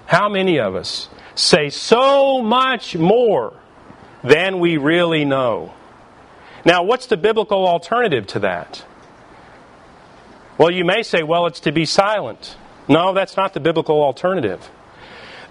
How 0.05 0.30
many 0.30 0.59
of 0.59 0.76
us 0.76 1.09
say 1.36 1.70
so 1.70 2.41
much 2.41 2.95
more 2.95 3.53
than 4.24 4.59
we 4.59 4.78
really 4.78 5.26
know? 5.26 5.74
Now, 6.65 6.84
what's 6.84 7.05
the 7.05 7.17
biblical 7.17 7.67
alternative 7.67 8.28
to 8.28 8.39
that? 8.39 8.84
Well, 10.57 10.72
you 10.72 10.84
may 10.84 11.03
say, 11.03 11.24
well, 11.24 11.45
it's 11.45 11.61
to 11.61 11.72
be 11.72 11.86
silent. 11.86 12.57
No, 12.88 13.13
that's 13.13 13.38
not 13.38 13.53
the 13.53 13.59
biblical 13.59 14.03
alternative. 14.03 14.70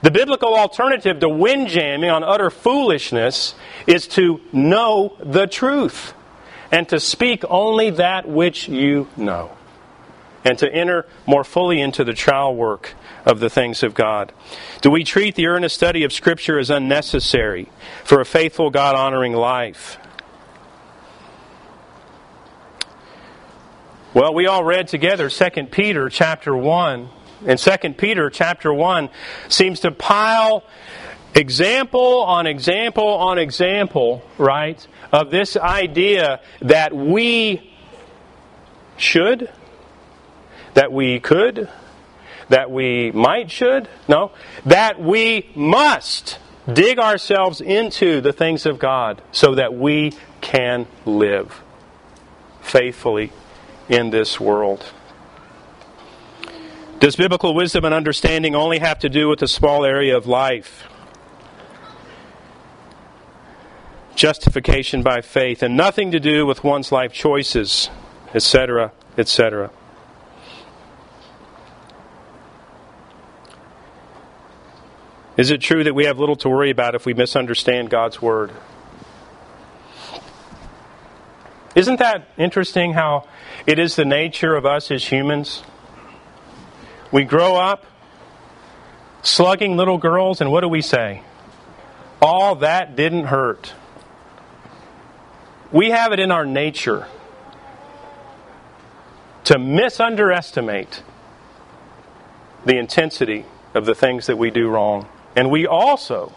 The 0.00 0.10
biblical 0.10 0.54
alternative 0.54 1.18
to 1.20 1.28
windjamming 1.28 2.12
on 2.12 2.22
utter 2.22 2.50
foolishness 2.50 3.54
is 3.86 4.06
to 4.08 4.40
know 4.52 5.16
the 5.20 5.46
truth 5.46 6.14
and 6.70 6.88
to 6.90 7.00
speak 7.00 7.44
only 7.48 7.90
that 7.90 8.28
which 8.28 8.68
you 8.68 9.08
know, 9.16 9.56
and 10.44 10.58
to 10.58 10.72
enter 10.72 11.06
more 11.26 11.42
fully 11.42 11.80
into 11.80 12.04
the 12.04 12.12
trial 12.12 12.54
work 12.54 12.94
of 13.24 13.40
the 13.40 13.50
things 13.50 13.82
of 13.82 13.94
God. 13.94 14.32
Do 14.82 14.90
we 14.90 15.02
treat 15.02 15.34
the 15.34 15.46
earnest 15.46 15.74
study 15.74 16.04
of 16.04 16.12
Scripture 16.12 16.58
as 16.58 16.70
unnecessary 16.70 17.68
for 18.04 18.20
a 18.20 18.24
faithful, 18.24 18.70
God 18.70 18.94
honoring 18.94 19.32
life? 19.32 19.98
Well, 24.14 24.32
we 24.32 24.46
all 24.46 24.64
read 24.64 24.88
together 24.88 25.28
2 25.28 25.66
Peter 25.70 26.08
chapter 26.08 26.56
1. 26.56 27.08
And 27.46 27.58
2 27.58 27.94
Peter 27.94 28.30
chapter 28.30 28.72
1 28.72 29.10
seems 29.48 29.80
to 29.80 29.90
pile 29.90 30.64
example 31.34 32.22
on 32.22 32.46
example 32.46 33.06
on 33.06 33.38
example, 33.38 34.22
right, 34.38 34.84
of 35.12 35.30
this 35.30 35.56
idea 35.56 36.40
that 36.60 36.94
we 36.94 37.72
should, 38.96 39.50
that 40.74 40.92
we 40.92 41.20
could, 41.20 41.68
that 42.48 42.70
we 42.70 43.12
might 43.12 43.50
should, 43.50 43.88
no, 44.08 44.32
that 44.64 45.00
we 45.00 45.48
must 45.54 46.38
dig 46.70 46.98
ourselves 46.98 47.60
into 47.60 48.20
the 48.20 48.32
things 48.32 48.66
of 48.66 48.78
God 48.78 49.22
so 49.32 49.54
that 49.54 49.74
we 49.74 50.12
can 50.40 50.86
live 51.06 51.62
faithfully 52.60 53.32
in 53.88 54.10
this 54.10 54.40
world. 54.40 54.92
Does 57.00 57.16
biblical 57.16 57.54
wisdom 57.54 57.84
and 57.84 57.94
understanding 57.94 58.54
only 58.54 58.78
have 58.80 58.98
to 59.00 59.08
do 59.08 59.28
with 59.28 59.42
a 59.42 59.48
small 59.48 59.84
area 59.84 60.16
of 60.16 60.26
life? 60.26 60.88
justification 64.18 65.00
by 65.02 65.20
faith, 65.20 65.62
and 65.62 65.76
nothing 65.76 66.10
to 66.10 66.18
do 66.18 66.44
with 66.44 66.64
one's 66.64 66.90
life 66.90 67.12
choices, 67.12 67.88
etc., 68.34 68.92
etc. 69.16 69.70
Is 75.36 75.52
it 75.52 75.60
true 75.60 75.84
that 75.84 75.94
we 75.94 76.04
have 76.06 76.18
little 76.18 76.34
to 76.36 76.48
worry 76.48 76.70
about 76.70 76.96
if 76.96 77.06
we 77.06 77.14
misunderstand 77.14 77.90
God's 77.90 78.20
Word? 78.20 78.50
Isn't 81.76 82.00
that 82.00 82.28
interesting 82.36 82.94
how 82.94 83.28
it 83.66 83.78
is 83.78 83.94
the 83.94 84.04
nature 84.04 84.56
of 84.56 84.66
us 84.66 84.90
as 84.90 85.04
humans? 85.04 85.62
We 87.10 87.24
grow 87.24 87.56
up 87.56 87.86
slugging 89.22 89.76
little 89.76 89.98
girls, 89.98 90.40
and 90.40 90.50
what 90.50 90.60
do 90.60 90.68
we 90.68 90.82
say? 90.82 91.22
All 92.20 92.56
that 92.56 92.96
didn't 92.96 93.26
hurt. 93.26 93.74
We 95.72 95.90
have 95.90 96.12
it 96.12 96.20
in 96.20 96.30
our 96.30 96.46
nature 96.46 97.06
to 99.44 99.54
misunderestimate 99.54 101.02
the 102.64 102.76
intensity 102.76 103.44
of 103.74 103.86
the 103.86 103.94
things 103.94 104.26
that 104.26 104.36
we 104.36 104.50
do 104.50 104.68
wrong. 104.68 105.08
And 105.36 105.50
we 105.50 105.66
also 105.66 106.32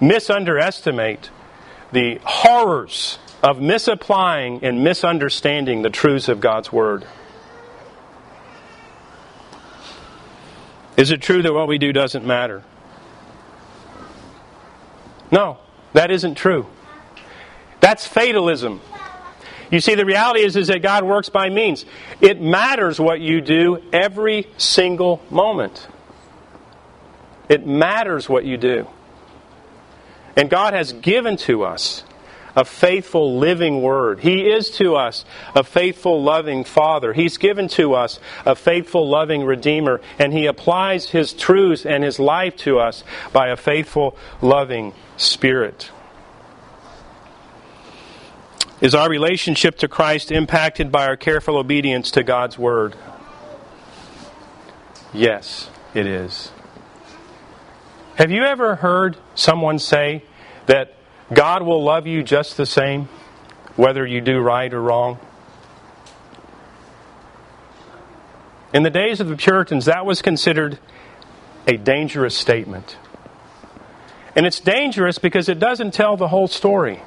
misunderestimate 0.00 1.30
the 1.92 2.20
horrors 2.24 3.18
of 3.42 3.60
misapplying 3.60 4.62
and 4.64 4.84
misunderstanding 4.84 5.82
the 5.82 5.90
truths 5.90 6.28
of 6.28 6.40
God's 6.40 6.72
Word. 6.72 7.06
Is 10.96 11.10
it 11.10 11.20
true 11.20 11.42
that 11.42 11.52
what 11.52 11.68
we 11.68 11.78
do 11.78 11.92
doesn't 11.92 12.24
matter? 12.24 12.64
No, 15.30 15.58
that 15.92 16.10
isn't 16.10 16.36
true. 16.36 16.66
That's 17.80 18.06
fatalism. 18.06 18.80
You 19.70 19.80
see, 19.80 19.94
the 19.94 20.06
reality 20.06 20.44
is, 20.44 20.56
is 20.56 20.68
that 20.68 20.82
God 20.82 21.04
works 21.04 21.28
by 21.28 21.50
means. 21.50 21.84
It 22.20 22.40
matters 22.40 23.00
what 23.00 23.20
you 23.20 23.40
do 23.40 23.82
every 23.92 24.46
single 24.56 25.20
moment. 25.28 25.88
It 27.48 27.66
matters 27.66 28.28
what 28.28 28.44
you 28.44 28.56
do. 28.56 28.86
And 30.36 30.50
God 30.50 30.74
has 30.74 30.92
given 30.92 31.36
to 31.38 31.64
us 31.64 32.04
a 32.56 32.64
faithful, 32.64 33.38
living 33.38 33.82
Word. 33.82 34.20
He 34.20 34.50
is 34.50 34.70
to 34.72 34.96
us 34.96 35.24
a 35.54 35.62
faithful, 35.62 36.22
loving 36.22 36.64
Father. 36.64 37.12
He's 37.12 37.36
given 37.36 37.68
to 37.68 37.94
us 37.94 38.18
a 38.46 38.56
faithful, 38.56 39.08
loving 39.08 39.44
Redeemer. 39.44 40.00
And 40.18 40.32
He 40.32 40.46
applies 40.46 41.10
His 41.10 41.34
truths 41.34 41.84
and 41.84 42.02
His 42.02 42.18
life 42.18 42.56
to 42.58 42.78
us 42.78 43.04
by 43.32 43.48
a 43.48 43.56
faithful, 43.56 44.16
loving 44.40 44.94
Spirit. 45.18 45.90
Is 48.80 48.94
our 48.94 49.08
relationship 49.08 49.78
to 49.78 49.88
Christ 49.88 50.32
impacted 50.32 50.90
by 50.90 51.06
our 51.06 51.16
careful 51.16 51.56
obedience 51.56 52.10
to 52.12 52.22
God's 52.22 52.58
Word? 52.58 52.96
Yes, 55.12 55.70
it 55.94 56.06
is. 56.06 56.50
Have 58.16 58.30
you 58.30 58.44
ever 58.44 58.76
heard 58.76 59.16
someone 59.34 59.78
say 59.78 60.22
that 60.66 60.95
God 61.32 61.62
will 61.62 61.82
love 61.82 62.06
you 62.06 62.22
just 62.22 62.56
the 62.56 62.66
same, 62.66 63.08
whether 63.74 64.06
you 64.06 64.20
do 64.20 64.38
right 64.38 64.72
or 64.72 64.80
wrong? 64.80 65.18
In 68.72 68.82
the 68.82 68.90
days 68.90 69.20
of 69.20 69.28
the 69.28 69.36
Puritans, 69.36 69.86
that 69.86 70.06
was 70.06 70.22
considered 70.22 70.78
a 71.66 71.76
dangerous 71.76 72.36
statement. 72.36 72.96
And 74.36 74.46
it's 74.46 74.60
dangerous 74.60 75.18
because 75.18 75.48
it 75.48 75.58
doesn't 75.58 75.94
tell 75.94 76.16
the 76.16 76.28
whole 76.28 76.46
story. 76.46 77.02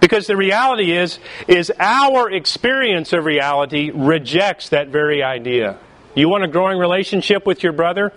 Because 0.00 0.26
the 0.26 0.36
reality 0.36 0.92
is, 0.92 1.18
is 1.46 1.70
our 1.78 2.30
experience 2.30 3.12
of 3.12 3.26
reality 3.26 3.90
rejects 3.90 4.70
that 4.70 4.88
very 4.88 5.22
idea. 5.22 5.78
You 6.14 6.28
want 6.28 6.42
a 6.42 6.48
growing 6.48 6.78
relationship 6.78 7.46
with 7.46 7.62
your 7.62 7.72
brother? 7.72 8.12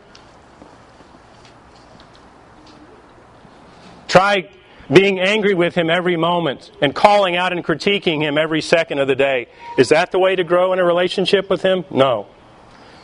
Try 4.08 4.50
being 4.92 5.20
angry 5.20 5.54
with 5.54 5.76
him 5.76 5.90
every 5.90 6.18
moment 6.18 6.72
and 6.82 6.94
calling 6.94 7.36
out 7.36 7.54
and 7.54 7.64
critiquing 7.64 8.22
him 8.22 8.38
every 8.38 8.62
second 8.62 9.00
of 9.00 9.08
the 9.08 9.16
day. 9.16 9.48
Is 9.78 9.90
that 9.90 10.12
the 10.12 10.20
way 10.20 10.36
to 10.36 10.44
grow 10.44 10.74
in 10.74 10.80
a 10.80 10.84
relationship 10.84 11.50
with 11.50 11.62
him? 11.62 11.86
No, 11.90 12.28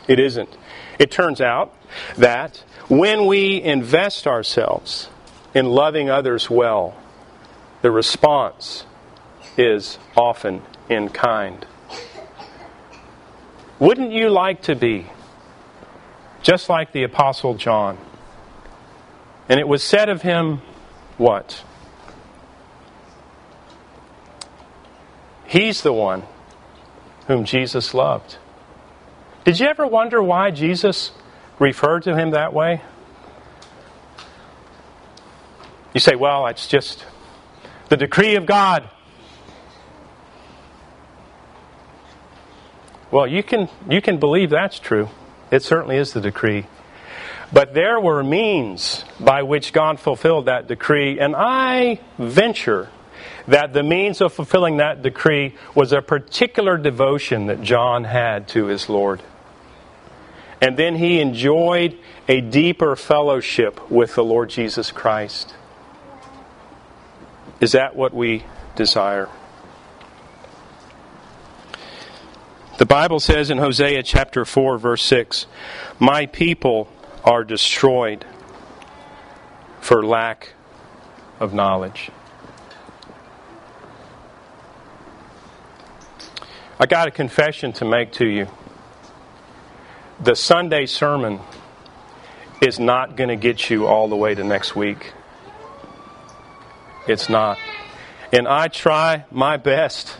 it 0.08 0.20
isn't. 0.20 0.50
It 0.98 1.12
turns 1.12 1.40
out 1.42 1.74
that 2.18 2.58
when 2.90 3.26
we 3.26 3.62
invest 3.62 4.28
ourselves 4.28 5.10
in 5.54 5.68
loving 5.68 6.10
others 6.10 6.50
well, 6.50 6.96
the 7.82 7.92
response 7.92 8.86
is 9.58 9.98
often 10.16 10.62
in 10.90 11.10
kind. 11.10 11.66
Wouldn't 13.80 14.12
you 14.12 14.30
like 14.30 14.64
to 14.64 14.76
be 14.76 15.08
just 16.42 16.68
like 16.68 16.92
the 16.92 17.04
Apostle 17.04 17.54
John? 17.54 17.98
And 19.48 19.60
it 19.60 19.68
was 19.68 19.82
said 19.82 20.10
of 20.10 20.22
him, 20.22 20.62
what? 21.18 21.64
He's 25.50 25.82
the 25.82 25.91
one 25.91 26.22
whom 27.26 27.43
Jesus 27.43 27.95
loved. 27.95 28.38
Did 29.45 29.60
you 29.60 29.66
ever 29.66 29.88
wonder 29.88 30.22
why 30.22 30.52
Jesus 30.52 31.12
referred 31.58 32.04
to 32.04 32.16
him 32.16 32.32
that 32.32 32.54
way? 32.54 32.84
You 35.95 36.00
say, 36.00 36.16
well, 36.16 36.45
it's 36.45 36.68
just 36.68 37.04
the 37.89 37.97
decree 37.97 38.36
of 38.36 38.45
God. 38.45 38.88
Well, 43.10 43.26
you 43.26 43.41
can, 43.41 43.70
you 43.89 44.04
can 44.04 44.20
believe 44.20 44.52
that's 44.52 44.78
true. 44.78 45.10
It 45.50 45.64
certainly 45.64 45.97
is 45.97 46.14
the 46.14 46.22
decree. 46.22 46.68
But 47.52 47.74
there 47.74 48.00
were 48.00 48.24
means 48.24 49.04
by 49.20 49.41
which 49.41 49.74
God 49.74 50.00
fulfilled 50.00 50.45
that 50.45 50.68
decree, 50.68 51.20
and 51.20 51.36
I 51.36 52.02
venture 52.20 52.89
that 53.50 53.74
the 53.74 53.82
means 53.82 54.22
of 54.22 54.32
fulfilling 54.32 54.78
that 54.78 55.02
decree 55.02 55.56
was 55.74 55.91
a 55.91 56.04
particular 56.04 56.78
devotion 56.78 57.47
that 57.47 57.64
John 57.64 58.04
had 58.04 58.47
to 58.50 58.68
his 58.68 58.89
Lord. 58.89 59.24
And 60.62 60.78
then 60.78 60.95
he 60.95 61.20
enjoyed 61.20 61.97
a 62.28 62.41
deeper 62.41 62.95
fellowship 62.95 63.89
with 63.89 64.14
the 64.14 64.24
Lord 64.24 64.50
Jesus 64.50 64.91
Christ. 64.91 65.56
Is 67.60 67.72
that 67.72 67.95
what 67.95 68.14
we 68.14 68.43
desire? 68.76 69.30
The 72.78 72.86
Bible 72.86 73.20
says 73.20 73.50
in 73.50 73.58
Hosea 73.58 74.04
chapter 74.04 74.45
4, 74.45 74.78
verse 74.78 75.02
6 75.04 75.47
My 75.97 76.28
people 76.28 76.88
are 77.24 77.43
destroyed 77.43 78.26
for 79.82 80.06
lack 80.06 80.54
of 81.39 81.52
knowledge. 81.52 82.12
I 86.82 86.86
got 86.86 87.10
a 87.10 87.12
confession 87.12 87.74
to 87.74 87.86
make 87.86 88.14
to 88.14 88.26
you. 88.26 88.48
The 90.24 90.34
Sunday 90.34 90.86
sermon 90.86 91.42
is 92.62 92.80
not 92.80 93.18
going 93.18 93.28
to 93.28 93.36
get 93.36 93.70
you 93.70 93.86
all 93.86 94.08
the 94.08 94.16
way 94.16 94.34
to 94.34 94.46
next 94.46 94.78
week. 94.78 95.12
It's 97.06 97.28
not. 97.28 97.58
And 98.32 98.48
I 98.48 98.70
try 98.70 99.26
my 99.30 99.58
best, 99.58 100.16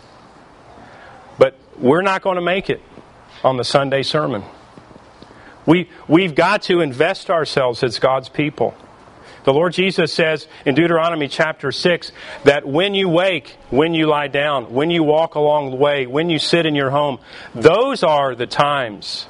but 1.38 1.56
we're 1.78 2.02
not 2.02 2.22
going 2.24 2.36
to 2.36 2.42
make 2.42 2.70
it 2.70 2.82
on 3.42 3.56
the 3.56 3.64
Sunday 3.64 4.04
sermon. 4.04 4.44
We, 5.66 5.90
we've 6.10 6.36
got 6.36 6.64
to 6.64 6.82
invest 6.82 7.30
ourselves 7.30 7.84
as 7.84 8.00
God's 8.00 8.28
people. 8.28 8.76
The 9.44 9.54
Lord 9.54 9.74
Jesus 9.74 10.14
says 10.14 10.48
in 10.66 10.76
Deuteronomy 10.76 11.28
chapter 11.28 11.72
6 11.72 12.12
that 12.44 12.68
when 12.68 12.94
you 12.94 13.08
wake, 13.08 13.58
when 13.70 13.94
you 13.94 14.08
lie 14.08 14.28
down, 14.28 14.74
when 14.74 14.90
you 14.90 15.04
walk 15.04 15.36
along 15.36 15.72
the 15.72 15.78
way, 15.78 16.06
when 16.06 16.30
you 16.30 16.40
sit 16.40 16.66
in 16.66 16.76
your 16.76 16.90
home, 16.90 17.20
those 17.56 18.04
are 18.04 18.36
the 18.36 18.48
times 18.48 19.24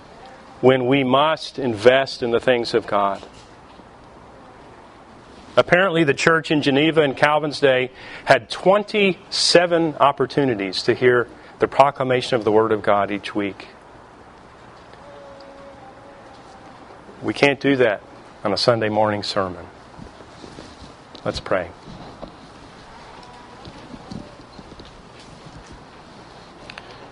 when 0.61 0.87
we 0.87 1.03
must 1.03 1.59
invest 1.59 2.23
in 2.23 2.31
the 2.31 2.39
things 2.39 2.73
of 2.73 2.87
God. 2.87 3.23
Apparently, 5.55 6.03
the 6.03 6.13
church 6.13 6.51
in 6.51 6.61
Geneva 6.61 7.01
in 7.01 7.15
Calvin's 7.15 7.59
day 7.59 7.91
had 8.25 8.49
27 8.49 9.95
opportunities 9.95 10.83
to 10.83 10.93
hear 10.93 11.27
the 11.59 11.67
proclamation 11.67 12.35
of 12.35 12.43
the 12.43 12.51
Word 12.51 12.71
of 12.71 12.81
God 12.81 13.11
each 13.11 13.35
week. 13.35 13.67
We 17.21 17.33
can't 17.33 17.59
do 17.59 17.75
that 17.77 18.01
on 18.43 18.53
a 18.53 18.57
Sunday 18.57 18.89
morning 18.89 19.23
sermon. 19.23 19.65
Let's 21.25 21.41
pray. 21.41 21.69